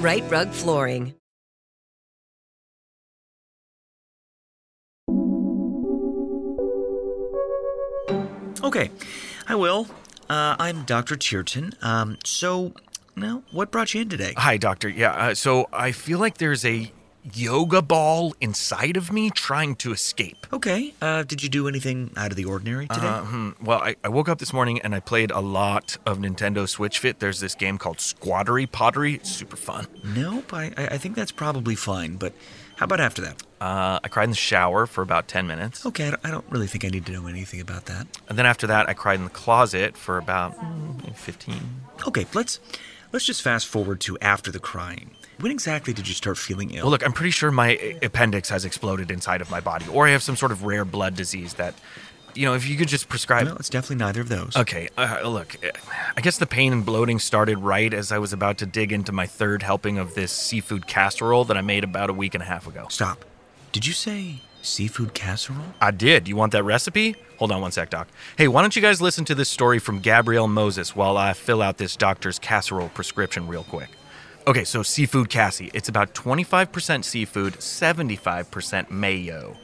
Rite 0.00 0.30
Rug 0.30 0.50
Flooring. 0.50 1.14
Okay, 8.62 8.90
I 9.48 9.54
will. 9.54 9.86
Uh, 10.28 10.56
I'm 10.58 10.82
Dr. 10.84 11.16
Cheerton. 11.16 11.72
Um, 11.80 12.18
so, 12.24 12.72
now, 13.14 13.42
what 13.52 13.70
brought 13.70 13.94
you 13.94 14.02
in 14.02 14.08
today? 14.10 14.34
Hi, 14.36 14.58
doctor. 14.58 14.88
Yeah, 14.88 15.12
uh, 15.12 15.34
so 15.34 15.68
I 15.72 15.92
feel 15.92 16.18
like 16.18 16.38
there's 16.38 16.64
a 16.66 16.90
yoga 17.34 17.82
ball 17.82 18.34
inside 18.40 18.96
of 18.96 19.12
me 19.12 19.30
trying 19.30 19.74
to 19.76 19.92
escape. 19.92 20.46
Okay, 20.52 20.94
uh, 21.02 21.22
did 21.22 21.42
you 21.42 21.48
do 21.48 21.68
anything 21.68 22.12
out 22.16 22.30
of 22.30 22.36
the 22.36 22.44
ordinary 22.44 22.86
today? 22.88 23.06
Uh, 23.06 23.22
hmm, 23.22 23.50
well, 23.62 23.80
I, 23.80 23.96
I 24.04 24.08
woke 24.08 24.28
up 24.28 24.38
this 24.38 24.52
morning 24.52 24.80
and 24.82 24.94
I 24.94 25.00
played 25.00 25.30
a 25.30 25.40
lot 25.40 25.96
of 26.06 26.18
Nintendo 26.18 26.68
Switch 26.68 26.98
Fit. 26.98 27.18
There's 27.20 27.40
this 27.40 27.54
game 27.54 27.78
called 27.78 27.98
Squattery 27.98 28.70
Pottery. 28.70 29.14
It's 29.14 29.30
super 29.30 29.56
fun. 29.56 29.86
nope, 30.04 30.52
I, 30.54 30.72
I 30.76 30.98
think 30.98 31.16
that's 31.16 31.32
probably 31.32 31.74
fine, 31.74 32.16
but 32.16 32.32
how 32.76 32.84
about 32.84 33.00
after 33.00 33.22
that? 33.22 33.42
Uh, 33.58 33.98
I 34.04 34.08
cried 34.08 34.24
in 34.24 34.30
the 34.30 34.36
shower 34.36 34.86
for 34.86 35.00
about 35.00 35.28
10 35.28 35.46
minutes. 35.46 35.86
Okay, 35.86 36.08
I 36.08 36.10
don't, 36.10 36.26
I 36.26 36.30
don't 36.30 36.44
really 36.50 36.66
think 36.66 36.84
I 36.84 36.88
need 36.88 37.06
to 37.06 37.12
know 37.12 37.26
anything 37.26 37.60
about 37.60 37.86
that. 37.86 38.06
And 38.28 38.38
then 38.38 38.44
after 38.44 38.66
that, 38.66 38.86
I 38.88 38.92
cried 38.92 39.18
in 39.18 39.24
the 39.24 39.30
closet 39.30 39.96
for 39.96 40.18
about 40.18 40.54
mm, 40.58 41.16
15. 41.16 41.56
Okay, 42.06 42.26
let's 42.34 42.60
let's 43.12 43.24
just 43.24 43.40
fast 43.40 43.66
forward 43.66 44.00
to 44.02 44.18
after 44.20 44.52
the 44.52 44.58
crying. 44.60 45.15
When 45.38 45.52
exactly 45.52 45.92
did 45.92 46.08
you 46.08 46.14
start 46.14 46.38
feeling 46.38 46.70
ill? 46.70 46.84
Well, 46.84 46.90
look, 46.90 47.04
I'm 47.04 47.12
pretty 47.12 47.30
sure 47.30 47.50
my 47.50 47.70
appendix 48.02 48.48
has 48.48 48.64
exploded 48.64 49.10
inside 49.10 49.40
of 49.40 49.50
my 49.50 49.60
body, 49.60 49.84
or 49.92 50.06
I 50.06 50.10
have 50.10 50.22
some 50.22 50.36
sort 50.36 50.50
of 50.50 50.64
rare 50.64 50.84
blood 50.84 51.14
disease 51.14 51.54
that, 51.54 51.74
you 52.34 52.46
know, 52.46 52.54
if 52.54 52.66
you 52.66 52.76
could 52.76 52.88
just 52.88 53.08
prescribe. 53.08 53.46
no, 53.46 53.54
it's 53.56 53.68
definitely 53.68 53.96
neither 53.96 54.22
of 54.22 54.30
those. 54.30 54.56
Okay, 54.56 54.88
uh, 54.96 55.20
look, 55.26 55.56
I 56.16 56.20
guess 56.22 56.38
the 56.38 56.46
pain 56.46 56.72
and 56.72 56.86
bloating 56.86 57.18
started 57.18 57.58
right 57.58 57.92
as 57.92 58.12
I 58.12 58.18
was 58.18 58.32
about 58.32 58.56
to 58.58 58.66
dig 58.66 58.92
into 58.92 59.12
my 59.12 59.26
third 59.26 59.62
helping 59.62 59.98
of 59.98 60.14
this 60.14 60.32
seafood 60.32 60.86
casserole 60.86 61.44
that 61.44 61.56
I 61.56 61.60
made 61.60 61.84
about 61.84 62.08
a 62.08 62.14
week 62.14 62.34
and 62.34 62.42
a 62.42 62.46
half 62.46 62.66
ago. 62.66 62.86
Stop. 62.88 63.24
Did 63.72 63.86
you 63.86 63.92
say 63.92 64.36
seafood 64.62 65.12
casserole? 65.12 65.74
I 65.82 65.90
did. 65.90 66.28
You 66.28 66.36
want 66.36 66.52
that 66.52 66.64
recipe? 66.64 67.14
Hold 67.38 67.52
on 67.52 67.60
one 67.60 67.72
sec, 67.72 67.90
Doc. 67.90 68.08
Hey, 68.38 68.48
why 68.48 68.62
don't 68.62 68.74
you 68.74 68.80
guys 68.80 69.02
listen 69.02 69.26
to 69.26 69.34
this 69.34 69.50
story 69.50 69.78
from 69.78 70.00
Gabrielle 70.00 70.48
Moses 70.48 70.96
while 70.96 71.18
I 71.18 71.34
fill 71.34 71.60
out 71.60 71.76
this 71.76 71.94
doctor's 71.94 72.38
casserole 72.38 72.88
prescription 72.88 73.46
real 73.48 73.64
quick? 73.64 73.90
Okay, 74.48 74.62
so 74.62 74.84
seafood 74.84 75.28
cassie. 75.28 75.72
It's 75.74 75.88
about 75.88 76.14
25% 76.14 77.02
seafood, 77.02 77.54
75% 77.54 78.92
mayo. 78.92 79.56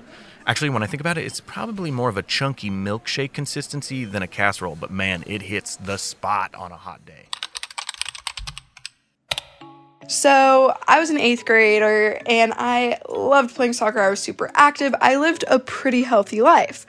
Actually, 0.45 0.71
when 0.71 0.83
I 0.83 0.87
think 0.87 1.01
about 1.01 1.17
it, 1.17 1.25
it's 1.25 1.39
probably 1.39 1.93
more 1.93 2.09
of 2.09 2.17
a 2.17 2.23
chunky 2.23 2.69
milkshake 2.69 3.33
consistency 3.33 4.05
than 4.05 4.25
a 4.25 4.27
casserole, 4.27 4.75
but 4.75 4.91
man, 4.91 5.23
it 5.25 5.43
hits 5.43 5.77
the 5.77 5.99
spot 5.99 6.53
on 6.57 6.73
a 6.73 6.77
hot 6.77 7.07
day. 7.07 7.27
So, 10.09 10.77
I 10.89 10.99
was 10.99 11.11
an 11.11 11.19
eighth 11.19 11.45
grader 11.45 12.21
and 12.27 12.53
I 12.57 12.99
loved 13.09 13.55
playing 13.55 13.75
soccer. 13.75 14.01
I 14.01 14.11
was 14.11 14.19
super 14.19 14.51
active. 14.55 14.97
I 15.01 15.15
lived 15.15 15.45
a 15.47 15.61
pretty 15.61 16.03
healthy 16.03 16.43
life. 16.43 16.87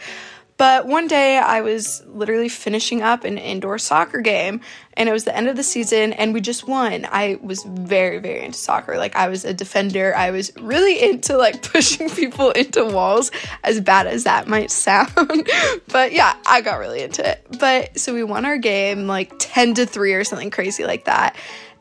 But 0.64 0.88
one 0.88 1.10
day 1.10 1.38
I 1.38 1.60
was 1.60 2.02
literally 2.08 2.48
finishing 2.48 3.02
up 3.02 3.26
an 3.26 3.38
indoor 3.38 3.78
soccer 3.78 4.22
game 4.22 4.62
and 4.94 5.10
it 5.10 5.12
was 5.12 5.26
the 5.26 5.36
end 5.36 5.50
of 5.50 5.58
the 5.58 5.64
season 5.64 6.14
and 6.14 6.34
we 6.34 6.40
just 6.40 6.66
won. 6.70 7.06
I 7.12 7.38
was 7.42 7.64
very, 7.64 8.20
very 8.20 8.46
into 8.46 8.58
soccer. 8.58 8.96
Like 8.96 9.14
I 9.14 9.28
was 9.28 9.44
a 9.44 9.54
defender. 9.54 10.16
I 10.16 10.32
was 10.32 10.54
really 10.62 11.04
into 11.04 11.36
like 11.36 11.64
pushing 11.74 12.10
people 12.10 12.52
into 12.52 12.86
walls, 12.86 13.30
as 13.66 13.82
bad 13.82 14.08
as 14.08 14.24
that 14.24 14.48
might 14.48 14.72
sound. 14.72 15.12
but 15.90 16.14
yeah, 16.14 16.34
I 16.48 16.62
got 16.62 16.76
really 16.76 17.02
into 17.02 17.30
it. 17.30 17.46
But 17.60 18.00
so 18.00 18.14
we 18.14 18.24
won 18.24 18.46
our 18.46 18.58
game 18.58 19.06
like 19.06 19.34
10 19.40 19.74
to 19.74 19.86
3 19.86 20.14
or 20.14 20.24
something 20.24 20.50
crazy 20.50 20.86
like 20.86 21.04
that. 21.04 21.36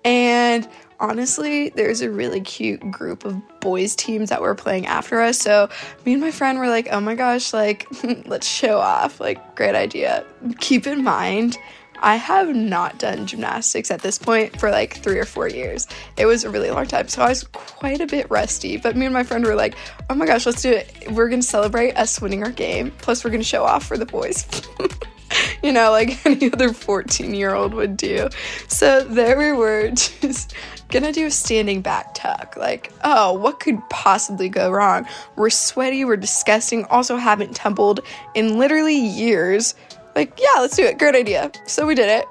And 0.04 0.68
honestly, 1.02 1.68
there's 1.70 2.00
a 2.00 2.10
really 2.10 2.40
cute 2.40 2.80
group 2.90 3.24
of 3.24 3.42
boys 3.60 3.96
teams 3.96 4.30
that 4.30 4.40
were 4.40 4.54
playing 4.54 4.86
after 4.86 5.20
us. 5.20 5.36
So 5.36 5.68
me 6.06 6.12
and 6.12 6.22
my 6.22 6.30
friend 6.30 6.58
were 6.58 6.68
like, 6.68 6.88
oh 6.92 7.00
my 7.00 7.16
gosh, 7.16 7.52
like, 7.52 7.86
let's 8.26 8.46
show 8.46 8.78
off. 8.78 9.20
Like, 9.20 9.56
great 9.56 9.74
idea. 9.74 10.24
Keep 10.60 10.86
in 10.86 11.02
mind, 11.02 11.58
I 11.98 12.16
have 12.16 12.54
not 12.54 12.98
done 12.98 13.26
gymnastics 13.26 13.90
at 13.90 14.02
this 14.02 14.16
point 14.16 14.58
for 14.58 14.70
like 14.70 14.96
three 14.96 15.18
or 15.18 15.24
four 15.24 15.48
years. 15.48 15.88
It 16.16 16.26
was 16.26 16.44
a 16.44 16.50
really 16.50 16.70
long 16.70 16.86
time. 16.86 17.08
So 17.08 17.22
I 17.22 17.28
was 17.28 17.44
quite 17.44 18.00
a 18.00 18.06
bit 18.06 18.30
rusty. 18.30 18.76
But 18.76 18.96
me 18.96 19.06
and 19.06 19.12
my 19.12 19.24
friend 19.24 19.44
were 19.44 19.56
like, 19.56 19.74
oh 20.08 20.14
my 20.14 20.26
gosh, 20.26 20.46
let's 20.46 20.62
do 20.62 20.70
it. 20.70 20.92
We're 21.10 21.28
going 21.28 21.40
to 21.40 21.46
celebrate 21.46 21.94
us 21.94 22.20
winning 22.20 22.44
our 22.44 22.50
game. 22.50 22.92
Plus, 22.98 23.24
we're 23.24 23.30
going 23.30 23.42
to 23.42 23.48
show 23.48 23.64
off 23.64 23.84
for 23.84 23.98
the 23.98 24.06
boys. 24.06 24.46
you 25.62 25.72
know, 25.72 25.90
like 25.90 26.24
any 26.26 26.52
other 26.52 26.72
14 26.72 27.34
year 27.34 27.54
old 27.54 27.74
would 27.74 27.96
do. 27.96 28.28
So 28.68 29.04
there 29.04 29.38
we 29.38 29.52
were, 29.52 29.90
just 29.90 30.54
gonna 30.92 31.12
do 31.12 31.26
a 31.26 31.30
standing 31.30 31.80
back 31.80 32.14
tuck. 32.14 32.56
Like, 32.56 32.92
oh, 33.02 33.32
what 33.32 33.58
could 33.58 33.80
possibly 33.88 34.48
go 34.48 34.70
wrong? 34.70 35.06
We're 35.36 35.50
sweaty, 35.50 36.04
we're 36.04 36.16
disgusting, 36.16 36.84
also 36.84 37.16
haven't 37.16 37.56
tumbled 37.56 38.00
in 38.34 38.58
literally 38.58 38.96
years. 38.96 39.74
Like, 40.14 40.38
yeah, 40.38 40.60
let's 40.60 40.76
do 40.76 40.84
it. 40.84 40.98
Great 40.98 41.14
idea. 41.14 41.50
So 41.66 41.86
we 41.86 41.94
did 41.94 42.10
it. 42.10 42.26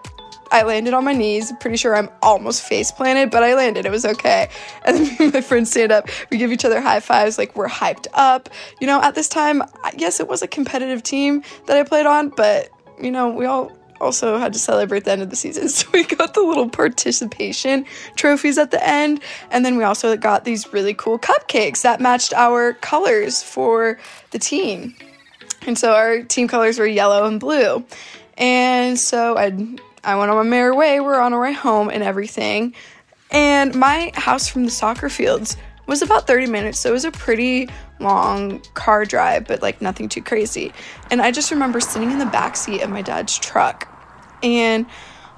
I 0.51 0.63
landed 0.63 0.93
on 0.93 1.05
my 1.05 1.13
knees. 1.13 1.51
Pretty 1.59 1.77
sure 1.77 1.95
I'm 1.95 2.09
almost 2.21 2.61
face 2.61 2.91
planted, 2.91 3.31
but 3.31 3.41
I 3.41 3.55
landed. 3.55 3.85
It 3.85 3.91
was 3.91 4.05
okay. 4.05 4.49
And 4.85 4.97
then 4.97 5.31
my 5.31 5.41
friends 5.41 5.71
stand 5.71 5.91
up. 5.91 6.09
We 6.29 6.37
give 6.37 6.51
each 6.51 6.65
other 6.65 6.81
high 6.81 6.99
fives. 6.99 7.37
Like 7.37 7.55
we're 7.55 7.69
hyped 7.69 8.07
up. 8.13 8.49
You 8.79 8.87
know, 8.87 9.01
at 9.01 9.15
this 9.15 9.29
time, 9.29 9.63
yes, 9.97 10.19
it 10.19 10.27
was 10.27 10.41
a 10.41 10.47
competitive 10.47 11.03
team 11.03 11.43
that 11.65 11.77
I 11.77 11.83
played 11.83 12.05
on, 12.05 12.29
but 12.29 12.69
you 13.01 13.11
know, 13.11 13.29
we 13.29 13.45
all 13.45 13.71
also 14.01 14.37
had 14.37 14.53
to 14.53 14.59
celebrate 14.59 15.05
the 15.05 15.11
end 15.11 15.21
of 15.21 15.29
the 15.29 15.35
season. 15.35 15.69
So 15.69 15.87
we 15.93 16.03
got 16.03 16.33
the 16.33 16.41
little 16.41 16.69
participation 16.69 17.85
trophies 18.15 18.57
at 18.57 18.71
the 18.71 18.85
end. 18.85 19.21
And 19.51 19.63
then 19.63 19.77
we 19.77 19.83
also 19.83 20.15
got 20.17 20.43
these 20.43 20.73
really 20.73 20.93
cool 20.93 21.17
cupcakes 21.17 21.83
that 21.83 22.01
matched 22.01 22.33
our 22.33 22.73
colors 22.73 23.41
for 23.41 23.97
the 24.31 24.39
team. 24.39 24.95
And 25.65 25.77
so 25.77 25.93
our 25.93 26.23
team 26.23 26.47
colors 26.47 26.77
were 26.77 26.87
yellow 26.87 27.25
and 27.25 27.39
blue. 27.39 27.85
And 28.37 28.99
so 28.99 29.37
I 29.37 29.53
I 30.03 30.15
went 30.15 30.31
on 30.31 30.37
my 30.37 30.43
merry 30.43 30.75
way. 30.75 30.99
We're 30.99 31.19
on 31.19 31.33
our 31.33 31.41
way 31.41 31.53
home 31.53 31.89
and 31.89 32.03
everything. 32.03 32.73
And 33.29 33.73
my 33.75 34.11
house 34.15 34.47
from 34.47 34.65
the 34.65 34.71
soccer 34.71 35.09
fields 35.09 35.55
was 35.87 36.01
about 36.01 36.27
30 36.27 36.47
minutes, 36.47 36.79
so 36.79 36.89
it 36.89 36.93
was 36.93 37.05
a 37.05 37.11
pretty 37.11 37.69
long 37.99 38.61
car 38.73 39.05
drive, 39.05 39.45
but 39.45 39.61
like 39.61 39.81
nothing 39.81 40.09
too 40.09 40.21
crazy. 40.21 40.73
And 41.09 41.21
I 41.21 41.31
just 41.31 41.51
remember 41.51 41.79
sitting 41.79 42.11
in 42.11 42.17
the 42.17 42.25
back 42.25 42.55
seat 42.55 42.81
of 42.81 42.89
my 42.89 43.01
dad's 43.01 43.37
truck, 43.37 43.87
and 44.43 44.85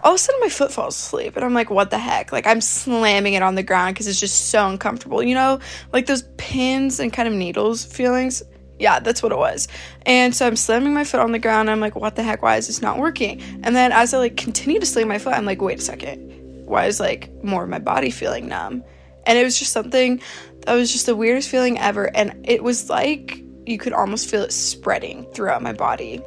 all 0.04 0.12
of 0.12 0.16
a 0.16 0.20
sudden 0.20 0.42
my 0.42 0.50
foot 0.50 0.72
falls 0.72 0.96
asleep, 0.96 1.36
and 1.36 1.46
I'm 1.46 1.54
like, 1.54 1.70
what 1.70 1.90
the 1.90 1.98
heck? 1.98 2.32
Like 2.32 2.46
I'm 2.46 2.62
slamming 2.62 3.34
it 3.34 3.42
on 3.42 3.56
the 3.56 3.64
ground 3.64 3.96
because 3.96 4.08
it's 4.08 4.20
just 4.20 4.50
so 4.50 4.68
uncomfortable, 4.68 5.24
you 5.24 5.36
know, 5.36 5.60
like 5.92 6.06
those 6.06 6.24
pins 6.38 7.00
and 7.00 7.12
kind 7.12 7.28
of 7.28 7.34
needles 7.34 7.86
feelings. 7.86 8.44
Yeah, 8.80 9.00
that's 9.00 9.24
what 9.24 9.32
it 9.32 9.38
was. 9.38 9.68
And 10.06 10.36
so 10.36 10.46
I'm 10.46 10.56
slamming 10.56 10.94
my 10.94 11.06
foot 11.06 11.22
on 11.22 11.32
the 11.32 11.40
ground. 11.40 11.70
I'm 11.70 11.80
like, 11.80 11.96
what 11.96 12.16
the 12.16 12.24
heck? 12.24 12.42
Why 12.42 12.58
is 12.58 12.68
this 12.68 12.82
not 12.82 12.98
working? 12.98 13.42
And 13.64 13.76
then 13.76 13.92
as 13.92 14.14
I 14.14 14.18
like 14.18 14.36
continue 14.36 14.80
to 14.80 14.86
slam 14.86 15.08
my 15.08 15.20
foot, 15.20 15.34
I'm 15.34 15.46
like, 15.46 15.62
wait 15.62 15.80
a 15.80 15.82
second. 15.82 16.66
Why 16.66 16.88
is 16.88 17.00
like 17.00 17.32
more 17.44 17.64
of 17.64 17.70
my 17.70 17.80
body 17.80 18.10
feeling 18.10 18.48
numb? 18.48 18.84
And 19.26 19.38
it 19.38 19.44
was 19.44 19.58
just 19.58 19.72
something 19.72 20.22
that 20.66 20.74
was 20.74 20.92
just 20.92 21.06
the 21.06 21.16
weirdest 21.16 21.50
feeling 21.50 21.78
ever. 21.78 22.14
And 22.14 22.46
it 22.46 22.62
was 22.64 22.90
like 22.90 23.42
you 23.66 23.78
could 23.78 23.94
almost 23.94 24.30
feel 24.30 24.42
it 24.42 24.52
spreading 24.52 25.26
throughout 25.34 25.62
my 25.62 25.72
body. 25.72 26.22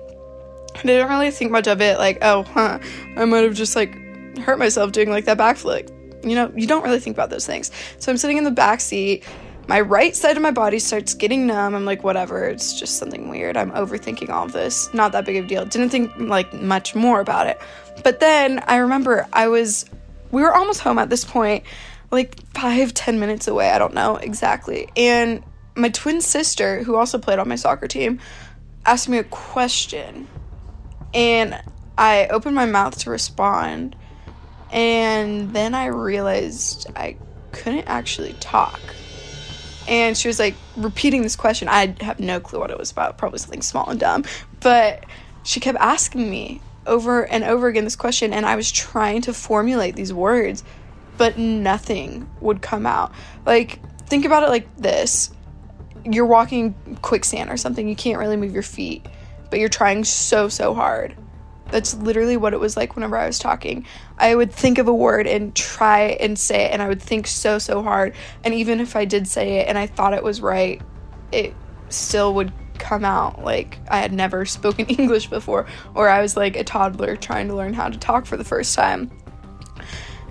I 0.79 0.83
didn't 0.83 1.09
really 1.09 1.31
think 1.31 1.51
much 1.51 1.67
of 1.67 1.81
it, 1.81 1.99
like, 1.99 2.19
oh, 2.23 2.43
huh, 2.43 2.79
I 3.17 3.25
might 3.25 3.45
have 3.45 3.55
just 3.55 3.77
like 3.77 3.95
hurt 4.39 4.59
myself 4.59 4.93
doing 4.93 5.11
like 5.11 5.25
that 5.25 5.39
backflip. 5.39 5.91
you 6.27 6.35
know, 6.35 6.53
you 6.57 6.67
don't 6.67 6.83
really 6.83 6.99
think 6.99 7.17
about 7.17 7.31
those 7.31 7.47
things. 7.47 7.71
So 7.99 8.11
I'm 8.11 8.19
sitting 8.19 8.37
in 8.37 8.45
the 8.45 8.51
back 8.51 8.81
seat. 8.81 9.25
My 9.69 9.81
right 9.81 10.15
side 10.15 10.37
of 10.37 10.43
my 10.43 10.51
body 10.51 10.79
starts 10.79 11.15
getting 11.15 11.47
numb. 11.47 11.75
I'm 11.75 11.85
like, 11.85 12.05
whatever, 12.05 12.45
it's 12.45 12.79
just 12.79 12.99
something 12.99 13.29
weird. 13.29 13.57
I'm 13.57 13.71
overthinking 13.73 14.29
all 14.29 14.45
of 14.45 14.53
this. 14.53 14.93
Not 14.93 15.13
that 15.13 15.25
big 15.25 15.37
of 15.37 15.45
a 15.45 15.49
deal. 15.49 15.65
Didn't 15.65 15.91
think 15.91 16.17
like 16.19 16.53
much 16.53 16.95
more 16.95 17.21
about 17.21 17.47
it. 17.47 17.61
But 18.05 18.21
then 18.21 18.63
I 18.67 18.77
remember 18.77 19.27
I 19.33 19.49
was, 19.49 19.87
we 20.31 20.43
were 20.43 20.55
almost 20.55 20.81
home 20.81 20.99
at 20.99 21.11
this 21.11 21.25
point, 21.25 21.65
like 22.11 22.41
five, 22.55 22.95
ten 22.95 23.19
minutes 23.19 23.49
away. 23.49 23.71
I 23.71 23.79
don't 23.79 23.95
know 23.95 24.17
exactly. 24.17 24.89
And 24.97 25.43
my 25.75 25.89
twin 25.89 26.21
sister, 26.21 26.83
who 26.83 26.97
also 26.97 27.19
played 27.19 27.39
on 27.39 27.49
my 27.49 27.57
soccer 27.57 27.89
team, 27.89 28.21
asked 28.85 29.09
me 29.09 29.19
a 29.19 29.25
question. 29.25 30.29
And 31.17 31.61
I 31.99 32.29
opened 32.29 32.55
my 32.55 32.67
mouth 32.67 32.99
to 33.01 33.11
respond. 33.11 33.97
And 34.71 35.53
then 35.53 35.75
I 35.75 35.87
realized 35.87 36.87
I 36.95 37.17
couldn't 37.53 37.87
actually 37.87 38.35
talk. 38.35 38.81
And 39.89 40.17
she 40.17 40.29
was 40.29 40.39
like 40.39 40.55
repeating 40.77 41.23
this 41.23 41.37
question. 41.37 41.69
I 41.69 41.97
have 42.01 42.21
no 42.21 42.39
clue 42.39 42.59
what 42.59 42.71
it 42.71 42.79
was 42.79 42.91
about, 42.91 43.19
probably 43.19 43.39
something 43.39 43.63
small 43.63 43.89
and 43.89 43.99
dumb. 43.99 44.25
But 44.61 45.05
she 45.43 45.61
kept 45.61 45.79
asking 45.79 46.29
me 46.29 46.61
over 46.87 47.25
and 47.25 47.45
over 47.45 47.69
again 47.69 47.85
this 47.85 47.97
question, 47.97 48.33
and 48.33 48.47
I 48.47 48.57
was 48.57 48.71
trying 48.71 49.23
to 49.23 49.33
formulate 49.33 49.97
these 49.97 50.13
words, 50.13 50.63
but 51.17 51.39
nothing 51.39 52.29
would 52.41 52.63
come 52.63 52.87
out. 52.87 53.13
Like, 53.45 53.81
think 54.07 54.25
about 54.25 54.43
it 54.43 54.51
like 54.51 54.77
this 54.77 55.31
you're 56.05 56.27
walking 56.27 56.75
quicksand 57.03 57.51
or 57.51 57.57
something, 57.57 57.89
you 57.89 57.97
can't 57.97 58.19
really 58.19 58.37
move 58.37 58.53
your 58.53 58.63
feet, 58.63 59.05
but 59.51 59.59
you're 59.59 59.69
trying 59.69 60.05
so, 60.05 60.49
so 60.49 60.75
hard. 60.75 61.17
That's 61.71 61.95
literally 61.95 62.37
what 62.37 62.53
it 62.53 62.61
was 62.61 62.77
like 62.77 62.95
whenever 62.95 63.17
I 63.17 63.27
was 63.27 63.39
talking. 63.39 63.87
I 64.19 64.35
would 64.35 64.53
think 64.53 64.79
of 64.79 64.87
a 64.89 64.95
word 64.95 65.27
and 65.27 65.55
try 65.55 66.17
and 66.21 66.39
say 66.39 66.67
it, 66.67 66.73
and 66.73 66.81
I 66.81 66.89
would 66.89 67.03
think 67.03 67.27
so, 67.27 67.59
so 67.59 67.83
hard. 67.83 68.15
And 68.45 68.55
even 68.55 68.81
if 68.81 68.95
I 68.95 69.05
did 69.05 69.27
say 69.27 69.59
it 69.59 69.69
and 69.69 69.77
I 69.77 69.87
thought 69.87 70.15
it 70.15 70.23
was 70.23 70.41
right, 70.41 70.81
it 71.33 71.55
still 71.89 72.35
would 72.35 72.53
come 72.79 73.05
out 73.05 73.43
like 73.43 73.79
I 73.89 73.99
had 73.99 74.13
never 74.13 74.45
spoken 74.47 74.87
English 74.87 75.29
before, 75.29 75.67
or 75.95 76.09
I 76.09 76.23
was 76.23 76.37
like 76.37 76.57
a 76.57 76.65
toddler 76.65 77.17
trying 77.17 77.49
to 77.49 77.55
learn 77.55 77.75
how 77.75 77.89
to 77.89 77.99
talk 77.99 78.27
for 78.27 78.37
the 78.37 78.45
first 78.45 78.75
time. 78.75 79.11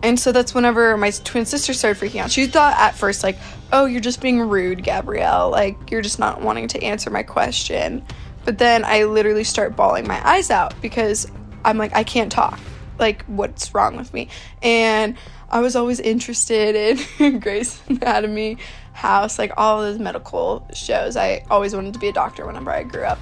And 0.03 0.19
so 0.19 0.31
that's 0.31 0.53
whenever 0.53 0.95
my 0.97 1.09
twin 1.09 1.45
sister 1.45 1.73
started 1.73 1.99
freaking 1.99 2.21
out. 2.21 2.31
She 2.31 2.45
thought 2.45 2.77
at 2.77 2.95
first, 2.95 3.23
like, 3.23 3.37
oh, 3.73 3.85
you're 3.85 4.01
just 4.01 4.21
being 4.21 4.39
rude, 4.39 4.83
Gabrielle. 4.83 5.49
Like, 5.49 5.89
you're 5.89 6.03
just 6.03 6.19
not 6.19 6.41
wanting 6.41 6.67
to 6.69 6.83
answer 6.83 7.09
my 7.09 7.23
question. 7.23 8.05
But 8.45 8.59
then 8.59 8.85
I 8.85 9.03
literally 9.03 9.43
start 9.43 9.75
bawling 9.75 10.07
my 10.07 10.25
eyes 10.25 10.49
out 10.49 10.79
because 10.81 11.27
I'm 11.65 11.77
like, 11.77 11.93
I 11.95 12.03
can't 12.03 12.31
talk. 12.31 12.59
Like, 12.99 13.25
what's 13.25 13.73
wrong 13.73 13.97
with 13.97 14.13
me? 14.13 14.29
And 14.61 15.17
I 15.49 15.59
was 15.59 15.75
always 15.75 15.99
interested 15.99 16.99
in 17.19 17.39
Grey's 17.39 17.81
Anatomy, 17.89 18.57
House, 18.93 19.37
like 19.37 19.51
all 19.57 19.81
those 19.81 19.99
medical 19.99 20.67
shows. 20.73 21.17
I 21.17 21.43
always 21.49 21.75
wanted 21.75 21.93
to 21.93 21.99
be 21.99 22.07
a 22.07 22.13
doctor 22.13 22.45
whenever 22.45 22.71
I 22.71 22.83
grew 22.83 23.03
up. 23.03 23.19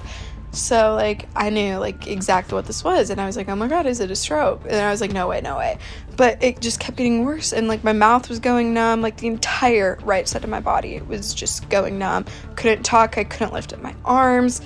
So 0.54 0.94
like 0.94 1.28
I 1.34 1.50
knew 1.50 1.78
like 1.78 2.06
exactly 2.06 2.54
what 2.54 2.66
this 2.66 2.84
was 2.84 3.10
and 3.10 3.20
I 3.20 3.26
was 3.26 3.36
like, 3.36 3.48
"Oh 3.48 3.56
my 3.56 3.66
god, 3.66 3.86
is 3.86 3.98
it 3.98 4.10
a 4.12 4.16
stroke?" 4.16 4.62
And 4.64 4.76
I 4.76 4.90
was 4.90 5.00
like, 5.00 5.12
"No 5.12 5.26
way, 5.26 5.40
no 5.40 5.56
way." 5.56 5.78
But 6.16 6.42
it 6.44 6.60
just 6.60 6.78
kept 6.78 6.96
getting 6.96 7.24
worse 7.24 7.52
and 7.52 7.66
like 7.66 7.82
my 7.82 7.92
mouth 7.92 8.28
was 8.28 8.38
going 8.38 8.72
numb, 8.72 9.02
like 9.02 9.16
the 9.16 9.26
entire 9.26 9.98
right 10.04 10.28
side 10.28 10.44
of 10.44 10.50
my 10.50 10.60
body 10.60 11.00
was 11.00 11.34
just 11.34 11.68
going 11.70 11.98
numb. 11.98 12.24
Couldn't 12.54 12.84
talk, 12.84 13.18
I 13.18 13.24
couldn't 13.24 13.52
lift 13.52 13.72
up 13.72 13.82
my 13.82 13.96
arms. 14.04 14.60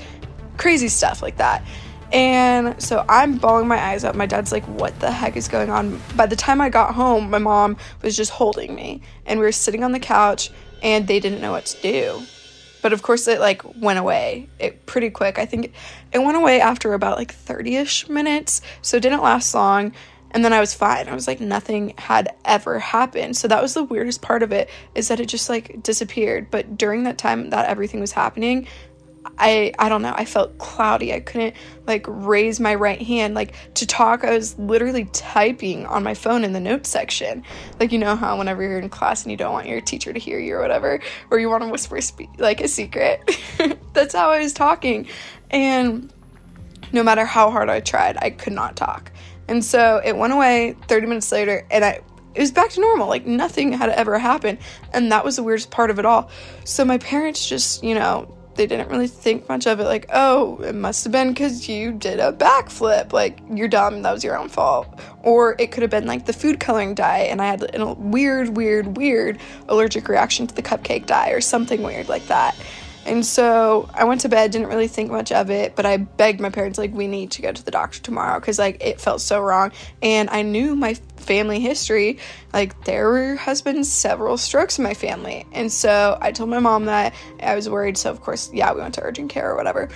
Crazy 0.58 0.88
stuff 0.88 1.22
like 1.22 1.38
that. 1.38 1.64
And 2.12 2.82
so 2.82 3.04
I'm 3.08 3.36
bawling 3.36 3.68
my 3.68 3.78
eyes 3.78 4.04
out. 4.04 4.14
My 4.14 4.26
dad's 4.26 4.52
like, 4.52 4.64
What 4.64 4.98
the 5.00 5.10
heck 5.10 5.36
is 5.36 5.48
going 5.48 5.70
on? 5.70 6.00
By 6.16 6.26
the 6.26 6.36
time 6.36 6.60
I 6.60 6.68
got 6.68 6.94
home, 6.94 7.30
my 7.30 7.38
mom 7.38 7.76
was 8.02 8.16
just 8.16 8.30
holding 8.30 8.74
me, 8.74 9.02
and 9.26 9.38
we 9.38 9.46
were 9.46 9.52
sitting 9.52 9.84
on 9.84 9.92
the 9.92 9.98
couch, 9.98 10.50
and 10.82 11.06
they 11.06 11.20
didn't 11.20 11.40
know 11.40 11.52
what 11.52 11.66
to 11.66 11.82
do. 11.82 12.22
But 12.80 12.92
of 12.92 13.02
course, 13.02 13.26
it 13.28 13.40
like 13.40 13.62
went 13.80 13.98
away 13.98 14.48
it 14.58 14.86
pretty 14.86 15.10
quick. 15.10 15.38
I 15.38 15.46
think 15.46 15.72
it 16.12 16.18
went 16.18 16.36
away 16.36 16.60
after 16.60 16.94
about 16.94 17.18
like 17.18 17.32
30 17.32 17.76
ish 17.76 18.08
minutes, 18.08 18.62
so 18.82 18.96
it 18.96 19.02
didn't 19.02 19.22
last 19.22 19.54
long. 19.54 19.92
And 20.30 20.44
then 20.44 20.52
I 20.52 20.60
was 20.60 20.74
fine. 20.74 21.08
I 21.08 21.14
was 21.14 21.26
like, 21.26 21.40
nothing 21.40 21.94
had 21.96 22.34
ever 22.44 22.78
happened. 22.78 23.36
So 23.36 23.48
that 23.48 23.62
was 23.62 23.72
the 23.72 23.84
weirdest 23.84 24.20
part 24.20 24.42
of 24.42 24.52
it 24.52 24.68
is 24.94 25.08
that 25.08 25.20
it 25.20 25.26
just 25.26 25.48
like 25.48 25.82
disappeared. 25.82 26.50
But 26.50 26.76
during 26.76 27.04
that 27.04 27.16
time 27.16 27.50
that 27.50 27.68
everything 27.68 28.00
was 28.00 28.12
happening, 28.12 28.68
I 29.38 29.72
I 29.78 29.88
don't 29.88 30.02
know, 30.02 30.14
I 30.16 30.24
felt 30.24 30.58
cloudy. 30.58 31.12
I 31.12 31.20
couldn't 31.20 31.54
like 31.86 32.04
raise 32.08 32.60
my 32.60 32.74
right 32.74 33.00
hand 33.00 33.34
like 33.34 33.54
to 33.74 33.86
talk. 33.86 34.24
I 34.24 34.30
was 34.32 34.58
literally 34.58 35.06
typing 35.06 35.86
on 35.86 36.02
my 36.02 36.14
phone 36.14 36.44
in 36.44 36.52
the 36.52 36.60
notes 36.60 36.88
section. 36.88 37.42
Like 37.78 37.92
you 37.92 37.98
know 37.98 38.16
how 38.16 38.38
whenever 38.38 38.62
you're 38.62 38.78
in 38.78 38.88
class 38.88 39.22
and 39.22 39.30
you 39.30 39.36
don't 39.36 39.52
want 39.52 39.66
your 39.66 39.80
teacher 39.80 40.12
to 40.12 40.18
hear 40.18 40.38
you 40.38 40.56
or 40.56 40.60
whatever, 40.60 41.00
or 41.30 41.38
you 41.38 41.48
want 41.48 41.62
to 41.62 41.68
whisper 41.68 42.00
spe- 42.00 42.38
like 42.38 42.60
a 42.60 42.68
secret. 42.68 43.38
That's 43.92 44.14
how 44.14 44.30
I 44.30 44.40
was 44.40 44.52
talking. 44.52 45.08
And 45.50 46.12
no 46.92 47.02
matter 47.02 47.24
how 47.24 47.50
hard 47.50 47.68
I 47.68 47.80
tried, 47.80 48.16
I 48.20 48.30
could 48.30 48.52
not 48.52 48.76
talk. 48.76 49.12
And 49.48 49.64
so 49.64 50.00
it 50.04 50.16
went 50.16 50.32
away 50.32 50.76
30 50.88 51.06
minutes 51.06 51.32
later 51.32 51.66
and 51.70 51.84
I 51.84 52.00
it 52.34 52.42
was 52.42 52.52
back 52.52 52.70
to 52.70 52.80
normal. 52.80 53.08
Like 53.08 53.26
nothing 53.26 53.72
had 53.72 53.88
ever 53.88 54.16
happened. 54.16 54.58
And 54.92 55.10
that 55.10 55.24
was 55.24 55.36
the 55.36 55.42
weirdest 55.42 55.72
part 55.72 55.90
of 55.90 55.98
it 55.98 56.04
all. 56.04 56.30
So 56.64 56.84
my 56.84 56.98
parents 56.98 57.48
just, 57.48 57.82
you 57.82 57.96
know, 57.96 58.32
they 58.58 58.66
didn't 58.66 58.90
really 58.90 59.06
think 59.06 59.48
much 59.48 59.66
of 59.66 59.80
it. 59.80 59.84
Like, 59.84 60.10
oh, 60.12 60.58
it 60.58 60.74
must 60.74 61.04
have 61.04 61.12
been 61.12 61.28
because 61.28 61.68
you 61.68 61.92
did 61.92 62.20
a 62.20 62.32
backflip. 62.32 63.14
Like, 63.14 63.38
you're 63.48 63.68
dumb. 63.68 64.02
That 64.02 64.12
was 64.12 64.22
your 64.22 64.36
own 64.36 64.50
fault. 64.50 64.86
Or 65.22 65.56
it 65.58 65.72
could 65.72 65.82
have 65.82 65.90
been 65.90 66.06
like 66.06 66.26
the 66.26 66.32
food 66.34 66.60
coloring 66.60 66.94
dye, 66.94 67.20
and 67.20 67.40
I 67.40 67.46
had 67.46 67.74
a 67.74 67.94
weird, 67.94 68.50
weird, 68.50 68.98
weird 68.98 69.38
allergic 69.68 70.08
reaction 70.08 70.46
to 70.48 70.54
the 70.54 70.62
cupcake 70.62 71.06
dye, 71.06 71.30
or 71.30 71.40
something 71.40 71.82
weird 71.82 72.08
like 72.08 72.26
that. 72.26 72.54
And 73.08 73.24
so 73.24 73.88
I 73.94 74.04
went 74.04 74.20
to 74.20 74.28
bed, 74.28 74.50
didn't 74.50 74.68
really 74.68 74.86
think 74.86 75.10
much 75.10 75.32
of 75.32 75.50
it, 75.50 75.74
but 75.74 75.86
I 75.86 75.96
begged 75.96 76.40
my 76.40 76.50
parents, 76.50 76.78
like, 76.78 76.92
we 76.92 77.06
need 77.06 77.30
to 77.32 77.42
go 77.42 77.50
to 77.50 77.64
the 77.64 77.70
doctor 77.70 78.00
tomorrow 78.00 78.38
because, 78.38 78.58
like, 78.58 78.84
it 78.84 79.00
felt 79.00 79.22
so 79.22 79.40
wrong. 79.40 79.72
And 80.02 80.28
I 80.28 80.42
knew 80.42 80.76
my 80.76 80.94
family 81.16 81.58
history. 81.58 82.18
Like, 82.52 82.84
there 82.84 83.36
has 83.36 83.62
been 83.62 83.82
several 83.82 84.36
strokes 84.36 84.78
in 84.78 84.84
my 84.84 84.92
family. 84.92 85.46
And 85.52 85.72
so 85.72 86.18
I 86.20 86.32
told 86.32 86.50
my 86.50 86.58
mom 86.58 86.84
that 86.84 87.14
I 87.42 87.54
was 87.54 87.68
worried. 87.68 87.96
So, 87.96 88.10
of 88.10 88.20
course, 88.20 88.50
yeah, 88.52 88.72
we 88.74 88.80
went 88.82 88.94
to 88.94 89.02
urgent 89.02 89.30
care 89.30 89.50
or 89.50 89.56
whatever. 89.56 89.88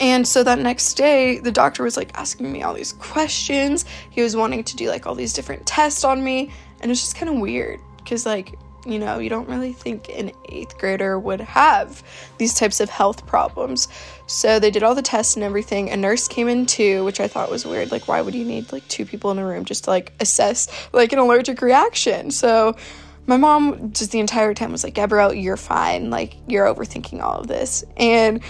And 0.00 0.26
so 0.26 0.42
that 0.44 0.60
next 0.60 0.94
day, 0.94 1.38
the 1.38 1.52
doctor 1.52 1.82
was 1.82 1.96
like 1.96 2.16
asking 2.18 2.50
me 2.50 2.62
all 2.62 2.74
these 2.74 2.92
questions. 2.94 3.84
He 4.10 4.22
was 4.22 4.34
wanting 4.34 4.64
to 4.64 4.76
do 4.76 4.88
like 4.88 5.06
all 5.06 5.14
these 5.14 5.32
different 5.32 5.66
tests 5.66 6.04
on 6.04 6.22
me. 6.22 6.50
And 6.80 6.90
it's 6.90 7.00
just 7.00 7.16
kind 7.16 7.30
of 7.30 7.38
weird 7.38 7.80
because, 7.98 8.26
like, 8.26 8.58
you 8.86 8.98
know, 8.98 9.18
you 9.18 9.28
don't 9.28 9.48
really 9.48 9.72
think 9.72 10.08
an 10.08 10.32
eighth 10.48 10.78
grader 10.78 11.18
would 11.18 11.40
have 11.40 12.02
these 12.38 12.54
types 12.54 12.80
of 12.80 12.90
health 12.90 13.26
problems. 13.26 13.88
So 14.26 14.58
they 14.58 14.70
did 14.70 14.82
all 14.82 14.94
the 14.94 15.02
tests 15.02 15.36
and 15.36 15.44
everything. 15.44 15.90
A 15.90 15.96
nurse 15.96 16.28
came 16.28 16.48
in 16.48 16.66
too, 16.66 17.04
which 17.04 17.20
I 17.20 17.28
thought 17.28 17.50
was 17.50 17.64
weird. 17.64 17.90
Like, 17.90 18.08
why 18.08 18.20
would 18.20 18.34
you 18.34 18.44
need 18.44 18.72
like 18.72 18.86
two 18.88 19.04
people 19.04 19.30
in 19.30 19.38
a 19.38 19.46
room 19.46 19.64
just 19.64 19.84
to 19.84 19.90
like 19.90 20.12
assess 20.20 20.68
like 20.92 21.12
an 21.12 21.18
allergic 21.18 21.62
reaction? 21.62 22.30
So 22.30 22.76
my 23.26 23.36
mom 23.36 23.92
just 23.92 24.10
the 24.10 24.20
entire 24.20 24.54
time 24.54 24.72
was 24.72 24.84
like, 24.84 24.94
Gabrielle, 24.94 25.32
you're 25.32 25.56
fine. 25.56 26.10
Like, 26.10 26.34
you're 26.46 26.66
overthinking 26.66 27.22
all 27.22 27.40
of 27.40 27.46
this. 27.46 27.84
And 27.96 28.42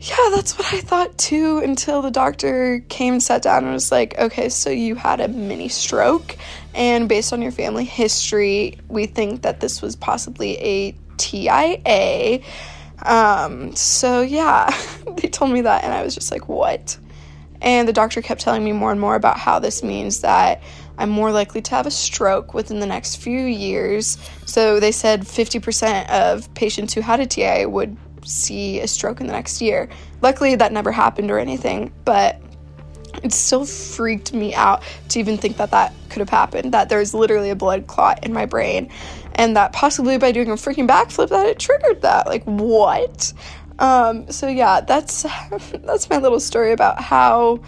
yeah, 0.00 0.30
that's 0.34 0.58
what 0.58 0.72
I 0.72 0.80
thought 0.80 1.16
too 1.16 1.58
until 1.58 2.02
the 2.02 2.10
doctor 2.10 2.84
came 2.88 3.14
and 3.14 3.22
sat 3.22 3.42
down 3.42 3.64
and 3.64 3.72
was 3.72 3.90
like, 3.90 4.18
okay, 4.18 4.48
so 4.48 4.68
you 4.70 4.94
had 4.94 5.20
a 5.20 5.28
mini 5.28 5.68
stroke, 5.68 6.36
and 6.74 7.08
based 7.08 7.32
on 7.32 7.40
your 7.40 7.52
family 7.52 7.84
history, 7.84 8.78
we 8.88 9.06
think 9.06 9.42
that 9.42 9.60
this 9.60 9.80
was 9.80 9.96
possibly 9.96 10.58
a 10.58 10.94
TIA. 11.16 12.40
Um, 13.02 13.74
so 13.74 14.20
yeah, 14.20 14.70
they 15.16 15.28
told 15.28 15.50
me 15.50 15.62
that, 15.62 15.84
and 15.84 15.92
I 15.92 16.02
was 16.02 16.14
just 16.14 16.30
like, 16.30 16.48
what? 16.48 16.98
And 17.62 17.88
the 17.88 17.92
doctor 17.92 18.20
kept 18.20 18.42
telling 18.42 18.62
me 18.62 18.72
more 18.72 18.92
and 18.92 19.00
more 19.00 19.14
about 19.14 19.38
how 19.38 19.58
this 19.58 19.82
means 19.82 20.20
that 20.20 20.62
I'm 20.98 21.10
more 21.10 21.32
likely 21.32 21.62
to 21.62 21.70
have 21.74 21.86
a 21.86 21.90
stroke 21.90 22.54
within 22.54 22.80
the 22.80 22.86
next 22.86 23.16
few 23.16 23.40
years. 23.40 24.18
So 24.44 24.80
they 24.80 24.92
said 24.92 25.22
50% 25.22 26.08
of 26.10 26.52
patients 26.54 26.94
who 26.94 27.00
had 27.00 27.20
a 27.20 27.26
TIA 27.26 27.68
would 27.68 27.96
see 28.26 28.80
a 28.80 28.88
stroke 28.88 29.20
in 29.20 29.26
the 29.26 29.32
next 29.32 29.60
year. 29.60 29.88
Luckily, 30.22 30.54
that 30.56 30.72
never 30.72 30.92
happened 30.92 31.30
or 31.30 31.38
anything, 31.38 31.92
but 32.04 32.40
it 33.22 33.32
still 33.32 33.64
freaked 33.64 34.32
me 34.32 34.54
out 34.54 34.82
to 35.08 35.18
even 35.18 35.36
think 35.36 35.56
that 35.56 35.70
that 35.70 35.92
could 36.10 36.20
have 36.20 36.28
happened, 36.28 36.72
that 36.72 36.88
there's 36.88 37.14
literally 37.14 37.50
a 37.50 37.56
blood 37.56 37.86
clot 37.86 38.24
in 38.24 38.32
my 38.32 38.46
brain, 38.46 38.90
and 39.34 39.56
that 39.56 39.72
possibly 39.72 40.18
by 40.18 40.32
doing 40.32 40.50
a 40.50 40.54
freaking 40.54 40.88
backflip 40.88 41.28
that 41.30 41.46
it 41.46 41.58
triggered 41.58 42.02
that. 42.02 42.26
Like, 42.26 42.44
what? 42.44 43.32
Um, 43.78 44.30
so 44.30 44.48
yeah, 44.48 44.80
that's 44.80 45.22
that's 45.72 46.08
my 46.10 46.18
little 46.18 46.40
story 46.40 46.72
about 46.72 47.00
how 47.00 47.60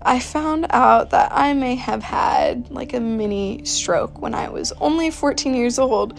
I 0.00 0.18
found 0.18 0.66
out 0.70 1.10
that 1.10 1.30
I 1.32 1.52
may 1.52 1.76
have 1.76 2.02
had 2.02 2.70
like 2.70 2.92
a 2.92 3.00
mini 3.00 3.64
stroke 3.64 4.20
when 4.20 4.34
I 4.34 4.48
was 4.48 4.72
only 4.80 5.10
14 5.10 5.54
years 5.54 5.78
old. 5.78 6.18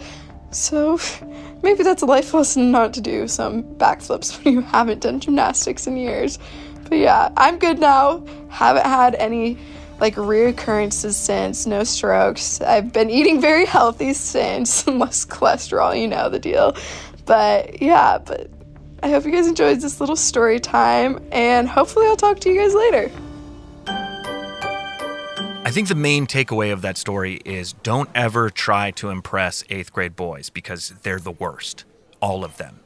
So 0.50 0.98
maybe 1.64 1.82
that's 1.82 2.02
a 2.02 2.06
life 2.06 2.32
lesson 2.32 2.70
not 2.70 2.94
to 2.94 3.00
do 3.00 3.26
some 3.26 3.64
backflips 3.64 4.38
when 4.44 4.54
you 4.54 4.60
haven't 4.60 5.00
done 5.00 5.18
gymnastics 5.18 5.86
in 5.86 5.96
years. 5.96 6.38
But 6.88 6.98
yeah, 6.98 7.30
I'm 7.36 7.58
good 7.58 7.80
now. 7.80 8.24
Haven't 8.50 8.86
had 8.86 9.14
any 9.16 9.58
like 10.00 10.16
reoccurrences 10.16 11.14
since, 11.14 11.66
no 11.66 11.82
strokes. 11.82 12.60
I've 12.60 12.92
been 12.92 13.10
eating 13.10 13.40
very 13.40 13.64
healthy 13.64 14.12
since, 14.12 14.86
less 14.86 15.24
cholesterol, 15.24 15.98
you 16.00 16.06
know 16.06 16.28
the 16.28 16.38
deal. 16.38 16.76
But 17.24 17.80
yeah, 17.80 18.18
but 18.18 18.50
I 19.02 19.08
hope 19.08 19.24
you 19.24 19.32
guys 19.32 19.46
enjoyed 19.46 19.80
this 19.80 20.00
little 20.00 20.16
story 20.16 20.60
time, 20.60 21.22
and 21.32 21.68
hopefully, 21.68 22.06
I'll 22.06 22.16
talk 22.16 22.40
to 22.40 22.50
you 22.50 22.60
guys 22.60 22.74
later. 22.74 23.10
I 25.66 25.70
think 25.70 25.88
the 25.88 25.94
main 25.94 26.26
takeaway 26.26 26.74
of 26.74 26.82
that 26.82 26.98
story 26.98 27.40
is 27.46 27.72
don't 27.72 28.10
ever 28.14 28.50
try 28.50 28.90
to 28.92 29.08
impress 29.08 29.64
eighth 29.70 29.94
grade 29.94 30.14
boys 30.14 30.50
because 30.50 30.90
they're 31.02 31.18
the 31.18 31.30
worst. 31.30 31.86
All 32.20 32.44
of 32.44 32.58
them. 32.58 32.80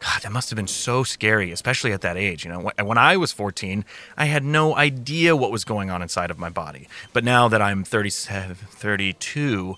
God, 0.00 0.20
that 0.20 0.30
must 0.30 0.50
have 0.50 0.58
been 0.58 0.66
so 0.66 1.04
scary, 1.04 1.50
especially 1.52 1.92
at 1.92 2.02
that 2.02 2.18
age. 2.18 2.44
You 2.44 2.52
know, 2.52 2.70
when 2.84 2.98
I 2.98 3.16
was 3.16 3.32
14, 3.32 3.82
I 4.14 4.26
had 4.26 4.44
no 4.44 4.76
idea 4.76 5.34
what 5.34 5.50
was 5.50 5.64
going 5.64 5.88
on 5.88 6.02
inside 6.02 6.30
of 6.30 6.38
my 6.38 6.50
body. 6.50 6.86
But 7.14 7.24
now 7.24 7.48
that 7.48 7.62
I'm 7.62 7.82
37, 7.82 8.56
32, 8.56 9.76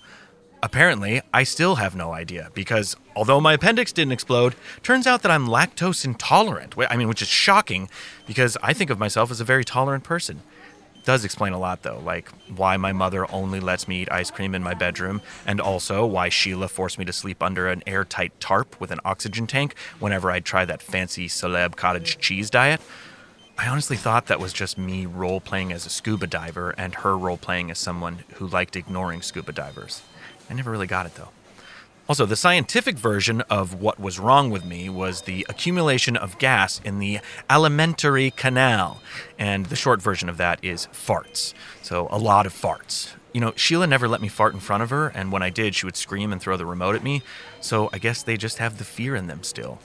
apparently 0.61 1.21
I 1.33 1.43
still 1.45 1.75
have 1.75 1.95
no 1.95 2.11
idea 2.11 2.49
because 2.53 2.97
although 3.15 3.39
my 3.39 3.53
appendix 3.53 3.93
didn't 3.93 4.11
explode, 4.11 4.55
turns 4.83 5.07
out 5.07 5.21
that 5.21 5.31
I'm 5.31 5.47
lactose 5.47 6.03
intolerant. 6.03 6.75
I 6.77 6.97
mean, 6.97 7.07
which 7.07 7.21
is 7.21 7.29
shocking 7.29 7.89
because 8.27 8.57
I 8.61 8.73
think 8.73 8.89
of 8.89 8.99
myself 8.99 9.31
as 9.31 9.39
a 9.39 9.45
very 9.45 9.63
tolerant 9.63 10.03
person 10.03 10.41
does 11.05 11.25
explain 11.25 11.53
a 11.53 11.59
lot 11.59 11.83
though, 11.83 11.99
like 11.99 12.29
why 12.55 12.77
my 12.77 12.91
mother 12.91 13.29
only 13.31 13.59
lets 13.59 13.87
me 13.87 14.01
eat 14.01 14.11
ice 14.11 14.31
cream 14.31 14.53
in 14.53 14.63
my 14.63 14.73
bedroom, 14.73 15.21
and 15.45 15.59
also 15.59 16.05
why 16.05 16.29
Sheila 16.29 16.67
forced 16.67 16.99
me 16.99 17.05
to 17.05 17.13
sleep 17.13 17.41
under 17.41 17.67
an 17.67 17.83
airtight 17.87 18.39
tarp 18.39 18.79
with 18.79 18.91
an 18.91 18.99
oxygen 19.03 19.47
tank 19.47 19.75
whenever 19.99 20.31
I'd 20.31 20.45
try 20.45 20.65
that 20.65 20.81
fancy 20.81 21.27
celeb 21.27 21.75
cottage 21.75 22.17
cheese 22.19 22.49
diet. 22.49 22.81
I 23.57 23.67
honestly 23.67 23.97
thought 23.97 24.27
that 24.27 24.39
was 24.39 24.53
just 24.53 24.77
me 24.77 25.05
role 25.05 25.41
playing 25.41 25.73
as 25.73 25.85
a 25.85 25.89
scuba 25.89 26.27
diver 26.27 26.73
and 26.77 26.95
her 26.95 27.17
role 27.17 27.37
playing 27.37 27.71
as 27.71 27.77
someone 27.77 28.19
who 28.35 28.47
liked 28.47 28.75
ignoring 28.75 29.21
scuba 29.21 29.51
divers. 29.51 30.01
I 30.49 30.53
never 30.53 30.71
really 30.71 30.87
got 30.87 31.05
it 31.05 31.15
though. 31.15 31.29
Also, 32.09 32.25
the 32.25 32.35
scientific 32.35 32.97
version 32.97 33.41
of 33.51 33.79
what 33.79 33.99
was 33.99 34.17
wrong 34.17 34.49
with 34.49 34.65
me 34.65 34.89
was 34.89 35.21
the 35.21 35.45
accumulation 35.47 36.17
of 36.17 36.39
gas 36.39 36.81
in 36.83 36.97
the 36.97 37.19
alimentary 37.51 38.31
canal. 38.31 38.99
And 39.37 39.67
the 39.67 39.75
short 39.75 40.01
version 40.01 40.27
of 40.27 40.37
that 40.37 40.57
is 40.63 40.87
farts. 40.87 41.53
So, 41.83 42.07
a 42.09 42.17
lot 42.17 42.47
of 42.47 42.53
farts. 42.53 43.11
You 43.31 43.41
know, 43.41 43.53
Sheila 43.55 43.85
never 43.85 44.07
let 44.07 44.21
me 44.21 44.27
fart 44.27 44.55
in 44.55 44.59
front 44.59 44.81
of 44.81 44.89
her, 44.89 45.09
and 45.09 45.31
when 45.31 45.43
I 45.43 45.51
did, 45.51 45.75
she 45.75 45.85
would 45.85 45.95
scream 45.95 46.33
and 46.33 46.41
throw 46.41 46.57
the 46.57 46.65
remote 46.65 46.95
at 46.95 47.03
me. 47.03 47.21
So, 47.61 47.91
I 47.93 47.99
guess 47.99 48.23
they 48.23 48.37
just 48.37 48.57
have 48.57 48.79
the 48.79 48.85
fear 48.85 49.15
in 49.15 49.27
them 49.27 49.43
still 49.43 49.77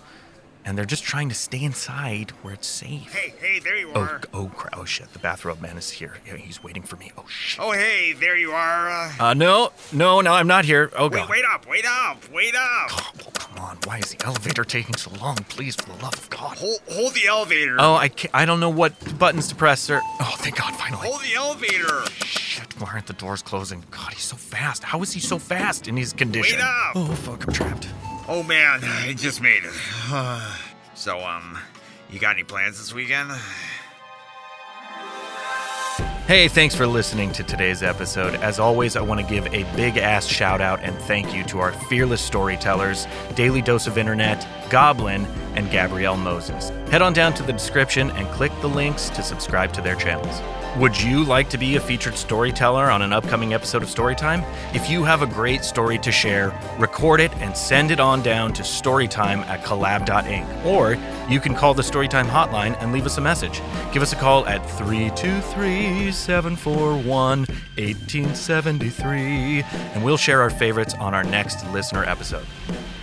and 0.65 0.79
they're 0.79 0.85
just 0.85 1.05
trying 1.05 1.29
to 1.29 1.35
stay 1.35 1.63
inside 1.63 2.31
where 2.43 2.55
it's 2.55 2.67
safe. 2.67 3.13
Hey, 3.13 3.35
hey, 3.41 3.59
there 3.59 3.77
you 3.77 3.91
oh, 3.95 4.01
are. 4.01 4.21
Oh, 4.33 4.51
oh, 4.57 4.69
oh 4.73 4.85
shit! 4.85 5.13
The 5.13 5.19
bathrobe 5.19 5.61
man 5.61 5.77
is 5.77 5.91
here. 5.91 6.15
He's 6.25 6.63
waiting 6.63 6.83
for 6.83 6.97
me. 6.97 7.13
Oh 7.17 7.25
shit. 7.29 7.63
Oh, 7.63 7.73
hey, 7.73 8.13
there 8.13 8.37
you 8.37 8.53
are. 8.53 8.91
Uh, 8.91 9.13
uh 9.21 9.35
no, 9.35 9.73
no, 9.93 10.21
no, 10.21 10.33
I'm 10.33 10.47
not 10.47 10.65
here. 10.65 10.91
Oh 10.97 11.09
wait, 11.09 11.13
god. 11.13 11.29
Wait 11.31 11.45
up, 11.45 11.69
wait 11.69 11.85
up, 11.87 12.31
wait 12.33 12.55
up. 12.55 12.91
Oh, 12.91 13.31
come 13.35 13.59
on. 13.59 13.79
Why 13.85 13.99
is 13.99 14.15
the 14.15 14.25
elevator 14.25 14.65
taking 14.65 14.97
so 14.97 15.11
long? 15.21 15.37
Please, 15.49 15.77
for 15.77 15.87
the 15.87 16.03
love 16.03 16.15
of 16.15 16.31
God. 16.31 16.57
Hold, 16.59 16.81
hold 16.89 17.15
the 17.15 17.27
elevator. 17.27 17.77
Oh, 17.79 17.95
I 17.95 18.09
can't, 18.09 18.35
I 18.35 18.45
don't 18.45 18.61
know 18.61 18.71
what 18.71 19.19
buttons 19.19 19.49
to 19.49 19.55
press, 19.55 19.81
sir. 19.81 20.01
Oh, 20.21 20.35
thank 20.39 20.57
God, 20.57 20.75
finally. 20.77 21.07
Hold 21.07 21.23
the 21.23 21.35
elevator. 21.35 22.11
Shit, 22.25 22.81
why 22.81 22.93
aren't 22.93 23.07
the 23.07 23.13
doors 23.13 23.43
closing? 23.43 23.85
God, 23.91 24.13
he's 24.13 24.23
so 24.23 24.37
fast. 24.37 24.85
How 24.85 25.03
is 25.03 25.13
he 25.13 25.21
so 25.21 25.39
fast 25.39 25.89
in 25.89 25.97
his 25.97 26.13
condition? 26.13 26.59
Wait 26.59 26.65
up. 26.65 26.93
Oh 26.97 27.07
fuck, 27.07 27.47
I'm 27.47 27.53
trapped. 27.53 27.89
Oh 28.29 28.43
man, 28.43 28.81
I 28.85 29.15
just 29.17 29.41
made 29.41 29.63
it. 29.65 29.73
So, 30.97 31.19
um, 31.19 31.59
you 32.09 32.21
got 32.21 32.37
any 32.37 32.45
plans 32.45 32.79
this 32.79 32.95
weekend? 32.95 33.29
Hey, 36.27 36.49
thanks 36.49 36.75
for 36.75 36.87
listening 36.87 37.33
to 37.33 37.43
today's 37.43 37.83
episode. 37.83 38.37
As 38.37 38.59
always, 38.59 38.97
I 38.97 39.03
want 39.03 39.21
to 39.21 39.27
give 39.27 39.47
a 39.49 39.65
big 39.77 39.99
ass 39.99 40.27
shout 40.27 40.61
out 40.61 40.81
and 40.81 40.97
thank 41.01 41.35
you 41.35 41.43
to 41.45 41.59
our 41.59 41.73
fearless 41.73 42.23
storytellers, 42.23 43.07
Daily 43.35 43.61
Dose 43.61 43.87
of 43.87 43.99
Internet, 43.99 44.47
Goblin, 44.75 45.25
and 45.55 45.71
Gabrielle 45.71 46.17
Moses. 46.17 46.71
Head 46.91 47.01
on 47.01 47.13
down 47.13 47.33
to 47.35 47.45
the 47.45 47.53
description 47.53 48.11
and 48.11 48.27
click 48.31 48.51
the 48.61 48.69
links 48.69 49.09
to 49.11 49.23
subscribe 49.23 49.73
to 49.75 49.81
their 49.81 49.95
channels. 49.95 50.43
Would 50.81 51.01
you 51.01 51.23
like 51.23 51.49
to 51.51 51.59
be 51.59 51.77
a 51.77 51.81
featured 51.81 52.17
storyteller 52.17 52.91
on 52.91 53.01
an 53.01 53.13
upcoming 53.13 53.55
episode 53.55 53.85
of 53.85 53.89
Storytime? 53.89 54.45
If 54.75 54.91
you 54.91 55.05
have 55.05 55.23
a 55.23 55.29
great 55.29 55.65
story 55.65 55.97
to 55.99 56.11
share, 56.11 56.53
record 56.77 57.21
it 57.21 57.33
and 57.37 57.57
send 57.57 57.93
it 57.93 58.01
on 58.01 58.21
down 58.25 58.53
to 58.55 58.65
storytime 58.65 59.47
at 59.47 59.63
collab.inc. 59.63 60.65
Or 60.65 60.99
you 61.31 61.39
can 61.39 61.55
call 61.55 61.73
the 61.73 61.83
Storytime 61.83 62.27
hotline 62.27 62.77
and 62.83 62.93
leave 62.93 63.07
us 63.07 63.17
a 63.17 63.21
message. 63.21 63.63
Give 63.93 64.03
us 64.03 64.13
a 64.13 64.17
call 64.17 64.45
at 64.49 64.69
323 64.71 66.11
741 66.11 67.07
1873, 67.07 69.63
and 69.95 70.05
we'll 70.05 70.17
share 70.17 70.43
our 70.43 70.51
favorites 70.51 70.97
on 70.99 71.15
our 71.15 71.23
next 71.23 71.65
listener 71.73 72.03
episode. 72.03 72.45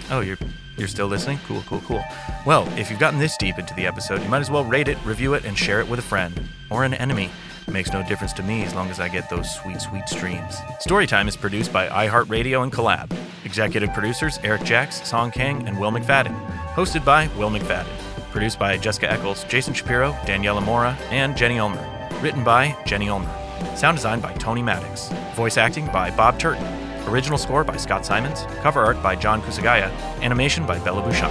Oh, 0.09 0.19
you're 0.19 0.37
you're 0.77 0.87
still 0.87 1.07
listening? 1.07 1.39
Cool, 1.47 1.63
cool, 1.67 1.81
cool. 1.81 2.03
Well, 2.45 2.67
if 2.77 2.89
you've 2.89 2.99
gotten 2.99 3.19
this 3.19 3.37
deep 3.37 3.59
into 3.59 3.73
the 3.75 3.85
episode, 3.85 4.21
you 4.21 4.29
might 4.29 4.39
as 4.39 4.49
well 4.49 4.63
rate 4.63 4.87
it, 4.87 4.97
review 5.05 5.33
it, 5.33 5.45
and 5.45 5.57
share 5.57 5.79
it 5.79 5.87
with 5.87 5.99
a 5.99 6.03
friend 6.03 6.49
or 6.69 6.83
an 6.83 6.93
enemy. 6.93 7.29
It 7.67 7.73
makes 7.73 7.91
no 7.91 8.03
difference 8.03 8.33
to 8.33 8.43
me 8.43 8.63
as 8.63 8.73
long 8.73 8.89
as 8.89 8.99
I 8.99 9.07
get 9.07 9.29
those 9.29 9.53
sweet, 9.53 9.79
sweet 9.79 10.09
streams. 10.09 10.55
Storytime 10.85 11.27
is 11.27 11.37
produced 11.37 11.71
by 11.71 11.87
iHeartRadio 11.87 12.63
and 12.63 12.71
Collab. 12.71 13.15
Executive 13.45 13.93
producers 13.93 14.39
Eric 14.43 14.63
Jacks, 14.63 15.07
Song 15.07 15.31
Kang, 15.31 15.67
and 15.67 15.79
Will 15.79 15.91
McFadden. 15.91 16.35
Hosted 16.73 17.05
by 17.05 17.27
Will 17.37 17.49
McFadden. 17.49 17.87
Produced 18.31 18.57
by 18.57 18.77
Jessica 18.77 19.11
Eccles, 19.11 19.43
Jason 19.45 19.73
Shapiro, 19.73 20.13
Daniela 20.25 20.63
Mora, 20.63 20.97
and 21.11 21.35
Jenny 21.37 21.59
Ulmer. 21.59 21.85
Written 22.21 22.43
by 22.43 22.75
Jenny 22.85 23.09
Ulmer. 23.09 23.31
Sound 23.75 23.97
design 23.97 24.19
by 24.19 24.33
Tony 24.33 24.63
Maddox. 24.63 25.09
Voice 25.35 25.57
acting 25.57 25.85
by 25.87 26.09
Bob 26.11 26.39
Turton. 26.39 26.90
Original 27.07 27.37
score 27.37 27.63
by 27.63 27.77
Scott 27.77 28.05
Simons. 28.05 28.45
Cover 28.61 28.81
art 28.81 29.01
by 29.01 29.15
John 29.15 29.41
Kusagaya. 29.41 29.89
Animation 30.21 30.65
by 30.65 30.79
Bella 30.79 31.01
Bouchon. 31.01 31.29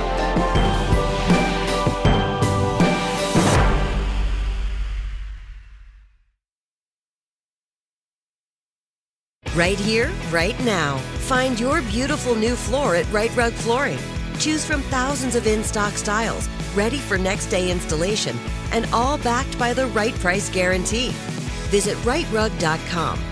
Right 9.60 9.78
here, 9.78 10.10
right 10.30 10.58
now. 10.64 10.96
Find 11.28 11.60
your 11.60 11.82
beautiful 11.82 12.34
new 12.34 12.54
floor 12.56 12.96
at 12.96 13.10
Rite 13.12 13.36
Rug 13.36 13.52
Flooring. 13.52 13.98
Choose 14.38 14.64
from 14.64 14.80
thousands 14.82 15.34
of 15.34 15.46
in 15.46 15.62
stock 15.62 15.92
styles, 15.94 16.48
ready 16.74 16.96
for 16.96 17.18
next 17.18 17.46
day 17.48 17.70
installation, 17.70 18.38
and 18.72 18.86
all 18.92 19.18
backed 19.18 19.58
by 19.58 19.74
the 19.74 19.88
right 19.88 20.14
price 20.14 20.48
guarantee. 20.48 21.10
Visit 21.68 21.98
riterug.com. 21.98 23.29